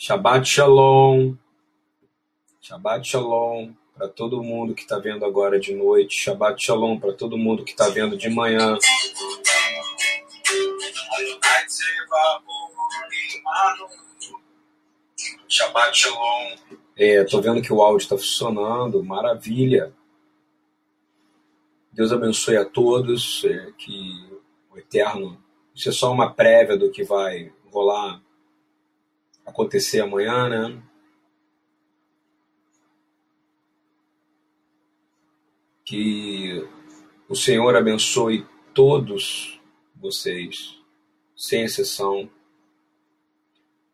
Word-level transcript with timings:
Shabbat 0.00 0.44
Shalom. 0.46 1.36
Shabbat 2.62 3.04
Shalom 3.04 3.74
para 3.96 4.06
todo 4.06 4.44
mundo 4.44 4.72
que 4.72 4.82
está 4.82 4.96
vendo 5.00 5.24
agora 5.24 5.58
de 5.58 5.74
noite. 5.74 6.22
Shabbat 6.22 6.64
Shalom 6.64 7.00
para 7.00 7.12
todo 7.14 7.36
mundo 7.36 7.64
que 7.64 7.72
está 7.72 7.88
vendo 7.88 8.16
de 8.16 8.30
manhã. 8.30 8.78
Shabbat 15.48 15.92
Shalom. 15.92 16.56
É, 16.96 17.24
tô 17.24 17.40
vendo 17.40 17.60
que 17.60 17.72
o 17.72 17.82
áudio 17.82 18.04
está 18.04 18.16
funcionando, 18.16 19.02
maravilha. 19.02 19.92
Deus 21.90 22.12
abençoe 22.12 22.56
a 22.56 22.64
todos, 22.64 23.42
é, 23.44 23.72
que 23.76 24.30
o 24.70 24.78
Eterno, 24.78 25.42
isso 25.74 25.88
é 25.88 25.92
só 25.92 26.12
uma 26.12 26.32
prévia 26.32 26.76
do 26.76 26.88
que 26.88 27.02
vai 27.02 27.52
rolar, 27.72 28.22
acontecer 29.48 30.00
amanhã, 30.00 30.48
né? 30.48 30.82
Que 35.84 36.66
o 37.28 37.34
Senhor 37.34 37.74
abençoe 37.74 38.46
todos 38.74 39.58
vocês, 39.96 40.78
sem 41.34 41.64
exceção. 41.64 42.30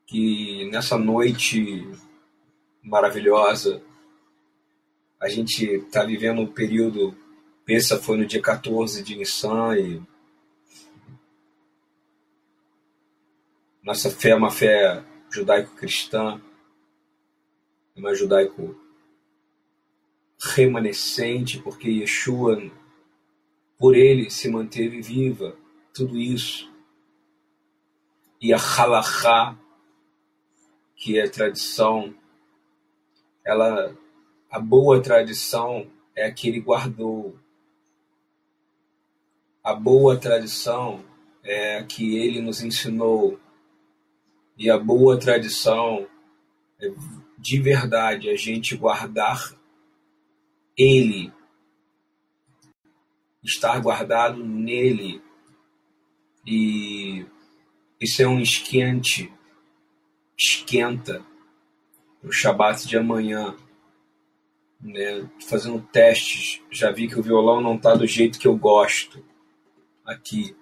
Que 0.06 0.68
nessa 0.70 0.98
noite 0.98 1.88
maravilhosa, 2.82 3.80
a 5.20 5.28
gente 5.28 5.64
está 5.64 6.04
vivendo 6.04 6.40
um 6.40 6.46
período. 6.46 7.16
Pensa 7.64 7.98
foi 7.98 8.18
no 8.18 8.26
dia 8.26 8.42
14 8.42 9.02
de 9.02 9.16
Nissan 9.16 9.78
e 9.78 10.02
nossa 13.82 14.10
fé 14.10 14.30
é 14.30 14.34
uma 14.34 14.50
fé 14.50 15.02
judaico-cristã, 15.34 16.40
uma 17.96 18.14
judaico 18.14 18.76
remanescente, 20.38 21.60
porque 21.60 21.88
Yeshua, 21.88 22.70
por 23.76 23.96
ele, 23.96 24.30
se 24.30 24.48
manteve 24.48 25.00
viva, 25.00 25.56
tudo 25.92 26.16
isso. 26.16 26.72
E 28.40 28.52
a 28.52 28.58
halachá, 28.58 29.58
que 30.94 31.18
é 31.18 31.28
tradição, 31.28 32.14
ela, 33.44 33.96
a 34.50 34.60
boa 34.60 35.02
tradição 35.02 35.90
é 36.14 36.26
a 36.26 36.32
que 36.32 36.48
ele 36.48 36.60
guardou. 36.60 37.36
A 39.62 39.74
boa 39.74 40.16
tradição 40.16 41.04
é 41.42 41.78
a 41.78 41.84
que 41.84 42.16
ele 42.16 42.40
nos 42.40 42.62
ensinou. 42.62 43.40
E 44.56 44.70
a 44.70 44.78
boa 44.78 45.18
tradição 45.18 46.06
é 46.80 46.92
de 47.38 47.60
verdade 47.60 48.30
a 48.30 48.36
gente 48.36 48.76
guardar 48.76 49.54
ele, 50.76 51.32
estar 53.42 53.80
guardado 53.80 54.44
nele. 54.44 55.20
E 56.46 57.26
isso 58.00 58.22
é 58.22 58.26
um 58.26 58.40
esquente, 58.40 59.32
esquenta 60.38 61.24
o 62.22 62.32
Shabat 62.32 62.86
de 62.86 62.96
amanhã, 62.96 63.56
né, 64.80 65.28
fazendo 65.48 65.80
testes. 65.92 66.62
Já 66.70 66.90
vi 66.90 67.08
que 67.08 67.18
o 67.18 67.22
violão 67.22 67.60
não 67.60 67.76
está 67.76 67.94
do 67.94 68.06
jeito 68.06 68.38
que 68.38 68.46
eu 68.46 68.56
gosto 68.56 69.24
aqui. 70.04 70.56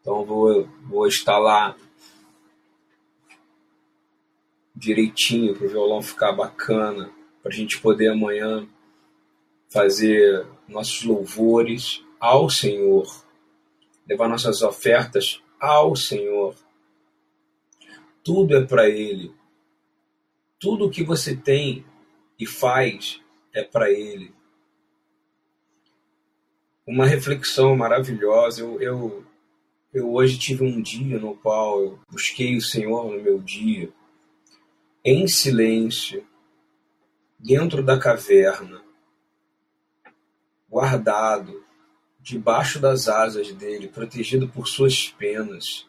Então 0.00 0.24
vou, 0.24 0.68
vou 0.84 1.06
instalar 1.06 1.76
direitinho 4.76 5.56
para 5.56 5.66
o 5.66 5.70
violão 5.70 6.02
ficar 6.02 6.32
bacana, 6.32 7.10
para 7.42 7.50
a 7.50 7.54
gente 7.54 7.80
poder 7.80 8.08
amanhã 8.08 8.68
fazer 9.68 10.46
nossos 10.68 11.02
louvores 11.02 12.04
ao 12.20 12.50
Senhor, 12.50 13.24
levar 14.06 14.28
nossas 14.28 14.62
ofertas 14.62 15.42
ao 15.58 15.96
Senhor. 15.96 16.54
Tudo 18.22 18.56
é 18.56 18.64
para 18.64 18.88
Ele. 18.88 19.34
Tudo 20.58 20.90
que 20.90 21.02
você 21.02 21.34
tem 21.34 21.84
e 22.38 22.46
faz 22.46 23.20
é 23.52 23.62
para 23.62 23.90
Ele. 23.90 24.34
Uma 26.86 27.06
reflexão 27.06 27.76
maravilhosa. 27.76 28.60
Eu, 28.60 28.80
eu, 28.80 29.24
eu 29.92 30.12
hoje 30.12 30.38
tive 30.38 30.64
um 30.64 30.80
dia 30.80 31.18
no 31.18 31.36
qual 31.36 31.80
eu 31.80 31.98
busquei 32.10 32.56
o 32.56 32.62
Senhor 32.62 33.10
no 33.10 33.22
meu 33.22 33.38
dia, 33.38 33.90
em 35.06 35.26
silêncio, 35.26 36.26
dentro 37.38 37.82
da 37.82 37.98
caverna, 37.98 38.82
guardado, 40.68 41.64
debaixo 42.20 42.78
das 42.78 43.08
asas 43.08 43.52
dele, 43.52 43.88
protegido 43.88 44.48
por 44.48 44.68
suas 44.68 45.08
penas. 45.08 45.86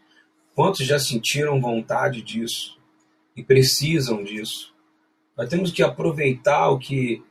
Quantos 0.55 0.85
já 0.85 0.99
sentiram 0.99 1.59
vontade 1.59 2.21
disso? 2.21 2.77
e 3.37 3.43
precisam 3.43 4.23
disso. 4.23 4.73
Nós 5.37 5.47
temos 5.47 5.71
que 5.71 5.83
aproveitar 5.83 6.69
o 6.69 6.79
que 6.79 7.23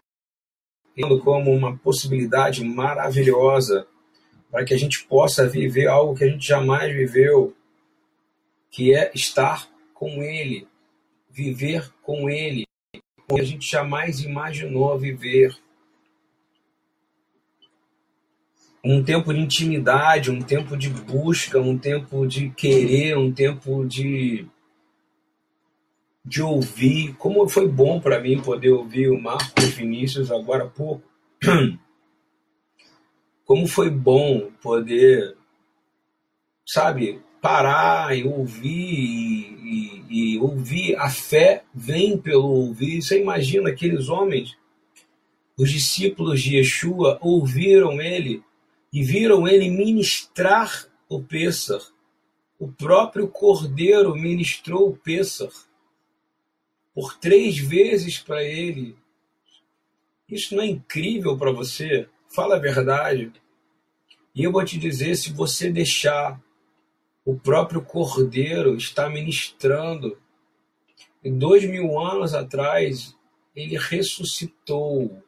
como 1.23 1.53
uma 1.53 1.77
possibilidade 1.77 2.65
maravilhosa 2.65 3.87
para 4.51 4.65
que 4.65 4.73
a 4.73 4.79
gente 4.79 5.05
possa 5.05 5.47
viver 5.47 5.89
algo 5.89 6.15
que 6.15 6.25
a 6.25 6.29
gente 6.29 6.47
jamais 6.47 6.95
viveu, 6.95 7.55
que 8.71 8.95
é 8.95 9.11
estar 9.15 9.69
com 9.93 10.23
Ele, 10.23 10.67
viver 11.37 11.93
com 12.03 12.31
Ele, 12.31 12.65
que 13.29 13.41
a 13.41 13.45
gente 13.45 13.71
jamais 13.71 14.21
imaginou 14.21 14.99
viver. 14.99 15.55
Um 18.83 19.05
tempo 19.05 19.35
de 19.35 19.41
intimidade, 19.41 20.31
um 20.31 20.41
tempo 20.41 20.77
de 20.77 20.89
busca, 20.89 21.61
um 21.61 21.77
tempo 21.77 22.27
de 22.27 22.49
querer, 22.51 23.19
um 23.19 23.31
tempo 23.31 23.85
de 23.85 24.47
de 26.25 26.43
ouvir, 26.43 27.15
como 27.19 27.49
foi 27.49 27.69
bom 27.69 28.01
para 28.01 28.19
mim 28.19 28.43
poder 28.43 28.71
ouvir 28.71 29.11
o 29.11 29.21
Marcos 29.21 29.69
Vinícius 29.75 30.33
agora 30.33 30.65
há 30.65 30.69
pouco. 30.69 31.05
Como 33.45 33.69
foi 33.69 33.89
bom 33.89 34.51
poder, 34.61 35.37
sabe, 36.67 37.23
parar 37.41 38.19
e 38.19 38.25
ouvir 38.25 39.36
e, 40.09 40.39
ouvir. 40.39 40.97
A 40.97 41.09
fé 41.09 41.65
vem 41.75 42.19
pelo 42.19 42.49
ouvir. 42.49 43.03
Você 43.03 43.21
imagina 43.21 43.71
aqueles 43.71 44.09
homens, 44.09 44.57
os 45.57 45.71
discípulos 45.71 46.43
de 46.43 46.57
Yeshua, 46.57 47.19
ouviram 47.21 48.01
ele 48.01 48.43
e 48.93 49.03
viram 49.03 49.47
ele 49.47 49.69
ministrar 49.69 50.87
o 51.09 51.23
Pêssar. 51.23 51.81
O 52.59 52.69
próprio 52.69 53.29
Cordeiro 53.29 54.15
ministrou 54.15 54.89
o 54.89 54.97
Pêssar 54.97 55.51
por 56.95 57.19
três 57.19 57.59
vezes 57.59 58.19
para 58.19 58.43
ele. 58.43 58.97
Isso 60.29 60.57
não 60.57 60.63
é 60.63 60.67
incrível 60.67 61.37
para 61.37 61.53
você? 61.53 62.09
Fala 62.35 62.57
a 62.57 62.59
verdade. 62.59 63.31
E 64.35 64.43
eu 64.43 64.51
vou 64.51 64.65
te 64.65 64.79
dizer: 64.79 65.15
se 65.17 65.33
você 65.33 65.71
deixar 65.71 66.41
o 67.27 67.35
próprio 67.35 67.83
Cordeiro 67.83 68.77
estar 68.77 69.11
ministrando, 69.11 70.17
em 71.25 71.37
dois 71.37 71.69
mil 71.69 71.99
anos 71.99 72.33
atrás, 72.35 73.17
ele 73.55 73.77
ressuscitou. 73.77 75.25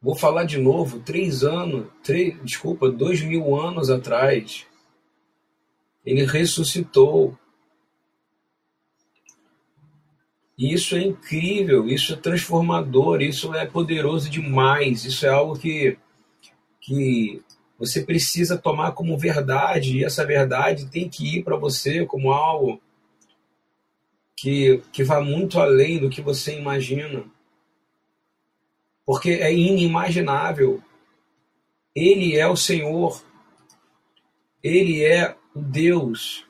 Vou 0.00 0.14
falar 0.14 0.44
de 0.44 0.58
novo, 0.58 1.00
três 1.00 1.42
anos, 1.42 1.86
três, 2.02 2.38
desculpa, 2.44 2.90
dois 2.90 3.22
mil 3.22 3.58
anos 3.58 3.88
atrás, 3.88 4.66
ele 6.04 6.26
ressuscitou. 6.26 7.38
E 10.58 10.74
isso 10.74 10.94
é 10.94 11.00
incrível, 11.00 11.88
isso 11.88 12.12
é 12.12 12.16
transformador, 12.16 13.22
isso 13.22 13.54
é 13.54 13.64
poderoso 13.64 14.28
demais, 14.28 15.06
isso 15.06 15.24
é 15.24 15.30
algo 15.30 15.58
que, 15.58 15.96
que 16.78 17.42
você 17.82 18.00
precisa 18.00 18.56
tomar 18.56 18.92
como 18.92 19.18
verdade, 19.18 19.98
e 19.98 20.04
essa 20.04 20.24
verdade 20.24 20.86
tem 20.86 21.08
que 21.08 21.38
ir 21.38 21.42
para 21.42 21.56
você 21.56 22.06
como 22.06 22.30
algo 22.30 22.80
que, 24.36 24.80
que 24.92 25.02
vai 25.02 25.20
muito 25.20 25.58
além 25.58 25.98
do 25.98 26.08
que 26.08 26.22
você 26.22 26.56
imagina. 26.56 27.24
Porque 29.04 29.30
é 29.30 29.52
inimaginável. 29.52 30.80
Ele 31.92 32.36
é 32.38 32.46
o 32.46 32.54
Senhor, 32.54 33.20
Ele 34.62 35.02
é 35.02 35.36
o 35.52 35.60
Deus 35.60 36.46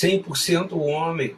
100% 0.00 0.78
homem. 0.78 1.36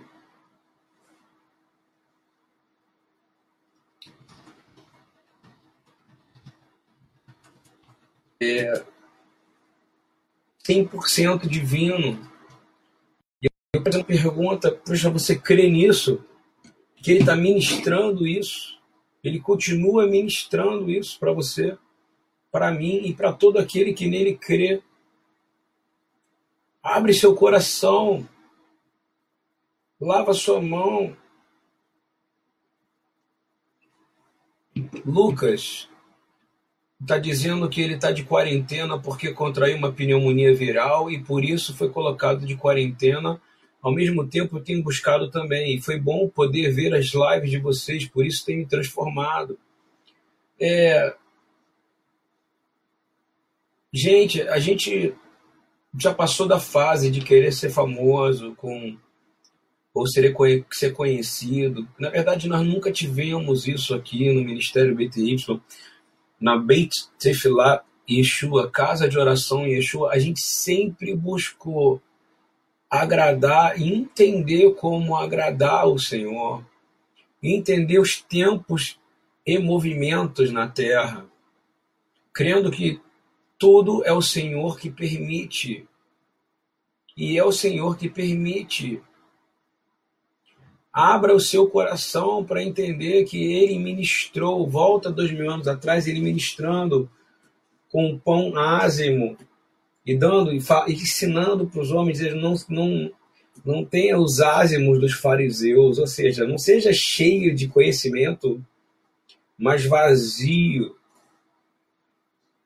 É 8.42 8.82
100% 10.66 11.46
divino. 11.46 12.26
Eu 13.72 13.82
fazer 13.82 13.98
uma 13.98 14.04
pergunta, 14.04 14.72
poxa, 14.72 15.10
você 15.10 15.38
crê 15.38 15.69
nisso? 15.69 16.25
Que 16.96 17.10
ele 17.10 17.20
está 17.20 17.37
ministrando 17.37 18.26
isso? 18.26 18.81
Ele 19.22 19.40
continua 19.40 20.06
ministrando 20.06 20.90
isso 20.90 21.19
para 21.19 21.32
você, 21.32 21.76
para 22.50 22.72
mim 22.72 23.02
e 23.04 23.14
para 23.14 23.32
todo 23.32 23.58
aquele 23.58 23.92
que 23.92 24.06
nele 24.06 24.37
crê. 24.37 24.82
Abre 26.82 27.12
seu 27.12 27.34
coração, 27.34 28.26
lava 30.00 30.32
sua 30.32 30.62
mão. 30.62 31.14
Lucas 35.04 35.89
está 37.00 37.19
dizendo 37.19 37.69
que 37.69 37.81
ele 37.81 37.94
está 37.94 38.12
de 38.12 38.25
quarentena 38.25 38.99
porque 38.99 39.32
contraiu 39.32 39.76
uma 39.76 39.93
pneumonia 39.93 40.55
viral 40.55 41.11
e 41.11 41.23
por 41.23 41.44
isso 41.44 41.75
foi 41.75 41.88
colocado 41.88 42.44
de 42.44 42.56
quarentena. 42.56 43.41
Ao 43.81 43.93
mesmo 43.93 44.26
tempo, 44.26 44.61
tenho 44.61 44.82
buscado 44.82 45.31
também. 45.31 45.76
E 45.76 45.81
foi 45.81 45.99
bom 45.99 46.29
poder 46.29 46.70
ver 46.70 46.94
as 46.94 47.06
lives 47.06 47.50
de 47.50 47.58
vocês, 47.58 48.06
por 48.06 48.26
isso 48.26 48.44
tem 48.44 48.58
me 48.58 48.67
transformado. 48.67 49.58
É... 50.61 51.14
Gente, 53.93 54.43
a 54.43 54.58
gente 54.58 55.14
já 55.99 56.14
passou 56.14 56.47
da 56.47 56.61
fase 56.61 57.11
de 57.11 57.20
querer 57.20 57.52
ser 57.52 57.70
famoso 57.70 58.55
com 58.56 58.97
ou 59.93 60.06
ser 60.06 60.32
conhecido. 60.93 61.88
Na 61.99 62.11
verdade, 62.11 62.49
nós 62.49 62.64
nunca 62.64 62.93
tivemos 62.93 63.67
isso 63.67 63.93
aqui 63.93 64.32
no 64.32 64.44
Ministério 64.44 64.94
BTY 64.94 65.37
na 66.40 66.56
Beit 66.56 66.90
Tefillah 67.19 67.84
Yeshua, 68.08 68.70
casa 68.70 69.08
de 69.08 69.19
oração 69.19 69.66
Yeshua, 69.66 70.12
a 70.12 70.19
gente 70.19 70.40
sempre 70.40 71.14
buscou 71.14 72.00
agradar 72.90 73.81
e 73.81 73.94
entender 73.94 74.75
como 74.75 75.14
agradar 75.14 75.87
o 75.87 75.98
Senhor, 75.98 76.64
entender 77.40 78.00
os 78.00 78.20
tempos 78.20 78.98
e 79.46 79.58
movimentos 79.58 80.50
na 80.50 80.69
terra, 80.69 81.26
crendo 82.32 82.70
que 82.70 83.00
tudo 83.58 84.04
é 84.04 84.12
o 84.12 84.22
Senhor 84.22 84.78
que 84.78 84.90
permite. 84.90 85.87
E 87.16 87.38
é 87.38 87.44
o 87.44 87.52
Senhor 87.52 87.96
que 87.98 88.08
permite 88.08 89.00
Abra 90.92 91.34
o 91.34 91.40
seu 91.40 91.69
coração 91.69 92.44
para 92.44 92.62
entender 92.62 93.25
que 93.25 93.52
ele 93.52 93.78
ministrou, 93.78 94.69
volta 94.69 95.10
dois 95.10 95.31
mil 95.31 95.50
anos 95.50 95.69
atrás, 95.69 96.06
ele 96.06 96.20
ministrando 96.20 97.08
com 97.88 98.19
pão 98.19 98.56
ázimo 98.56 99.37
e 100.04 100.16
dando 100.16 100.52
e 100.52 100.58
ensinando 100.88 101.66
para 101.66 101.81
os 101.81 101.92
homens, 101.92 102.20
ele 102.20 102.40
não, 102.40 102.54
não, 102.69 103.12
não 103.64 103.84
tenha 103.84 104.19
os 104.19 104.40
ázimos 104.40 104.98
dos 104.98 105.12
fariseus, 105.12 105.98
ou 105.98 106.06
seja, 106.06 106.46
não 106.46 106.58
seja 106.58 106.90
cheio 106.92 107.54
de 107.54 107.69
conhecimento, 107.69 108.64
mas 109.56 109.84
vazio 109.84 110.96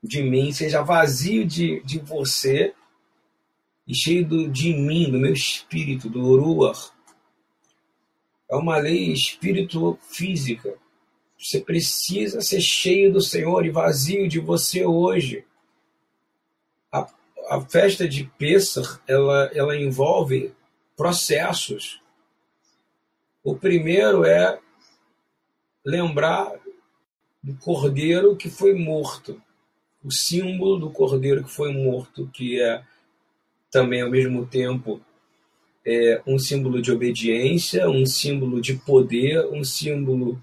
de 0.03 0.23
mim, 0.23 0.53
seja 0.53 0.83
vazio 0.83 1.45
de, 1.45 1.83
de 1.83 1.99
você 1.99 2.73
e 3.87 3.95
cheio 3.95 4.27
do, 4.27 4.49
de 4.49 4.73
mim, 4.75 5.11
do 5.11 5.19
meu 5.19 5.33
espírito, 5.33 6.09
do 6.09 6.39
Ruach, 6.39 6.91
é 8.55 8.57
uma 8.57 8.77
lei 8.79 9.13
espírito-física. 9.13 10.77
Você 11.37 11.61
precisa 11.61 12.41
ser 12.41 12.61
cheio 12.61 13.13
do 13.13 13.21
Senhor 13.21 13.67
e 13.67 13.71
vazio 13.71 14.29
de 14.29 14.39
você 14.39 14.87
hoje. 14.87 15.45
A, 16.91 17.11
a 17.49 17.61
festa 17.63 18.09
de 18.09 18.25
Pêssar, 18.39 19.03
ela, 19.09 19.51
ela 19.53 19.77
envolve 19.77 20.55
processos. 20.97 22.01
O 23.43 23.57
primeiro 23.57 24.25
é 24.25 24.61
lembrar 25.85 26.55
do 27.43 27.55
cordeiro 27.57 28.37
que 28.37 28.49
foi 28.49 28.73
morto, 28.73 29.43
o 30.03 30.13
símbolo 30.13 30.79
do 30.79 30.91
cordeiro 30.91 31.43
que 31.43 31.51
foi 31.51 31.73
morto, 31.73 32.31
que 32.33 32.63
é 32.63 32.83
também 33.71 34.01
ao 34.01 34.11
mesmo 34.11 34.47
tempo 34.47 35.05
é, 35.87 36.23
um 36.27 36.39
símbolo 36.39 36.81
de 36.81 36.91
obediência, 36.91 37.89
um 37.89 38.07
símbolo 38.07 38.61
de 38.61 38.75
poder, 38.75 39.47
um 39.53 39.63
símbolo 39.63 40.41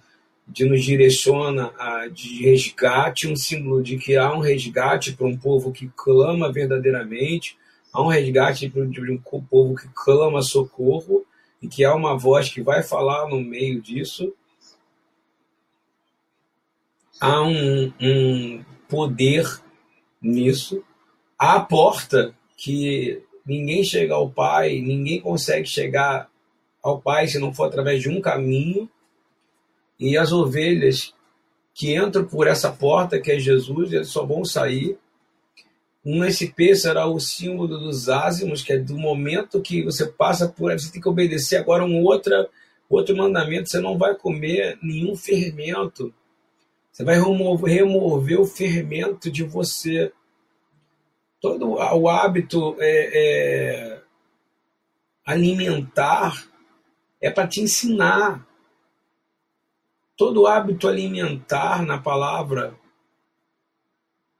de 0.48 0.66
nos 0.66 0.84
direciona 0.84 1.72
a, 1.78 2.08
de 2.08 2.44
resgate, 2.44 3.28
um 3.28 3.36
símbolo 3.36 3.82
de 3.82 3.98
que 3.98 4.18
há 4.18 4.34
um 4.34 4.40
resgate 4.40 5.14
para 5.14 5.26
um 5.26 5.38
povo 5.38 5.72
que 5.72 5.90
clama 5.96 6.52
verdadeiramente, 6.52 7.58
há 7.94 8.02
um 8.02 8.08
resgate 8.08 8.70
para 8.70 8.84
um 8.84 9.42
povo 9.50 9.76
que 9.76 9.88
clama 9.94 10.42
socorro 10.42 11.26
e 11.62 11.68
que 11.68 11.86
há 11.86 11.96
uma 11.96 12.18
voz 12.18 12.50
que 12.50 12.62
vai 12.62 12.84
falar 12.84 13.30
no 13.30 13.40
meio 13.40 13.82
disso. 13.82 14.34
Há 17.20 17.42
um, 17.44 17.94
um 18.02 18.66
poder 18.90 19.48
nisso. 20.22 20.84
Há 21.38 21.56
a 21.56 21.60
porta 21.62 22.36
que 22.58 23.24
Ninguém 23.46 23.84
chega 23.84 24.14
ao 24.14 24.30
Pai, 24.30 24.80
ninguém 24.80 25.20
consegue 25.20 25.68
chegar 25.68 26.30
ao 26.82 27.02
Pai 27.02 27.28
se 27.28 27.40
não 27.40 27.54
for 27.54 27.66
através 27.66 28.02
de 28.02 28.10
um 28.10 28.22
caminho. 28.22 28.90
E 30.00 30.18
as 30.18 30.32
ovelhas 30.32 31.14
que 31.74 31.96
entram 31.96 32.26
por 32.26 32.48
essa 32.48 32.72
porta, 32.72 33.20
que 33.20 33.32
é 33.32 33.40
Jesus, 33.40 33.94
eles 33.94 34.10
só 34.10 34.26
vão 34.26 34.44
sair. 34.44 34.98
Um 36.04 36.24
SP 36.26 36.74
será 36.76 37.06
o 37.06 37.20
símbolo 37.20 37.78
dos 37.78 38.10
ázimos, 38.10 38.64
que 38.64 38.74
é 38.74 38.78
do 38.78 38.98
momento 38.98 39.62
que 39.62 39.84
você 39.84 40.06
passa 40.08 40.48
por 40.48 40.72
você 40.72 40.92
tem 40.92 41.02
que 41.02 41.10
obedecer 41.10 41.58
agora 41.58 41.86
um 41.86 42.04
outra, 42.04 42.50
outro 42.90 43.16
mandamento, 43.16 43.70
você 43.70 43.80
não 43.80 43.98
vai 43.98 44.16
comer 44.16 44.78
nenhum 44.82 45.16
fermento. 45.16 46.14
Você 46.92 47.04
vai 47.04 47.16
remover, 47.16 48.40
o 48.40 48.46
fermento 48.46 49.32
de 49.32 49.44
você 49.44 50.12
todo 51.42 51.72
o 51.72 52.08
hábito 52.08 52.78
é, 52.80 53.96
é, 53.98 54.04
alimentar 55.26 56.48
é 57.20 57.32
para 57.32 57.48
te 57.48 57.60
ensinar. 57.60 58.48
Todo 60.16 60.46
hábito 60.46 60.88
alimentar 60.88 61.84
na 61.84 62.00
palavra, 62.00 62.78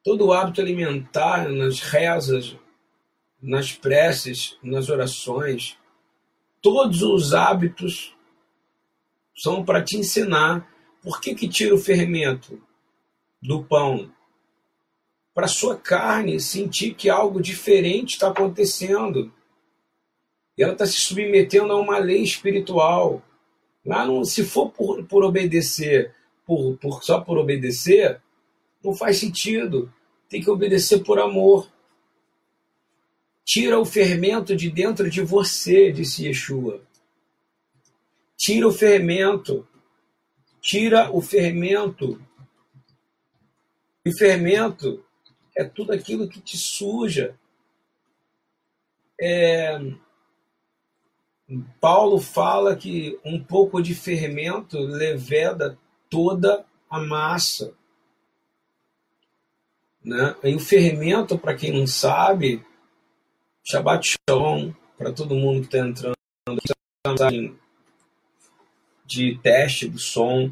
todo 0.04 0.32
hábito 0.32 0.62
alimentar 0.62 1.50
nas 1.50 1.80
rezas, 1.80 2.56
nas 3.42 3.72
preces, 3.72 4.56
nas 4.62 4.90
orações, 4.90 5.76
todos 6.62 7.02
os 7.02 7.34
hábitos 7.34 8.16
são 9.36 9.66
para 9.66 9.84
te 9.84 9.98
ensinar. 9.98 10.72
Por 11.02 11.20
que, 11.20 11.34
que 11.34 11.50
tira 11.50 11.74
o 11.74 11.80
fermento 11.80 12.62
do 13.42 13.64
pão? 13.64 14.14
Para 15.34 15.48
sua 15.48 15.78
carne 15.78 16.40
sentir 16.40 16.94
que 16.94 17.10
algo 17.10 17.42
diferente 17.42 18.14
está 18.14 18.30
acontecendo. 18.30 19.32
E 20.58 20.64
ela 20.64 20.74
está 20.74 20.86
se 20.86 21.00
submetendo 21.00 21.72
a 21.72 21.80
uma 21.80 21.98
lei 21.98 22.22
espiritual. 22.22 23.24
Lá 23.86 24.06
não, 24.06 24.24
se 24.26 24.44
for 24.44 24.70
por, 24.70 25.04
por 25.06 25.24
obedecer, 25.24 26.14
por, 26.46 26.78
por, 26.78 27.04
só 27.04 27.22
por 27.22 27.38
obedecer, 27.38 28.22
não 28.84 28.94
faz 28.94 29.18
sentido. 29.18 29.92
Tem 30.30 30.42
que 30.42 30.50
obedecer 30.50 31.04
por 31.04 31.20
amor. 31.20 31.68
Tira 33.46 33.80
o 33.80 33.86
fermento 33.86 34.56
de 34.56 34.70
dentro 34.70 35.10
de 35.10 35.22
você, 35.22 35.92
disse 35.92 36.28
Yeshua. 36.28 36.82
Tira 38.38 38.68
o 38.68 38.72
fermento. 38.72 39.68
Tira 40.62 41.10
o 41.12 41.22
fermento. 41.22 42.22
E 44.06 44.12
fermento 44.18 45.04
é 45.58 45.64
tudo 45.64 45.92
aquilo 45.92 46.28
que 46.28 46.42
te 46.42 46.58
suja. 46.58 47.38
É, 49.20 49.80
Paulo 51.80 52.20
fala 52.20 52.76
que 52.76 53.20
um 53.26 53.44
pouco 53.44 53.82
de 53.82 53.94
fermento 53.94 54.80
leveda 54.80 55.78
toda 56.10 56.66
a 56.90 57.00
massa. 57.00 57.74
Né? 60.04 60.36
E 60.44 60.56
o 60.56 60.60
fermento, 60.60 61.38
para 61.38 61.56
quem 61.56 61.72
não 61.72 61.86
sabe, 61.86 62.66
Shabbat 63.64 64.18
Shalom, 64.30 64.74
para 64.98 65.12
todo 65.12 65.36
mundo 65.36 65.62
que 65.62 65.76
está 65.76 65.88
entrando, 65.88 66.16
de 69.06 69.38
teste 69.40 69.88
do 69.88 70.00
som, 70.00 70.52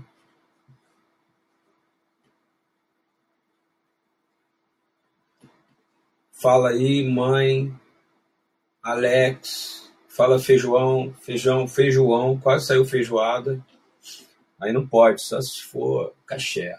Fala 6.42 6.70
aí, 6.70 7.04
mãe, 7.04 7.78
Alex, 8.82 9.92
fala 10.08 10.40
feijão, 10.40 11.14
feijão, 11.22 11.68
feijoão, 11.68 12.40
quase 12.40 12.66
saiu 12.66 12.86
feijoada. 12.86 13.62
Aí 14.58 14.72
não 14.72 14.88
pode, 14.88 15.22
só 15.22 15.42
se 15.42 15.62
for 15.64 16.14
caché. 16.26 16.78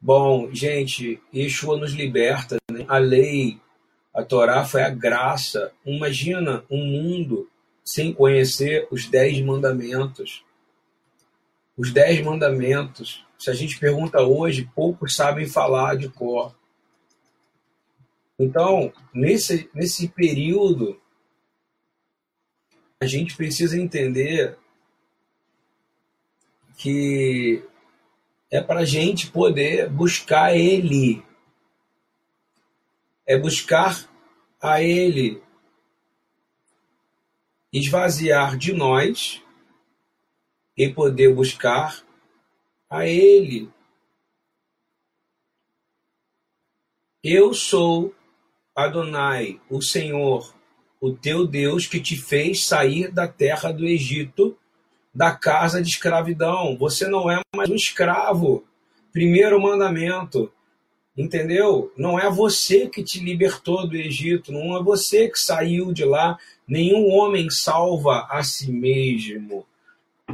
Bom, 0.00 0.52
gente, 0.52 1.22
Yeshua 1.32 1.76
nos 1.76 1.92
liberta. 1.92 2.56
Né? 2.72 2.84
A 2.88 2.98
lei 2.98 3.60
A 4.12 4.24
Torá 4.24 4.64
foi 4.64 4.82
a 4.82 4.90
graça. 4.90 5.70
Imagina 5.86 6.64
um 6.68 6.84
mundo 6.84 7.48
sem 7.84 8.12
conhecer 8.12 8.88
os 8.90 9.06
dez 9.06 9.40
mandamentos. 9.40 10.44
Os 11.76 11.92
dez 11.92 12.20
mandamentos. 12.20 13.24
Se 13.38 13.48
a 13.48 13.54
gente 13.54 13.78
pergunta 13.78 14.20
hoje, 14.22 14.68
poucos 14.74 15.14
sabem 15.14 15.46
falar 15.46 15.96
de 15.96 16.08
cor. 16.08 16.52
Então, 18.38 18.92
nesse, 19.12 19.70
nesse 19.74 20.08
período, 20.08 21.00
a 23.00 23.06
gente 23.06 23.36
precisa 23.36 23.78
entender 23.78 24.58
que 26.76 27.62
é 28.50 28.60
para 28.60 28.80
a 28.80 28.84
gente 28.84 29.30
poder 29.30 29.88
buscar 29.88 30.56
Ele. 30.56 31.24
É 33.26 33.38
buscar 33.38 34.08
a 34.60 34.82
Ele. 34.82 35.42
Esvaziar 37.72 38.56
de 38.56 38.72
nós 38.72 39.42
e 40.76 40.88
poder 40.88 41.34
buscar 41.34 42.04
a 42.88 43.06
Ele. 43.06 43.70
Eu 47.22 47.54
sou 47.54 48.14
Adonai, 48.74 49.60
o 49.68 49.82
Senhor, 49.82 50.54
o 51.00 51.12
teu 51.12 51.46
Deus 51.46 51.86
que 51.86 52.00
te 52.00 52.16
fez 52.16 52.64
sair 52.64 53.10
da 53.10 53.28
terra 53.28 53.72
do 53.72 53.86
Egito 53.86 54.56
da 55.14 55.32
casa 55.32 55.82
de 55.82 55.90
escravidão. 55.90 56.76
Você 56.78 57.06
não 57.06 57.30
é 57.30 57.40
mais 57.54 57.68
um 57.68 57.74
escravo. 57.74 58.64
Primeiro 59.12 59.60
mandamento. 59.60 60.50
Entendeu? 61.16 61.92
Não 61.96 62.18
é 62.18 62.30
você 62.30 62.88
que 62.88 63.04
te 63.04 63.20
libertou 63.20 63.86
do 63.86 63.96
Egito, 63.96 64.50
não 64.50 64.74
é 64.78 64.82
você 64.82 65.28
que 65.28 65.38
saiu 65.38 65.92
de 65.92 66.04
lá. 66.06 66.38
Nenhum 66.66 67.10
homem 67.10 67.50
salva 67.50 68.26
a 68.30 68.42
si 68.42 68.72
mesmo. 68.72 69.66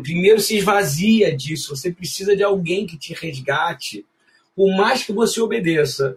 Primeiro 0.00 0.40
se 0.40 0.56
esvazia 0.56 1.36
disso. 1.36 1.74
Você 1.74 1.90
precisa 1.90 2.36
de 2.36 2.44
alguém 2.44 2.86
que 2.86 2.96
te 2.96 3.12
resgate. 3.12 4.06
Por 4.54 4.70
mais 4.76 5.02
que 5.02 5.12
você 5.12 5.40
obedeça, 5.40 6.16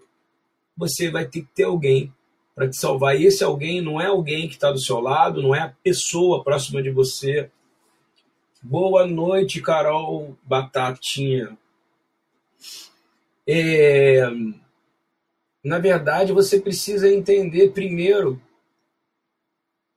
você 0.81 1.09
vai 1.09 1.25
ter 1.25 1.41
que 1.41 1.49
ter 1.55 1.63
alguém 1.63 2.13
para 2.53 2.69
te 2.69 2.75
salvar. 2.75 3.19
E 3.19 3.25
esse 3.25 3.43
alguém 3.43 3.81
não 3.81 4.01
é 4.01 4.07
alguém 4.07 4.47
que 4.47 4.55
está 4.55 4.71
do 4.71 4.79
seu 4.79 4.99
lado, 4.99 5.41
não 5.41 5.55
é 5.55 5.61
a 5.61 5.73
pessoa 5.83 6.43
próxima 6.43 6.81
de 6.83 6.91
você, 6.91 7.49
Boa 8.63 9.07
noite, 9.07 9.59
Carol 9.59 10.37
Batatinha. 10.43 11.57
É, 13.47 14.21
na 15.63 15.79
verdade, 15.79 16.31
você 16.31 16.59
precisa 16.59 17.11
entender 17.11 17.71
primeiro. 17.71 18.39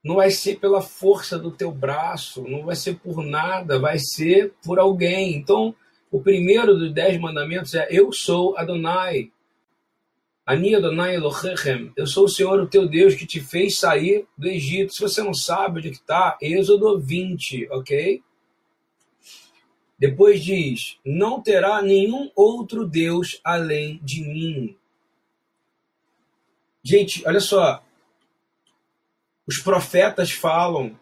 Não 0.02 0.14
vai 0.14 0.30
ser 0.30 0.58
pela 0.58 0.80
força 0.80 1.38
do 1.38 1.50
teu 1.50 1.70
braço, 1.70 2.42
não 2.48 2.64
vai 2.64 2.74
ser 2.74 2.98
por 2.98 3.22
nada, 3.22 3.78
vai 3.78 3.98
ser 3.98 4.54
por 4.64 4.78
alguém. 4.78 5.34
Então, 5.36 5.74
o 6.10 6.22
primeiro 6.22 6.74
dos 6.74 6.90
dez 6.90 7.20
mandamentos 7.20 7.74
é: 7.74 7.86
Eu 7.90 8.12
sou 8.14 8.56
Adonai. 8.56 9.30
Ani 10.46 10.74
Adonai 10.74 11.14
Elohechem. 11.14 11.90
Eu 11.96 12.06
sou 12.06 12.24
o 12.24 12.28
Senhor, 12.28 12.60
o 12.60 12.66
teu 12.66 12.86
Deus, 12.86 13.14
que 13.14 13.26
te 13.26 13.40
fez 13.40 13.78
sair 13.78 14.26
do 14.36 14.46
Egito. 14.46 14.92
Se 14.92 15.00
você 15.00 15.22
não 15.22 15.32
sabe 15.32 15.78
onde 15.78 15.90
está, 15.90 16.36
Êxodo 16.40 17.00
20, 17.00 17.68
ok? 17.70 18.22
Depois 19.98 20.44
diz: 20.44 20.98
Não 21.04 21.40
terá 21.40 21.80
nenhum 21.80 22.30
outro 22.36 22.86
Deus 22.86 23.40
além 23.42 23.98
de 24.02 24.20
mim. 24.20 24.76
Gente, 26.82 27.26
olha 27.26 27.40
só. 27.40 27.82
Os 29.46 29.58
profetas 29.58 30.30
falam 30.30 30.98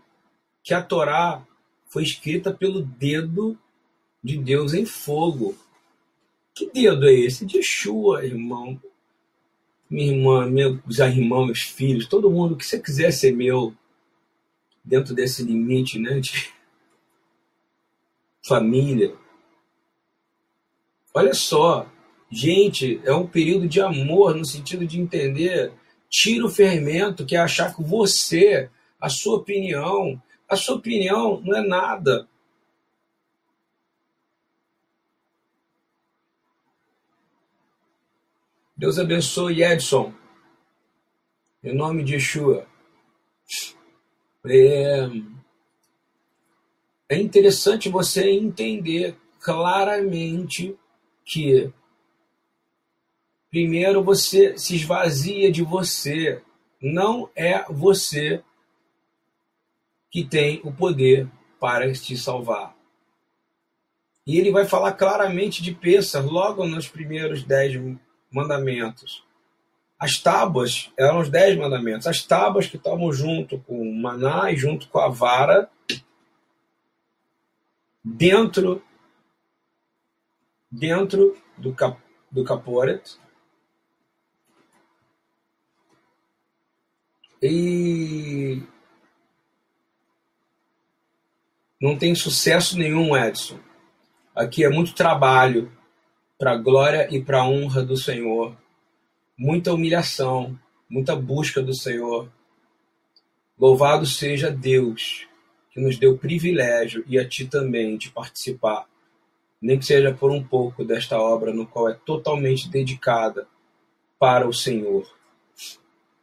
que 0.63 0.73
a 0.73 0.81
Torá 0.83 1.45
foi 1.89 2.05
escrita 2.05 2.53
pelo 2.53 2.83
dedo 2.83 3.59
de 4.23 4.39
Deus 4.39 4.73
em 4.73 4.87
fogo. 4.87 5.57
Que 6.55 6.71
dedo 6.71 7.09
é 7.09 7.13
esse? 7.13 7.45
De 7.45 7.57
Yeshua, 7.57 8.25
irmão. 8.25 8.81
Minha 9.93 10.11
irmã, 10.11 10.47
meus 10.49 10.99
irmãos, 11.01 11.45
meus 11.45 11.61
filhos, 11.61 12.07
todo 12.07 12.31
mundo 12.31 12.57
que 12.57 12.65
você 12.65 12.79
quiser 12.79 13.13
ser 13.13 13.37
meu, 13.37 13.75
dentro 14.83 15.15
desse 15.15 15.43
limite, 15.45 15.99
né? 15.99 16.19
De 16.19 16.51
família. 18.49 19.15
Olha 21.13 21.35
só, 21.35 21.87
gente, 22.31 23.03
é 23.05 23.13
um 23.13 23.27
período 23.27 23.69
de 23.69 23.83
amor 23.83 24.35
no 24.35 24.47
sentido 24.47 24.87
de 24.87 24.99
entender. 24.99 25.71
Tira 26.09 26.47
o 26.47 26.51
fermento, 26.51 27.27
que 27.27 27.37
é 27.37 27.39
achar 27.39 27.77
que 27.77 27.83
você, 27.83 28.71
a 28.99 29.11
sua 29.11 29.37
opinião, 29.37 30.19
a 30.49 30.57
sua 30.57 30.77
opinião 30.77 31.39
não 31.45 31.55
é 31.55 31.61
nada. 31.61 32.27
Deus 38.83 38.99
abençoe 38.99 39.63
Edson. 39.63 40.13
Em 41.63 41.73
nome 41.73 42.03
de 42.03 42.15
Yeshua. 42.15 42.67
É, 44.45 45.09
é 47.09 47.17
interessante 47.17 47.89
você 47.89 48.29
entender 48.29 49.17
claramente 49.39 50.77
que 51.25 51.73
primeiro 53.49 54.03
você 54.03 54.59
se 54.59 54.75
esvazia 54.75 55.53
de 55.53 55.63
você. 55.63 56.43
Não 56.83 57.31
é 57.37 57.65
você 57.71 58.43
que 60.11 60.25
tem 60.25 60.61
o 60.65 60.73
poder 60.73 61.31
para 61.61 61.93
te 61.93 62.17
salvar. 62.17 62.77
E 64.27 64.41
ele 64.41 64.51
vai 64.51 64.67
falar 64.67 64.95
claramente 64.95 65.63
de 65.63 65.73
Pêssar 65.73 66.27
logo 66.27 66.67
nos 66.67 66.89
primeiros 66.89 67.45
dez 67.45 67.77
mandamentos. 68.33 69.25
As 69.99 70.19
tábuas 70.19 70.91
eram 70.99 71.21
os 71.21 71.29
dez 71.29 71.57
mandamentos. 71.57 72.07
As 72.07 72.23
tábuas 72.23 72.67
que 72.67 72.77
estavam 72.77 73.13
junto 73.13 73.59
com 73.61 73.81
o 73.81 73.95
maná 73.95 74.51
e 74.51 74.57
junto 74.57 74.89
com 74.89 74.99
a 74.99 75.09
vara 75.09 75.71
dentro 78.03 78.83
dentro 80.71 81.37
do, 81.57 81.75
cap, 81.75 82.01
do 82.31 82.43
caporet 82.43 83.17
e 87.43 88.63
não 91.81 91.99
tem 91.99 92.15
sucesso 92.15 92.79
nenhum, 92.79 93.17
Edson. 93.17 93.59
Aqui 94.35 94.65
é 94.65 94.69
muito 94.69 94.95
trabalho 94.95 95.71
para 96.43 96.55
a 96.55 96.57
glória 96.57 97.07
e 97.09 97.23
para 97.23 97.39
a 97.39 97.49
honra 97.49 97.85
do 97.85 97.97
Senhor, 97.97 98.57
muita 99.39 99.73
humilhação, 99.73 100.59
muita 100.91 101.15
busca 101.15 101.63
do 101.63 101.73
Senhor. 101.73 102.29
Louvado 103.57 104.05
seja 104.05 104.51
Deus 104.51 105.29
que 105.71 105.79
nos 105.79 105.97
deu 105.97 106.15
o 106.15 106.19
privilégio, 106.19 107.05
e 107.07 107.17
a 107.17 107.25
ti 107.25 107.47
também, 107.47 107.97
de 107.97 108.11
participar, 108.11 108.89
nem 109.61 109.79
que 109.79 109.85
seja 109.85 110.13
por 110.13 110.33
um 110.33 110.43
pouco, 110.43 110.85
desta 110.85 111.17
obra 111.17 111.55
no 111.55 111.65
qual 111.65 111.89
é 111.89 111.95
totalmente 111.95 112.69
dedicada 112.69 113.47
para 114.19 114.49
o 114.49 114.53
Senhor. 114.53 115.09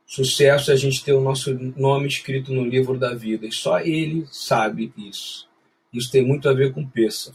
Sucesso 0.05 0.69
é 0.69 0.73
a 0.73 0.77
gente 0.77 1.01
ter 1.01 1.13
o 1.13 1.21
nosso 1.21 1.53
nome 1.77 2.09
escrito 2.09 2.51
no 2.53 2.65
livro 2.65 2.99
da 2.99 3.15
vida, 3.15 3.47
e 3.47 3.53
só 3.53 3.79
Ele 3.79 4.27
sabe 4.29 4.91
isso. 4.97 5.47
Isso 5.93 6.11
tem 6.11 6.21
muito 6.21 6.49
a 6.49 6.53
ver 6.53 6.73
com 6.73 6.85
Pêssar. 6.85 7.33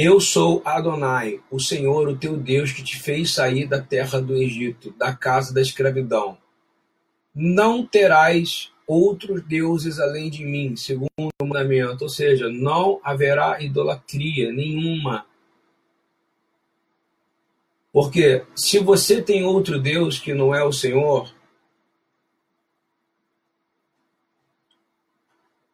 Eu 0.00 0.20
sou 0.20 0.62
Adonai, 0.64 1.40
o 1.50 1.58
Senhor, 1.58 2.08
o 2.08 2.16
teu 2.16 2.36
Deus, 2.36 2.70
que 2.70 2.84
te 2.84 2.96
fez 2.96 3.34
sair 3.34 3.66
da 3.66 3.82
terra 3.82 4.20
do 4.20 4.36
Egito, 4.36 4.92
da 4.92 5.12
casa 5.12 5.52
da 5.52 5.60
escravidão. 5.60 6.38
Não 7.34 7.84
terás 7.84 8.72
outros 8.86 9.42
deuses 9.42 9.98
além 9.98 10.30
de 10.30 10.44
mim, 10.44 10.76
segundo 10.76 11.10
o 11.18 11.44
mandamento. 11.44 12.04
Ou 12.04 12.08
seja, 12.08 12.48
não 12.48 13.00
haverá 13.02 13.60
idolatria 13.60 14.52
nenhuma. 14.52 15.26
Porque 17.92 18.44
se 18.54 18.78
você 18.78 19.20
tem 19.20 19.42
outro 19.42 19.80
Deus 19.80 20.20
que 20.20 20.32
não 20.32 20.54
é 20.54 20.62
o 20.62 20.70
Senhor, 20.72 21.28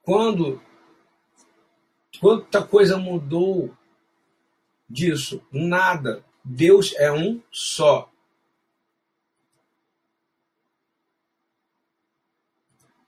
quando 0.03 0.63
quanta 2.19 2.63
coisa 2.63 2.97
mudou 2.97 3.71
disso? 4.95 5.43
Nada. 5.53 6.25
Deus 6.45 6.95
é 6.95 7.11
um 7.11 7.43
só. 7.51 8.09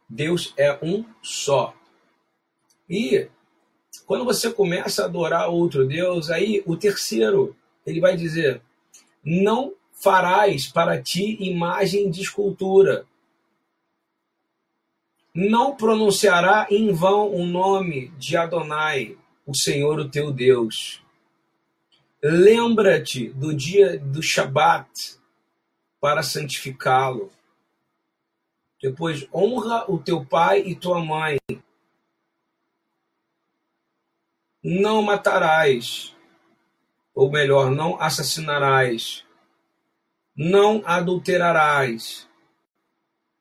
Deus 0.08 0.52
é 0.56 0.78
um 0.82 1.04
só. 1.22 1.74
E 2.88 3.28
quando 4.04 4.24
você 4.24 4.52
começa 4.52 5.02
a 5.02 5.04
adorar 5.06 5.48
outro 5.48 5.86
Deus, 5.86 6.30
aí 6.30 6.62
o 6.66 6.76
terceiro, 6.76 7.56
ele 7.84 8.00
vai 8.00 8.16
dizer: 8.16 8.62
não 9.24 9.74
farás 9.92 10.68
para 10.68 11.00
ti 11.02 11.36
imagem 11.40 12.10
de 12.10 12.22
escultura. 12.22 13.06
Não 15.34 15.76
pronunciará 15.76 16.66
em 16.70 16.92
vão 16.92 17.30
o 17.30 17.44
nome 17.44 18.08
de 18.16 18.36
Adonai, 18.38 19.18
o 19.44 19.54
Senhor 19.54 20.00
o 20.00 20.08
teu 20.08 20.32
Deus. 20.32 21.04
Lembra-te 22.28 23.28
do 23.28 23.54
dia 23.54 24.00
do 24.00 24.20
Shabat 24.20 25.16
para 26.00 26.24
santificá-lo. 26.24 27.30
Depois, 28.82 29.28
honra 29.32 29.88
o 29.88 29.96
teu 29.96 30.26
pai 30.26 30.58
e 30.62 30.74
tua 30.74 30.98
mãe. 30.98 31.38
Não 34.60 35.02
matarás, 35.02 36.16
ou 37.14 37.30
melhor, 37.30 37.70
não 37.70 38.02
assassinarás. 38.02 39.24
Não 40.36 40.82
adulterarás. 40.84 42.28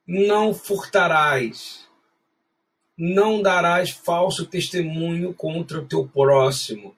Não 0.06 0.54
furtarás. 0.54 1.89
Não 2.96 3.42
darás 3.42 3.89
falso 3.89 4.46
testemunho 4.46 5.34
contra 5.34 5.80
o 5.80 5.88
teu 5.88 6.08
próximo. 6.08 6.95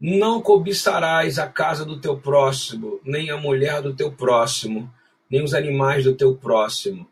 Não 0.00 0.40
cobiçarás 0.40 1.38
a 1.38 1.46
casa 1.46 1.84
do 1.84 2.00
teu 2.00 2.18
próximo, 2.18 3.00
nem 3.04 3.30
a 3.30 3.36
mulher 3.36 3.82
do 3.82 3.94
teu 3.94 4.10
próximo, 4.10 4.90
nem 5.30 5.44
os 5.44 5.52
animais 5.52 6.04
do 6.04 6.14
teu 6.14 6.34
próximo. 6.34 7.06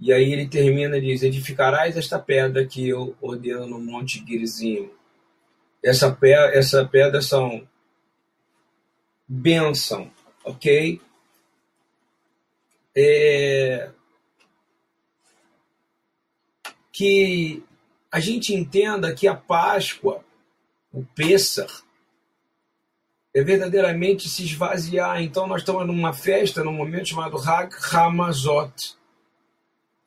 E 0.00 0.12
aí 0.12 0.32
ele 0.32 0.48
termina 0.48 0.96
e 0.96 1.00
diz: 1.00 1.22
Edificarás 1.22 1.96
esta 1.96 2.18
pedra 2.18 2.64
que 2.66 2.88
eu 2.88 3.14
ordeno 3.20 3.66
no 3.66 3.80
Monte 3.80 4.24
Gerizim. 4.26 4.90
Essa, 5.82 6.10
pedra, 6.12 6.56
essa 6.56 6.84
pedra 6.86 7.20
são 7.20 7.66
bênção, 9.28 10.10
ok? 10.44 11.00
É... 12.96 13.90
Que 16.92 17.62
a 18.10 18.20
gente 18.20 18.54
entenda 18.54 19.14
que 19.14 19.28
a 19.28 19.34
Páscoa, 19.34 20.24
o 20.92 21.04
Pêssar, 21.04 21.70
é 23.34 23.42
verdadeiramente 23.42 24.28
se 24.28 24.44
esvaziar. 24.44 25.22
Então, 25.22 25.46
nós 25.46 25.62
estamos 25.62 25.86
numa 25.86 26.12
festa, 26.12 26.64
num 26.64 26.72
momento 26.72 27.08
chamado 27.08 27.36
Hag 27.38 27.74
Hamazot 27.92 28.98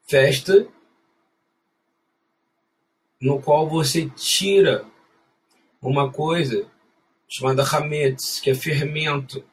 festa 0.05 0.67
no 3.19 3.41
qual 3.41 3.69
você 3.69 4.09
tira 4.09 4.85
uma 5.81 6.11
coisa 6.11 6.69
chamada 7.27 7.63
hametz, 7.63 8.39
que 8.39 8.49
é 8.49 8.55
fermento, 8.55 9.43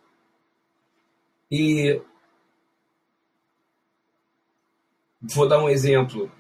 e 1.51 2.01
vou 5.23 5.49
dar 5.49 5.63
um 5.63 5.69
exemplo. 5.69 6.31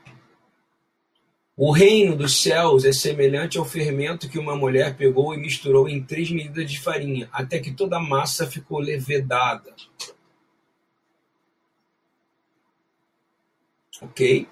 O 1.62 1.72
reino 1.72 2.16
dos 2.16 2.40
céus 2.40 2.86
é 2.86 2.92
semelhante 2.92 3.58
ao 3.58 3.66
fermento 3.66 4.30
que 4.30 4.38
uma 4.38 4.56
mulher 4.56 4.96
pegou 4.96 5.34
e 5.34 5.36
misturou 5.36 5.86
em 5.86 6.02
três 6.02 6.30
medidas 6.30 6.70
de 6.70 6.80
farinha, 6.80 7.28
até 7.30 7.58
que 7.58 7.70
toda 7.70 7.98
a 7.98 8.02
massa 8.02 8.46
ficou 8.46 8.78
levedada. 8.78 9.74
Ok? 14.00 14.48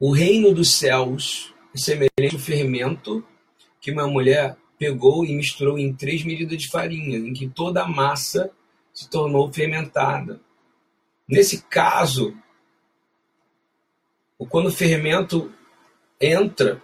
O 0.00 0.10
reino 0.10 0.52
dos 0.52 0.74
céus 0.74 1.54
é 1.72 1.78
semelhante 1.78 2.34
ao 2.34 2.40
fermento 2.40 3.24
que 3.80 3.92
uma 3.92 4.08
mulher 4.08 4.56
pegou 4.76 5.24
e 5.24 5.36
misturou 5.36 5.78
em 5.78 5.94
três 5.94 6.24
medidas 6.24 6.58
de 6.60 6.68
farinha, 6.68 7.16
em 7.16 7.32
que 7.32 7.48
toda 7.48 7.84
a 7.84 7.88
massa 7.88 8.50
se 8.92 9.08
tornou 9.08 9.52
fermentada. 9.52 10.40
Nesse 11.28 11.62
caso, 11.62 12.36
quando 14.46 14.66
o 14.66 14.72
fermento 14.72 15.52
entra, 16.20 16.82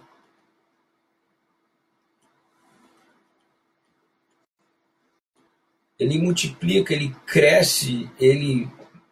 ele 5.99 6.17
multiplica, 6.17 6.93
ele 6.93 7.15
cresce, 7.25 8.09
ele 8.19 8.67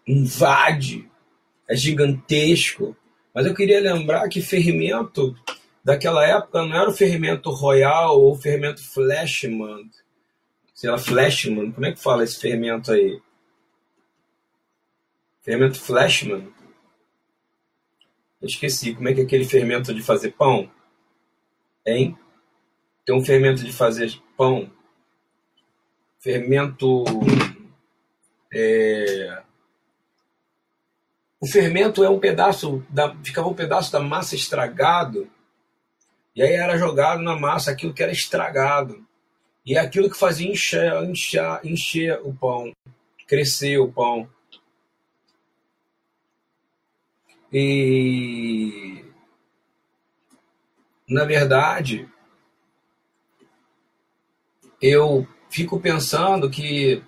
invade, 0.08 1.10
é 1.68 1.76
gigantesco. 1.76 2.96
Mas 3.34 3.46
eu 3.46 3.54
queria 3.54 3.80
lembrar 3.80 4.28
que 4.28 4.42
fermento 4.42 5.36
daquela 5.84 6.26
época 6.26 6.66
não 6.66 6.76
era 6.76 6.90
o 6.90 6.94
fermento 6.94 7.52
royal 7.52 8.20
ou 8.20 8.32
o 8.32 8.36
fermento 8.36 8.84
flashman. 8.84 9.90
Sei 10.74 10.90
lá, 10.90 10.98
flashman, 10.98 11.72
como 11.72 11.86
é 11.86 11.92
que 11.92 12.02
fala 12.02 12.24
esse 12.24 12.40
fermento 12.40 12.92
aí? 12.92 13.22
Fermento 15.42 15.80
flashman? 15.80 16.52
Eu 18.42 18.48
esqueci, 18.48 18.96
como 18.96 19.10
é 19.10 19.14
que 19.14 19.22
é 19.22 19.24
aquele 19.24 19.46
fermento 19.46 19.94
de 19.94 20.02
fazer 20.02 20.32
pão? 20.32 20.72
Hein? 21.86 22.18
Tem 23.06 23.16
um 23.16 23.24
fermento 23.24 23.64
de 23.64 23.74
fazer 23.74 24.12
pão. 24.38 24.72
Fermento. 26.20 27.04
É, 28.54 29.44
o 31.42 31.48
fermento 31.48 32.04
é 32.04 32.10
um 32.10 32.20
pedaço 32.20 32.86
da, 32.90 33.16
ficava 33.24 33.48
um 33.48 33.54
pedaço 33.54 33.92
da 33.92 34.00
massa 34.02 34.36
estragado 34.36 35.30
e 36.36 36.42
aí 36.42 36.54
era 36.54 36.78
jogado 36.78 37.22
na 37.22 37.38
massa 37.38 37.72
aquilo 37.72 37.94
que 37.94 38.04
era 38.04 38.12
estragado 38.12 39.06
e 39.66 39.78
é 39.78 39.80
aquilo 39.80 40.10
que 40.10 40.18
fazia 40.18 40.52
encher, 40.52 42.20
o 42.24 42.34
pão, 42.34 42.74
crescer 43.26 43.78
o 43.78 43.90
pão. 43.90 44.30
E 47.52 49.04
na 51.08 51.26
verdade 51.26 52.08
eu 54.82 55.28
fico 55.50 55.80
pensando 55.80 56.50
que 56.50 57.04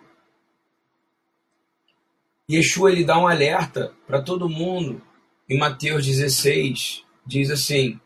Yeshua 2.50 2.92
ele 2.92 3.06
dá 3.06 3.18
um 3.18 3.28
alerta 3.28 3.94
para 4.06 4.22
todo 4.22 4.50
mundo. 4.50 5.02
Em 5.48 5.58
Mateus 5.58 6.06
16, 6.06 7.06
diz 7.26 7.50
assim: 7.50 8.00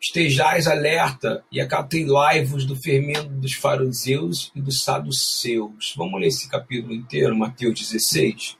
Estejais 0.00 0.66
alerta 0.66 1.44
e 1.50 1.60
acautei-vos 1.60 2.66
do 2.66 2.76
fermento 2.76 3.28
dos 3.28 3.54
fariseus 3.54 4.52
e 4.54 4.60
dos 4.60 4.82
saduceus. 4.82 5.94
Vamos 5.96 6.20
ler 6.20 6.28
esse 6.28 6.48
capítulo 6.48 6.94
inteiro, 6.94 7.36
Mateus 7.36 7.78
16, 7.78 8.56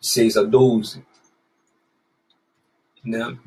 6 0.00 0.36
a 0.36 0.42
12. 0.42 1.04
Né? 3.08 3.38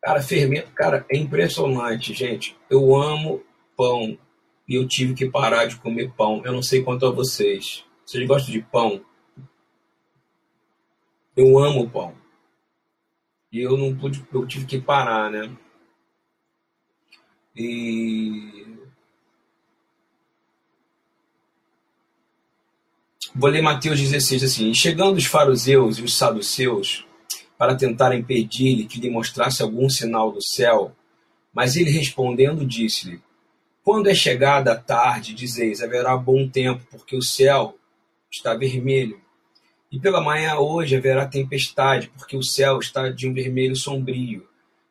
Cara, 0.00 0.22
fermento, 0.22 0.70
cara, 0.72 1.04
é 1.10 1.16
impressionante, 1.16 2.14
gente. 2.14 2.56
Eu 2.70 2.94
amo 2.94 3.42
pão 3.76 4.16
e 4.68 4.76
eu 4.76 4.86
tive 4.86 5.14
que 5.14 5.28
parar 5.28 5.66
de 5.66 5.76
comer 5.76 6.12
pão. 6.12 6.42
Eu 6.44 6.52
não 6.52 6.62
sei 6.62 6.84
quanto 6.84 7.04
a 7.06 7.10
vocês. 7.10 7.84
Vocês 8.04 8.24
gostam 8.26 8.52
de 8.52 8.62
pão? 8.62 9.04
Eu 11.36 11.58
amo 11.58 11.90
pão. 11.90 12.14
E 13.50 13.60
eu 13.60 13.76
não 13.76 13.96
pude, 13.96 14.24
eu 14.32 14.46
tive 14.46 14.64
que 14.64 14.80
parar, 14.80 15.28
né? 15.28 15.50
E 17.56 18.64
Vou 23.34 23.50
ler 23.50 23.60
Mateus 23.60 24.00
16 24.00 24.44
assim: 24.44 24.72
Chegando 24.72 25.16
os 25.16 25.26
fariseus 25.26 25.98
e 25.98 26.02
os 26.02 26.16
saduceus 26.16 27.06
para 27.58 27.74
tentarem 27.74 28.20
impedir-lhe 28.20 28.86
que 28.86 29.00
lhe 29.00 29.10
mostrasse 29.10 29.62
algum 29.62 29.88
sinal 29.88 30.30
do 30.30 30.42
céu, 30.42 30.94
mas 31.52 31.76
ele 31.76 31.90
respondendo 31.90 32.66
disse-lhe: 32.66 33.20
Quando 33.82 34.08
é 34.08 34.14
chegada 34.14 34.72
a 34.72 34.76
tarde, 34.76 35.34
dizeis, 35.34 35.82
haverá 35.82 36.16
bom 36.16 36.48
tempo, 36.48 36.84
porque 36.90 37.16
o 37.16 37.22
céu 37.22 37.76
está 38.30 38.54
vermelho. 38.54 39.20
E 39.90 39.98
pela 39.98 40.20
manhã 40.20 40.56
hoje 40.56 40.96
haverá 40.96 41.26
tempestade, 41.26 42.12
porque 42.18 42.36
o 42.36 42.42
céu 42.42 42.78
está 42.78 43.08
de 43.08 43.26
um 43.26 43.32
vermelho 43.32 43.76
sombrio. 43.76 44.46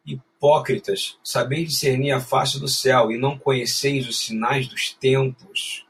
Hipócritas, 0.05 1.17
sabeis 1.23 1.69
discernir 1.69 2.11
a 2.11 2.19
face 2.19 2.59
do 2.59 2.67
céu 2.67 3.11
e 3.11 3.17
não 3.17 3.37
conheceis 3.37 4.07
os 4.07 4.19
sinais 4.19 4.67
dos 4.67 4.91
tempos. 4.93 5.85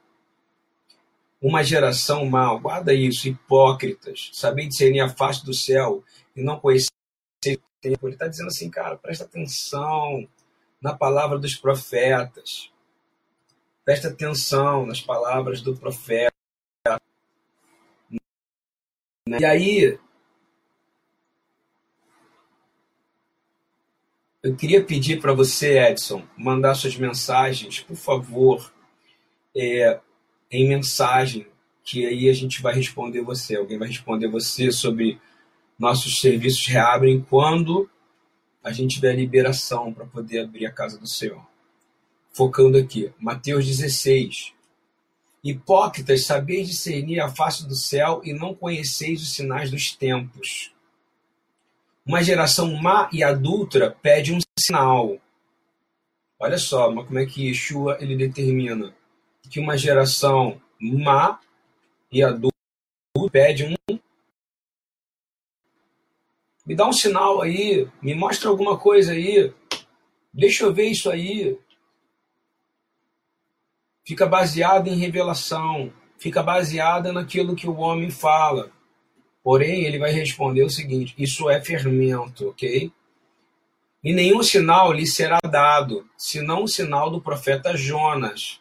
Uma 1.41 1.63
geração 1.63 2.25
mal, 2.25 2.59
guarda 2.59 2.93
isso, 2.93 3.27
hipócritas, 3.27 4.31
sabeis 4.33 4.69
discernir 4.69 5.01
a 5.01 5.09
face 5.09 5.45
do 5.45 5.53
céu 5.53 6.03
e 6.35 6.43
não 6.43 6.59
conheceis 6.59 6.91
o 6.91 7.81
tempo. 7.81 8.07
Ele 8.07 8.15
está 8.15 8.27
dizendo 8.27 8.47
assim, 8.47 8.69
cara, 8.69 8.97
presta 8.97 9.23
atenção 9.23 10.27
na 10.81 10.95
palavra 10.95 11.37
dos 11.39 11.55
profetas. 11.55 12.71
Presta 13.83 14.09
atenção 14.09 14.85
nas 14.85 14.99
palavras 14.99 15.61
do 15.61 15.75
profeta. 15.75 16.33
E 19.27 19.43
aí, 19.43 19.97
eu 24.43 24.55
queria 24.55 24.83
pedir 24.83 25.19
para 25.19 25.33
você, 25.33 25.79
Edson, 25.79 26.23
mandar 26.37 26.75
suas 26.75 26.95
mensagens, 26.95 27.79
por 27.79 27.95
favor, 27.95 28.71
é, 29.55 29.99
em 30.51 30.67
mensagem, 30.67 31.47
que 31.83 32.05
aí 32.05 32.29
a 32.29 32.33
gente 32.33 32.61
vai 32.61 32.73
responder 32.73 33.21
você. 33.21 33.55
Alguém 33.55 33.79
vai 33.79 33.87
responder 33.87 34.27
você 34.27 34.71
sobre 34.71 35.19
nossos 35.77 36.19
serviços 36.19 36.65
reabrem 36.67 37.21
quando 37.21 37.89
a 38.63 38.71
gente 38.71 38.95
tiver 38.95 39.13
liberação 39.13 39.93
para 39.93 40.05
poder 40.05 40.39
abrir 40.39 40.65
a 40.65 40.71
casa 40.71 40.97
do 40.97 41.07
Senhor. 41.07 41.45
Focando 42.31 42.77
aqui, 42.77 43.13
Mateus 43.19 43.65
16. 43.65 44.53
Hipócritas, 45.43 46.25
sabeis 46.25 46.67
discernir 46.67 47.19
a 47.19 47.29
face 47.29 47.67
do 47.67 47.75
céu 47.75 48.21
e 48.23 48.33
não 48.33 48.55
conheceis 48.55 49.21
os 49.21 49.33
sinais 49.33 49.69
dos 49.69 49.91
tempos. 49.91 50.73
Uma 52.05 52.23
geração 52.23 52.73
má 52.75 53.09
e 53.13 53.23
adulta 53.23 53.95
pede 54.01 54.33
um 54.33 54.39
sinal. 54.59 55.17
Olha 56.39 56.57
só, 56.57 56.91
como 57.03 57.19
é 57.19 57.25
que 57.25 57.47
Yeshua 57.47 57.97
ele 57.99 58.15
determina 58.15 58.93
que 59.49 59.59
uma 59.59 59.77
geração 59.77 60.59
má 60.79 61.39
e 62.11 62.23
adulta 62.23 62.55
pede 63.31 63.65
um 63.89 63.99
me 66.65 66.75
dá 66.75 66.87
um 66.87 66.93
sinal 66.93 67.41
aí, 67.41 67.87
me 68.01 68.15
mostra 68.15 68.49
alguma 68.49 68.77
coisa 68.77 69.11
aí, 69.11 69.53
deixa 70.33 70.63
eu 70.63 70.73
ver 70.73 70.87
isso 70.87 71.09
aí. 71.09 71.57
Fica 74.03 74.25
baseada 74.25 74.89
em 74.89 74.95
revelação, 74.95 75.91
fica 76.17 76.41
baseada 76.41 77.13
naquilo 77.13 77.55
que 77.55 77.67
o 77.67 77.77
homem 77.77 78.09
fala. 78.09 78.71
Porém, 79.43 79.83
ele 79.83 79.99
vai 79.99 80.11
responder 80.11 80.63
o 80.63 80.69
seguinte: 80.69 81.13
isso 81.17 81.49
é 81.49 81.61
fermento, 81.61 82.49
ok? 82.49 82.91
E 84.03 84.13
nenhum 84.13 84.43
sinal 84.43 84.91
lhe 84.91 85.07
será 85.07 85.39
dado, 85.39 86.07
senão 86.17 86.63
o 86.63 86.67
sinal 86.67 87.09
do 87.09 87.21
profeta 87.21 87.75
Jonas. 87.75 88.59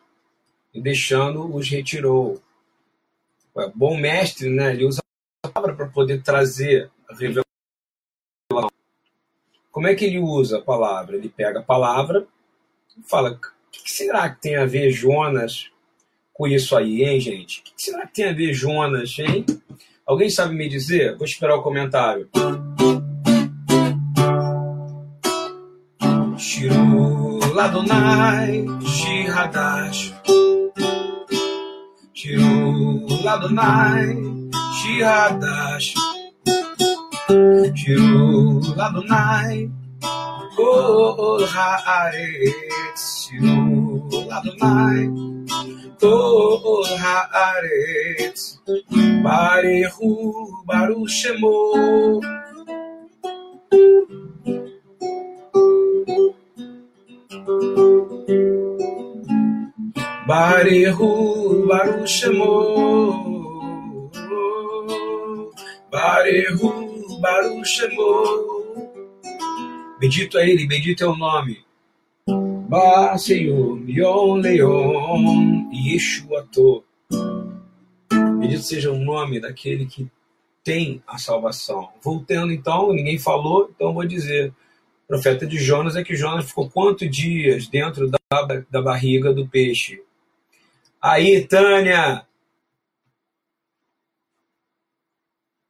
E 0.73 0.81
deixando 0.81 1.55
os 1.55 1.69
retirou. 1.69 2.43
Bom 3.75 3.97
mestre, 3.97 4.49
né? 4.49 4.73
Ele 4.73 4.87
usa 4.87 5.01
a 5.43 5.49
palavra 5.49 5.77
para 5.77 5.87
poder 5.89 6.23
trazer 6.23 6.91
a 7.09 7.15
revelação. 7.15 7.44
Como 9.75 9.89
é 9.89 9.95
que 9.97 10.05
ele 10.05 10.21
usa 10.21 10.59
a 10.59 10.63
palavra? 10.63 11.17
Ele 11.17 11.29
pega 11.29 11.59
a 11.59 11.63
palavra 11.63 12.25
e 12.97 13.03
fala: 13.03 13.33
o 13.33 13.39
que 13.73 13.93
será 13.93 14.31
que 14.31 14.41
tem 14.41 14.55
a 14.55 14.65
ver 14.65 14.93
Jonas 14.93 15.69
com 16.33 16.47
isso 16.47 16.77
aí, 16.77 17.03
hein, 17.03 17.19
gente? 17.19 17.59
O 17.59 17.65
que 17.65 17.73
será 17.77 18.07
que 18.07 18.15
tem 18.15 18.27
a 18.27 18.33
ver 18.33 18.55
Jonas, 18.55 19.19
hein? 19.19 19.45
Alguém 20.07 20.31
sabe 20.31 20.55
me 20.55 20.69
dizer? 20.69 21.17
Vou 21.17 21.25
esperar 21.25 21.57
o 21.57 21.63
comentário. 21.63 22.31
Shiru 26.39 27.41
Ladonai 27.53 28.65
Kol 40.57 41.41
Haaretz 41.55 43.01
Shiru 43.01 44.05
Ladonai 44.29 45.09
Kol 46.01 46.85
haaretz 47.03 48.43
Barehu 49.25 50.11
Baruch 50.69 51.09
Shemo 51.09 52.21
Barehu 60.29 61.09
Baruch 61.69 62.05
Shemo 62.05 62.53
Barehu 65.91 66.94
Baruch 67.21 67.67
Shemo 67.67 68.65
Bendito 69.99 70.39
é 70.39 70.49
ele, 70.49 70.67
bendito 70.67 71.05
é 71.05 71.07
o 71.07 71.17
nome 71.17 71.65
Ba 72.27 73.17
Senhor, 73.19 73.79
Yon 73.89 74.37
Leon, 74.37 75.71
Yeshua 75.71 76.49
To. 76.51 76.83
Bendito 78.41 78.63
seja 78.63 78.91
o 78.91 78.99
nome 78.99 79.39
daquele 79.39 79.87
que 79.87 80.11
tem 80.65 81.03
a 81.07 81.19
salvação. 81.19 81.93
Voltando 82.03 82.53
então, 82.53 82.93
ninguém 82.93 83.19
falou, 83.19 83.71
então 83.75 83.93
vou 83.93 84.07
dizer. 84.07 84.53
O 85.05 85.07
profeta 85.07 85.47
de 85.47 85.59
Jonas 85.59 85.95
é 85.95 86.03
que 86.03 86.17
Jonas 86.17 86.47
ficou 86.47 86.71
quantos 86.71 87.09
dias 87.11 87.69
dentro 87.69 88.11
da, 88.11 88.19
da 88.71 88.81
barriga 88.81 89.35
do 89.35 89.47
peixe? 89.47 90.03
Aí, 91.01 91.47
Tânia! 91.47 92.27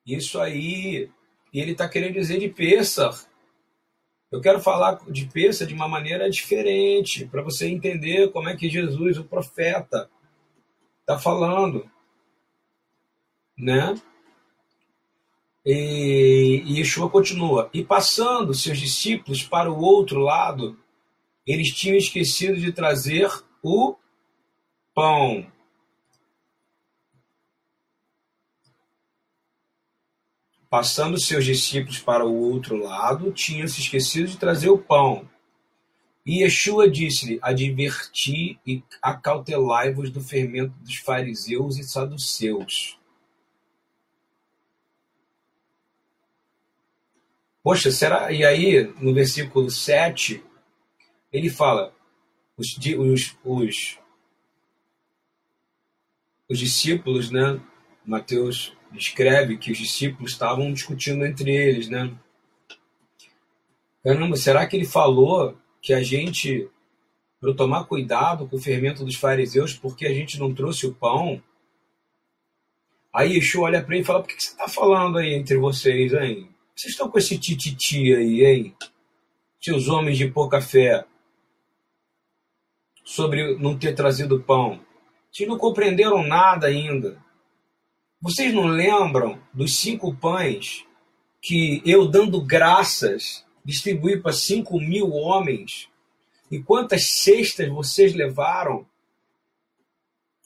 Isso 0.07 0.40
aí, 0.40 1.11
e 1.54 1.60
ele 1.60 1.70
está 1.70 1.88
querendo 1.88 2.14
dizer 2.14 2.40
de 2.40 2.48
Pêssar. 2.48 3.14
Eu 4.30 4.40
quero 4.40 4.60
falar 4.60 5.00
de 5.08 5.26
Peça 5.26 5.64
de 5.64 5.72
uma 5.72 5.86
maneira 5.86 6.28
diferente, 6.28 7.24
para 7.26 7.40
você 7.40 7.68
entender 7.68 8.32
como 8.32 8.48
é 8.48 8.56
que 8.56 8.68
Jesus, 8.68 9.16
o 9.16 9.24
profeta, 9.24 10.10
está 11.00 11.16
falando. 11.16 11.88
Né? 13.56 13.94
E, 15.64 16.64
e 16.66 16.78
Yeshua 16.78 17.08
continua: 17.08 17.70
E 17.72 17.84
passando 17.84 18.52
seus 18.52 18.78
discípulos 18.78 19.44
para 19.44 19.70
o 19.70 19.80
outro 19.80 20.18
lado, 20.18 20.76
eles 21.46 21.68
tinham 21.72 21.96
esquecido 21.96 22.58
de 22.58 22.72
trazer 22.72 23.30
o 23.62 23.94
pão. 24.92 25.46
Passando 30.74 31.20
seus 31.20 31.44
discípulos 31.44 32.00
para 32.00 32.26
o 32.26 32.34
outro 32.34 32.74
lado, 32.74 33.30
tinham 33.30 33.68
se 33.68 33.80
esquecido 33.80 34.26
de 34.26 34.37
trazer 34.37 34.70
o 34.70 34.76
pão. 34.76 35.30
E 36.26 36.42
Yeshua 36.42 36.90
disse-lhe: 36.90 37.38
Adverti 37.40 38.58
e 38.66 38.82
acautelai-vos 39.00 40.10
do 40.10 40.20
fermento 40.20 40.74
dos 40.80 40.96
fariseus 40.96 41.78
e 41.78 41.84
saduceus. 41.84 42.98
Poxa, 47.62 47.92
será? 47.92 48.32
E 48.32 48.44
aí, 48.44 48.92
no 49.00 49.14
versículo 49.14 49.70
7, 49.70 50.42
ele 51.32 51.50
fala: 51.50 51.94
os, 52.56 52.76
os, 52.98 53.37
os, 53.44 53.98
os 56.48 56.58
discípulos, 56.58 57.30
né? 57.30 57.60
Mateus 58.04 58.76
escreve 58.96 59.59
que 59.59 59.72
os 59.72 59.78
discípulos 59.78 60.33
estavam 60.33 60.72
discutindo 60.72 61.24
entre 61.24 61.50
eles, 61.50 61.88
né? 61.88 62.12
Caramba, 64.02 64.37
será 64.37 64.66
que 64.66 64.76
ele 64.76 64.85
falou 64.85 65.57
que 65.80 65.92
a 65.92 66.02
gente, 66.02 66.68
para 67.40 67.54
tomar 67.54 67.85
cuidado 67.85 68.46
com 68.46 68.57
o 68.57 68.61
fermento 68.61 69.04
dos 69.04 69.16
fariseus, 69.16 69.74
porque 69.74 70.07
a 70.07 70.12
gente 70.12 70.38
não 70.38 70.54
trouxe 70.54 70.87
o 70.87 70.94
pão? 70.94 71.42
Aí 73.12 73.35
Yeshua 73.35 73.64
olha 73.64 73.83
para 73.83 73.94
ele 73.94 74.02
e 74.02 74.07
fala: 74.07 74.20
Por 74.22 74.28
que 74.28 74.42
você 74.42 74.50
está 74.50 74.68
falando 74.68 75.18
aí 75.18 75.35
entre 75.35 75.57
vocês, 75.57 76.12
hein? 76.12 76.50
Vocês 76.76 76.92
estão 76.92 77.09
com 77.09 77.18
esse 77.18 77.38
tititi 77.38 78.14
aí, 78.14 78.44
hein? 78.44 78.76
Seus 79.61 79.88
homens 79.88 80.18
de 80.18 80.28
pouca 80.28 80.61
fé, 80.61 81.07
sobre 83.04 83.57
não 83.59 83.78
ter 83.78 83.94
trazido 83.94 84.42
pão. 84.42 84.80
Vocês 85.30 85.48
não 85.48 85.57
compreenderam 85.57 86.22
nada 86.22 86.66
ainda. 86.66 87.23
Vocês 88.24 88.54
não 88.54 88.64
lembram 88.64 89.38
dos 89.52 89.76
cinco 89.76 90.16
pães 90.16 90.82
que 91.42 91.82
eu, 91.84 92.08
dando 92.08 92.40
graças, 92.40 93.44
distribuí 93.62 94.18
para 94.18 94.32
cinco 94.32 94.80
mil 94.80 95.12
homens? 95.12 95.90
E 96.50 96.58
quantas 96.58 97.04
cestas 97.04 97.68
vocês 97.68 98.14
levaram? 98.14 98.87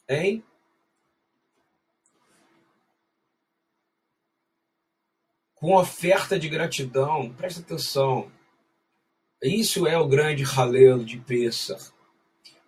Hein? 0.08 0.42
Com 5.54 5.76
oferta 5.76 6.36
de 6.36 6.48
gratidão, 6.48 7.32
presta 7.32 7.60
atenção. 7.60 8.28
Isso 9.40 9.86
é 9.86 9.96
o 9.96 10.08
grande 10.08 10.42
ralelo 10.42 11.04
de 11.04 11.16
Pêssar. 11.18 11.78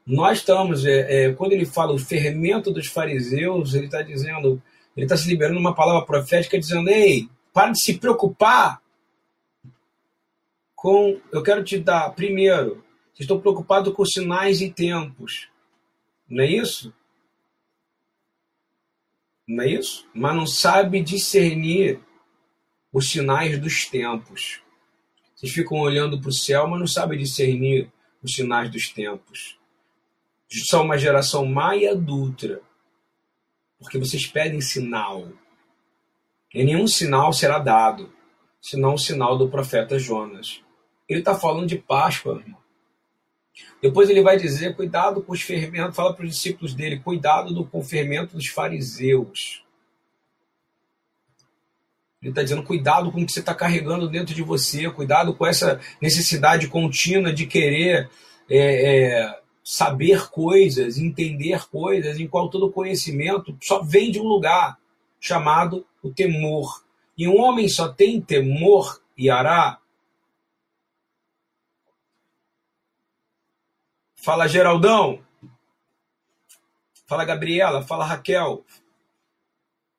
Nós 0.07 0.39
estamos, 0.39 0.85
é, 0.85 1.25
é, 1.25 1.33
quando 1.33 1.51
ele 1.51 1.67
fala 1.67 1.93
o 1.93 1.99
fermento 1.99 2.71
dos 2.71 2.87
fariseus, 2.87 3.75
ele 3.75 3.87
está 3.87 4.03
dizendo 4.03 4.63
ele 4.97 5.07
está 5.07 5.17
se 5.17 5.29
liberando 5.29 5.59
uma 5.59 5.75
palavra 5.75 6.05
profética 6.05 6.59
dizendo: 6.59 6.89
Ei, 6.89 7.29
para 7.53 7.73
de 7.73 7.81
se 7.81 7.99
preocupar 7.99 8.83
com. 10.75 11.21
Eu 11.33 11.43
quero 11.43 11.63
te 11.65 11.79
dar, 11.79 12.11
primeiro, 12.11 12.85
vocês 13.13 13.21
estão 13.21 13.41
preocupados 13.41 13.93
com 13.95 14.05
sinais 14.05 14.61
e 14.61 14.71
tempos. 14.71 15.49
Não 16.29 16.45
é 16.45 16.51
isso? 16.51 16.93
Não 19.47 19.65
é 19.65 19.69
isso? 19.71 20.09
Mas 20.15 20.37
não 20.37 20.47
sabe 20.47 21.03
discernir 21.03 22.01
os 22.93 23.11
sinais 23.11 23.59
dos 23.61 23.85
tempos. 23.87 24.61
Vocês 25.35 25.53
ficam 25.53 25.79
olhando 25.79 26.21
para 26.21 26.29
o 26.29 26.33
céu, 26.33 26.67
mas 26.69 26.79
não 26.79 26.87
sabem 26.87 27.19
discernir 27.19 27.91
os 28.23 28.33
sinais 28.33 28.71
dos 28.71 28.89
tempos. 28.91 29.59
são 30.69 30.85
uma 30.85 30.99
geração 30.99 31.47
má 31.47 31.75
e 31.75 31.89
adulta, 31.89 32.61
porque 33.81 33.99
vocês 33.99 34.27
pedem 34.27 34.61
sinal. 34.61 35.29
E 36.53 36.63
nenhum 36.63 36.87
sinal 36.87 37.33
será 37.33 37.59
dado, 37.59 38.13
senão 38.61 38.95
o 38.95 38.99
sinal 38.99 39.39
do 39.39 39.49
profeta 39.49 39.99
Jonas. 39.99 40.63
Ele 41.09 41.21
está 41.21 41.35
falando 41.35 41.67
de 41.67 41.79
Páscoa, 41.79 42.39
irmão. 42.39 42.61
Depois 43.83 44.11
ele 44.11 44.23
vai 44.23 44.37
dizer: 44.37 44.77
cuidado 44.77 45.23
com 45.23 45.33
os 45.33 45.43
fermentos, 45.43 45.97
fala 45.97 46.15
para 46.15 46.25
os 46.25 46.33
discípulos 46.33 46.75
dele: 46.75 47.01
cuidado 47.01 47.53
do, 47.53 47.65
com 47.65 47.81
o 47.81 47.85
fermento 47.85 48.37
dos 48.37 48.47
fariseus. 48.47 49.65
Ele 52.21 52.31
está 52.31 52.43
dizendo: 52.43 52.63
cuidado 52.63 53.11
com 53.11 53.21
o 53.21 53.27
que 53.27 53.33
você 53.33 53.41
está 53.41 53.55
carregando 53.55 54.09
dentro 54.09 54.35
de 54.35 54.43
você, 54.43 54.91
cuidado 54.91 55.35
com 55.35 55.47
essa 55.47 55.81
necessidade 56.01 56.69
contínua 56.69 57.33
de 57.33 57.47
querer 57.47 58.11
é, 58.49 58.59
é, 58.59 59.40
saber 59.71 60.29
coisas, 60.31 60.99
entender 60.99 61.69
coisas, 61.69 62.19
em 62.19 62.27
qual 62.27 62.51
todo 62.51 62.73
conhecimento 62.73 63.57
só 63.63 63.81
vem 63.81 64.11
de 64.11 64.19
um 64.19 64.25
lugar 64.25 64.77
chamado 65.21 65.87
o 66.03 66.13
temor. 66.13 66.85
E 67.17 67.29
um 67.29 67.41
homem 67.41 67.69
só 67.69 67.89
tem 67.89 68.21
temor 68.21 69.01
e 69.17 69.31
hará. 69.31 69.79
Fala 74.17 74.49
Geraldão. 74.49 75.25
Fala 77.07 77.25
Gabriela, 77.25 77.81
fala 77.81 78.05
Raquel. 78.05 78.65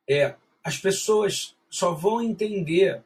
É, 0.06 0.36
as 0.62 0.76
pessoas 0.76 1.56
só 1.70 1.94
vão 1.94 2.22
entender 2.22 3.02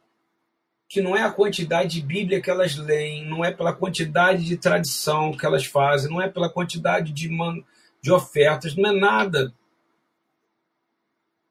que 0.95 1.01
não 1.01 1.13
é 1.13 1.23
a 1.23 1.29
quantidade 1.29 1.99
de 1.99 2.07
Bíblia 2.07 2.39
que 2.39 2.49
elas 2.49 2.77
leem, 2.77 3.27
não 3.27 3.43
é 3.43 3.51
pela 3.51 3.73
quantidade 3.73 4.45
de 4.45 4.55
tradição 4.55 5.35
que 5.35 5.45
elas 5.45 5.65
fazem, 5.65 6.09
não 6.09 6.21
é 6.21 6.29
pela 6.29 6.49
quantidade 6.49 7.11
de, 7.11 7.27
man... 7.27 7.61
de 8.01 8.13
ofertas, 8.13 8.77
não 8.77 8.91
é 8.91 8.97
nada. 8.97 9.53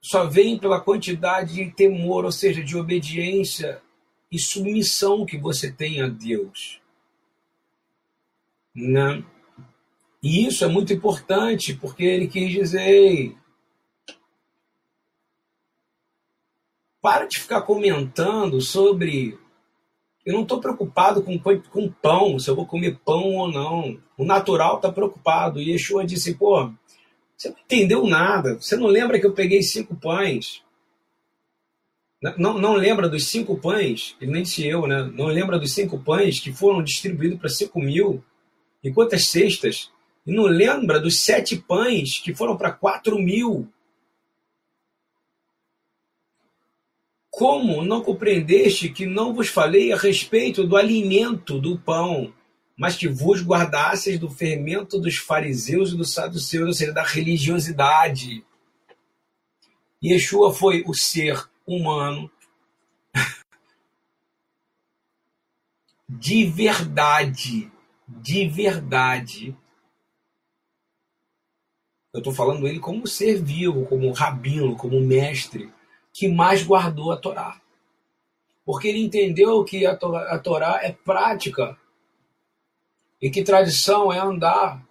Só 0.00 0.24
vem 0.24 0.59
pela 0.59 0.80
quantidade 0.80 1.57
de 1.57 1.70
temor, 1.72 2.24
ou 2.24 2.33
seja, 2.33 2.64
de 2.64 2.74
obediência 2.74 3.83
e 4.33 4.38
submissão 4.38 5.26
que 5.26 5.37
você 5.37 5.70
tem 5.70 6.00
a 6.00 6.09
Deus. 6.09 6.80
Né? 8.74 9.22
E 10.22 10.46
isso 10.46 10.64
é 10.64 10.68
muito 10.68 10.90
importante, 10.90 11.74
porque 11.74 12.02
ele 12.02 12.28
quis 12.28 12.50
dizer: 12.50 13.37
Para 17.04 17.26
de 17.26 17.38
ficar 17.38 17.60
comentando 17.60 18.62
sobre. 18.62 19.38
Eu 20.24 20.32
não 20.32 20.40
estou 20.40 20.58
preocupado 20.58 21.22
com, 21.22 21.38
com 21.38 21.90
pão, 21.90 22.38
se 22.38 22.48
eu 22.48 22.56
vou 22.56 22.64
comer 22.64 22.98
pão 23.04 23.34
ou 23.34 23.52
não. 23.52 24.00
O 24.16 24.24
natural 24.24 24.76
está 24.76 24.90
preocupado. 24.90 25.60
E 25.60 25.70
Yeshua 25.70 26.06
disse: 26.06 26.34
pô, 26.34 26.72
você 27.36 27.50
não 27.50 27.56
entendeu 27.62 28.06
nada. 28.06 28.54
Você 28.54 28.74
não 28.74 28.86
lembra 28.86 29.20
que 29.20 29.26
eu 29.26 29.34
peguei 29.34 29.62
cinco 29.62 29.94
pães? 29.94 30.62
Não, 32.38 32.58
não 32.58 32.72
lembra 32.72 33.06
dos 33.06 33.26
cinco 33.26 33.58
pães? 33.58 34.16
Ele 34.18 34.32
nem 34.32 34.42
disse 34.42 34.66
eu, 34.66 34.86
né? 34.86 35.02
Não 35.14 35.26
lembra 35.26 35.58
dos 35.58 35.74
cinco 35.74 35.98
pães 35.98 36.40
que 36.40 36.54
foram 36.54 36.82
distribuídos 36.82 37.38
para 37.38 37.50
cinco 37.50 37.80
mil? 37.80 38.24
E 38.82 38.90
quantas 38.90 39.26
cestas? 39.26 39.90
E 40.26 40.32
não 40.32 40.44
lembra 40.44 40.98
dos 40.98 41.18
sete 41.18 41.54
pães 41.54 42.18
que 42.18 42.34
foram 42.34 42.56
para 42.56 42.72
quatro 42.72 43.18
mil? 43.18 43.70
Como 47.36 47.84
não 47.84 48.00
compreendeste 48.00 48.88
que 48.88 49.06
não 49.06 49.34
vos 49.34 49.48
falei 49.48 49.92
a 49.92 49.96
respeito 49.96 50.64
do 50.64 50.76
alimento 50.76 51.60
do 51.60 51.76
pão, 51.76 52.32
mas 52.76 52.94
que 52.94 53.08
vos 53.08 53.42
guardasseis 53.42 54.20
do 54.20 54.30
fermento 54.30 55.00
dos 55.00 55.16
fariseus 55.16 55.90
e 55.90 55.96
dos 55.96 56.12
saduceus, 56.12 56.68
ou 56.68 56.72
seja, 56.72 56.92
da 56.92 57.02
religiosidade? 57.02 58.46
Yeshua 60.00 60.54
foi 60.54 60.84
o 60.86 60.94
ser 60.94 61.50
humano 61.66 62.30
de 66.08 66.46
verdade, 66.46 67.68
de 68.06 68.46
verdade. 68.46 69.56
Eu 72.12 72.18
estou 72.18 72.32
falando 72.32 72.68
ele 72.68 72.78
como 72.78 73.08
ser 73.08 73.42
vivo, 73.42 73.86
como 73.86 74.12
rabino, 74.12 74.76
como 74.76 75.00
mestre 75.00 75.73
que 76.14 76.29
mais 76.29 76.62
guardou 76.62 77.11
a 77.11 77.16
Torá. 77.16 77.61
Porque 78.64 78.87
ele 78.87 79.00
entendeu 79.03 79.64
que 79.64 79.85
a 79.85 79.96
Torá, 79.96 80.79
é 80.81 80.92
prática 80.92 81.77
e 83.20 83.29
que 83.29 83.42
tradição 83.42 84.12
é 84.12 84.18
andar, 84.18 84.83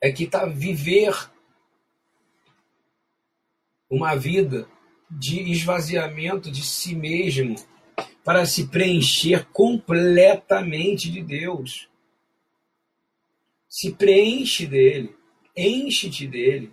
é 0.00 0.10
que 0.10 0.26
tá 0.26 0.44
viver 0.46 1.14
uma 3.88 4.16
vida 4.16 4.68
de 5.08 5.52
esvaziamento 5.52 6.50
de 6.50 6.62
si 6.62 6.94
mesmo 6.94 7.54
para 8.24 8.44
se 8.46 8.66
preencher 8.66 9.46
completamente 9.52 11.10
de 11.10 11.22
Deus. 11.22 11.88
Se 13.68 13.92
preenche 13.92 14.66
dele, 14.66 15.16
enche-te 15.56 16.26
dele. 16.26 16.72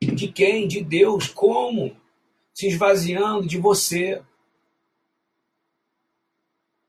De 0.00 0.28
quem? 0.28 0.68
De 0.68 0.82
Deus. 0.82 1.28
Como? 1.28 1.97
Se 2.58 2.66
esvaziando 2.66 3.46
de 3.46 3.56
você. 3.56 4.20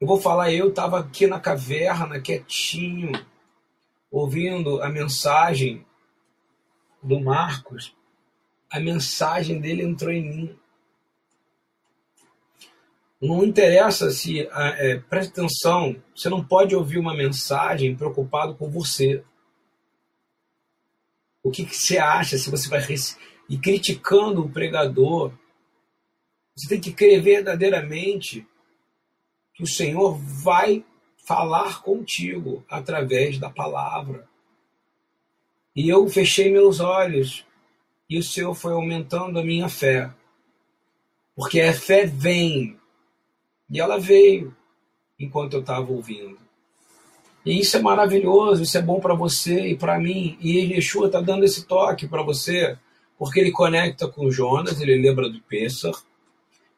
Eu 0.01 0.07
vou 0.07 0.19
falar, 0.19 0.51
eu 0.51 0.69
estava 0.69 0.99
aqui 0.99 1.27
na 1.27 1.39
caverna, 1.39 2.19
quietinho, 2.19 3.11
ouvindo 4.09 4.81
a 4.81 4.89
mensagem 4.89 5.85
do 7.03 7.19
Marcos. 7.19 7.95
A 8.67 8.79
mensagem 8.79 9.61
dele 9.61 9.83
entrou 9.83 10.11
em 10.11 10.27
mim. 10.27 10.59
Não 13.21 13.45
interessa 13.45 14.09
se. 14.09 14.49
É, 14.51 14.97
preste 15.07 15.29
atenção, 15.29 16.01
você 16.15 16.29
não 16.29 16.43
pode 16.43 16.75
ouvir 16.75 16.97
uma 16.97 17.13
mensagem 17.13 17.95
preocupado 17.95 18.55
com 18.55 18.71
você. 18.71 19.23
O 21.43 21.51
que, 21.51 21.63
que 21.63 21.77
você 21.77 21.99
acha 21.99 22.39
se 22.39 22.49
você 22.49 22.67
vai. 22.67 22.81
E 23.47 23.57
criticando 23.59 24.43
o 24.43 24.49
pregador, 24.49 25.31
você 26.59 26.67
tem 26.67 26.81
que 26.81 26.91
crer 26.91 27.21
verdadeiramente 27.21 28.45
que 29.53 29.63
o 29.63 29.67
Senhor 29.67 30.17
vai 30.17 30.83
falar 31.25 31.81
contigo 31.81 32.65
através 32.69 33.37
da 33.37 33.49
palavra. 33.49 34.27
E 35.75 35.87
eu 35.87 36.07
fechei 36.09 36.51
meus 36.51 36.81
olhos 36.81 37.45
e 38.09 38.17
o 38.17 38.23
Senhor 38.23 38.53
foi 38.53 38.73
aumentando 38.73 39.39
a 39.39 39.43
minha 39.43 39.69
fé. 39.69 40.11
Porque 41.33 41.61
a 41.61 41.73
fé 41.73 42.05
vem. 42.05 42.77
E 43.69 43.79
ela 43.79 43.97
veio 43.97 44.53
enquanto 45.17 45.53
eu 45.53 45.61
estava 45.61 45.89
ouvindo. 45.89 46.39
E 47.45 47.59
isso 47.59 47.77
é 47.77 47.81
maravilhoso, 47.81 48.63
isso 48.63 48.77
é 48.77 48.81
bom 48.81 48.99
para 48.99 49.13
você 49.13 49.67
e 49.67 49.77
para 49.77 49.97
mim. 49.97 50.37
E 50.41 50.73
Yeshua 50.73 51.07
está 51.07 51.21
dando 51.21 51.45
esse 51.45 51.65
toque 51.65 52.07
para 52.07 52.21
você, 52.21 52.77
porque 53.17 53.39
ele 53.39 53.51
conecta 53.51 54.07
com 54.09 54.29
Jonas, 54.29 54.81
ele 54.81 55.01
lembra 55.01 55.29
do 55.29 55.39
Pêssar, 55.41 55.93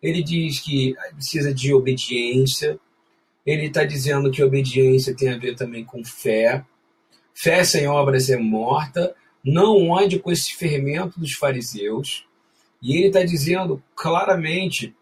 ele 0.01 0.23
diz 0.23 0.59
que 0.59 0.95
precisa 1.13 1.53
de 1.53 1.73
obediência. 1.73 2.79
Ele 3.45 3.67
está 3.67 3.83
dizendo 3.83 4.31
que 4.31 4.43
obediência 4.43 5.15
tem 5.15 5.29
a 5.29 5.37
ver 5.37 5.55
também 5.55 5.83
com 5.83 6.03
fé. 6.03 6.65
Fé 7.33 7.63
sem 7.63 7.87
obras 7.87 8.29
é 8.29 8.37
morta. 8.37 9.15
Não 9.43 9.97
ande 9.97 10.19
com 10.19 10.31
esse 10.31 10.55
fermento 10.55 11.19
dos 11.19 11.33
fariseus. 11.33 12.25
E 12.81 12.97
ele 12.97 13.07
está 13.07 13.23
dizendo 13.23 13.81
claramente 13.95 14.95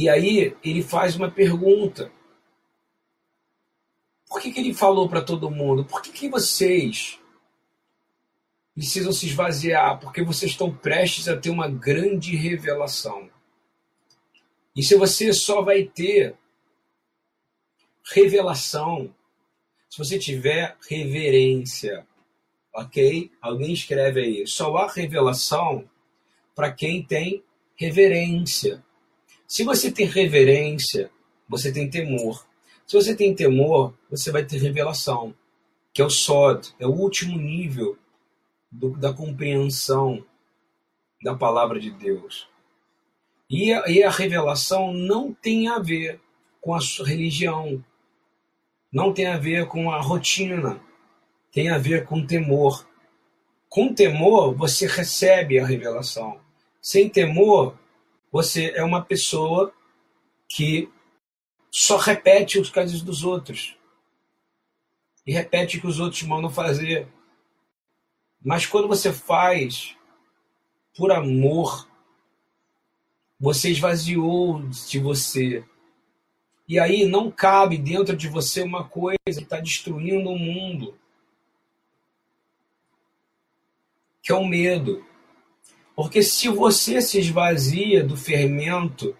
E 0.00 0.08
aí 0.08 0.56
ele 0.64 0.82
faz 0.82 1.14
uma 1.14 1.30
pergunta. 1.30 2.10
Por 4.26 4.40
que, 4.40 4.50
que 4.50 4.58
ele 4.58 4.72
falou 4.72 5.06
para 5.06 5.20
todo 5.20 5.50
mundo? 5.50 5.84
Por 5.84 6.00
que, 6.00 6.10
que 6.10 6.26
vocês 6.26 7.19
precisam 8.74 9.12
se 9.12 9.26
esvaziar, 9.26 9.98
porque 10.00 10.22
vocês 10.22 10.52
estão 10.52 10.74
prestes 10.74 11.28
a 11.28 11.36
ter 11.36 11.50
uma 11.50 11.68
grande 11.68 12.36
revelação. 12.36 13.28
E 14.74 14.82
se 14.82 14.94
você 14.94 15.32
só 15.32 15.62
vai 15.62 15.84
ter 15.84 16.34
revelação 18.12 19.14
se 19.90 19.98
você 19.98 20.20
tiver 20.20 20.76
reverência, 20.88 22.06
ok? 22.72 23.28
Alguém 23.42 23.72
escreve 23.72 24.20
aí. 24.20 24.46
Só 24.46 24.76
há 24.76 24.88
revelação 24.88 25.84
para 26.54 26.70
quem 26.70 27.02
tem 27.02 27.42
reverência. 27.74 28.84
Se 29.48 29.64
você 29.64 29.90
tem 29.90 30.06
reverência, 30.06 31.10
você 31.48 31.72
tem 31.72 31.90
temor. 31.90 32.46
Se 32.86 32.94
você 32.96 33.16
tem 33.16 33.34
temor, 33.34 33.92
você 34.08 34.30
vai 34.30 34.44
ter 34.44 34.58
revelação, 34.58 35.34
que 35.92 36.00
é 36.00 36.04
o 36.04 36.10
sod, 36.10 36.72
é 36.78 36.86
o 36.86 36.94
último 36.94 37.36
nível 37.36 37.98
do, 38.70 38.90
da 38.96 39.12
compreensão 39.12 40.24
da 41.22 41.34
palavra 41.34 41.78
de 41.78 41.90
Deus. 41.90 42.48
E 43.48 43.72
a, 43.72 43.88
e 43.88 44.02
a 44.02 44.10
revelação 44.10 44.92
não 44.92 45.32
tem 45.34 45.68
a 45.68 45.78
ver 45.78 46.20
com 46.60 46.74
a 46.74 46.80
sua 46.80 47.06
religião. 47.06 47.84
não 48.92 49.12
tem 49.12 49.26
a 49.26 49.38
ver 49.38 49.66
com 49.66 49.90
a 49.90 50.00
rotina, 50.00 50.80
tem 51.52 51.68
a 51.70 51.78
ver 51.78 52.06
com 52.06 52.26
temor. 52.26 52.86
Com 53.68 53.94
temor, 53.94 54.54
você 54.54 54.86
recebe 54.86 55.58
a 55.58 55.66
revelação. 55.66 56.40
Sem 56.82 57.08
temor, 57.08 57.78
você 58.32 58.72
é 58.74 58.82
uma 58.82 59.02
pessoa 59.02 59.72
que 60.48 60.88
só 61.70 61.96
repete 61.96 62.58
os 62.58 62.68
casos 62.68 63.02
dos 63.02 63.22
outros. 63.24 63.76
E 65.24 65.32
repete 65.32 65.78
o 65.78 65.80
que 65.80 65.86
os 65.86 66.00
outros 66.00 66.22
mandam 66.22 66.50
fazer. 66.50 67.06
Mas 68.42 68.66
quando 68.66 68.88
você 68.88 69.12
faz 69.12 69.96
por 70.96 71.12
amor, 71.12 71.88
você 73.38 73.70
esvaziou 73.70 74.62
de 74.68 74.98
você. 74.98 75.64
E 76.68 76.78
aí 76.78 77.04
não 77.04 77.30
cabe 77.30 77.76
dentro 77.76 78.16
de 78.16 78.28
você 78.28 78.62
uma 78.62 78.88
coisa 78.88 79.18
que 79.24 79.42
está 79.42 79.60
destruindo 79.60 80.30
o 80.30 80.38
mundo. 80.38 80.96
Que 84.22 84.32
é 84.32 84.34
o 84.34 84.46
medo. 84.46 85.04
Porque 85.96 86.22
se 86.22 86.48
você 86.48 87.02
se 87.02 87.18
esvazia 87.18 88.04
do 88.04 88.16
fermento, 88.16 89.16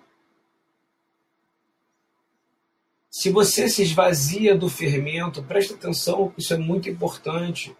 se 3.11 3.29
você 3.31 3.69
se 3.69 3.83
esvazia 3.83 4.57
do 4.57 4.69
fermento, 4.69 5.43
presta 5.43 5.75
atenção, 5.75 6.33
isso 6.39 6.55
é 6.55 6.57
muito 6.57 6.89
importante. 6.89 7.77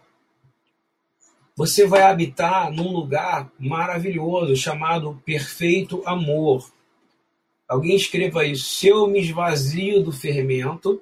Você 1.55 1.85
vai 1.85 2.03
habitar 2.03 2.71
num 2.71 2.91
lugar 2.91 3.51
maravilhoso 3.59 4.55
chamado 4.55 5.21
perfeito 5.25 6.01
amor. 6.05 6.71
Alguém 7.67 7.95
escreva 7.95 8.45
isso. 8.45 8.65
Se 8.65 8.87
eu 8.87 9.07
me 9.07 9.19
esvazio 9.19 10.01
do 10.01 10.11
fermento, 10.11 11.01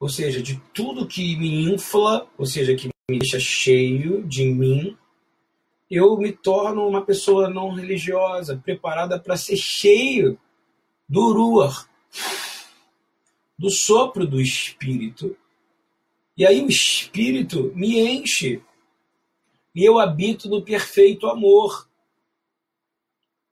ou 0.00 0.08
seja, 0.08 0.42
de 0.42 0.60
tudo 0.72 1.06
que 1.06 1.36
me 1.36 1.72
infla, 1.72 2.28
ou 2.36 2.46
seja, 2.46 2.74
que 2.74 2.88
me 3.08 3.18
deixa 3.18 3.38
cheio 3.38 4.22
de 4.24 4.44
mim, 4.46 4.96
eu 5.90 6.16
me 6.16 6.32
torno 6.32 6.86
uma 6.86 7.02
pessoa 7.02 7.48
não 7.48 7.72
religiosa, 7.72 8.60
preparada 8.62 9.18
para 9.18 9.36
ser 9.36 9.56
cheio 9.56 10.38
do 11.08 11.32
Ruach, 11.32 11.86
do 13.58 13.70
sopro 13.70 14.26
do 14.26 14.40
Espírito. 14.40 15.36
E 16.36 16.44
aí 16.46 16.60
o 16.62 16.68
Espírito 16.68 17.72
me 17.74 18.00
enche. 18.00 18.62
E 19.74 19.84
eu 19.84 19.98
habito 19.98 20.48
no 20.48 20.62
perfeito 20.62 21.26
amor. 21.26 21.88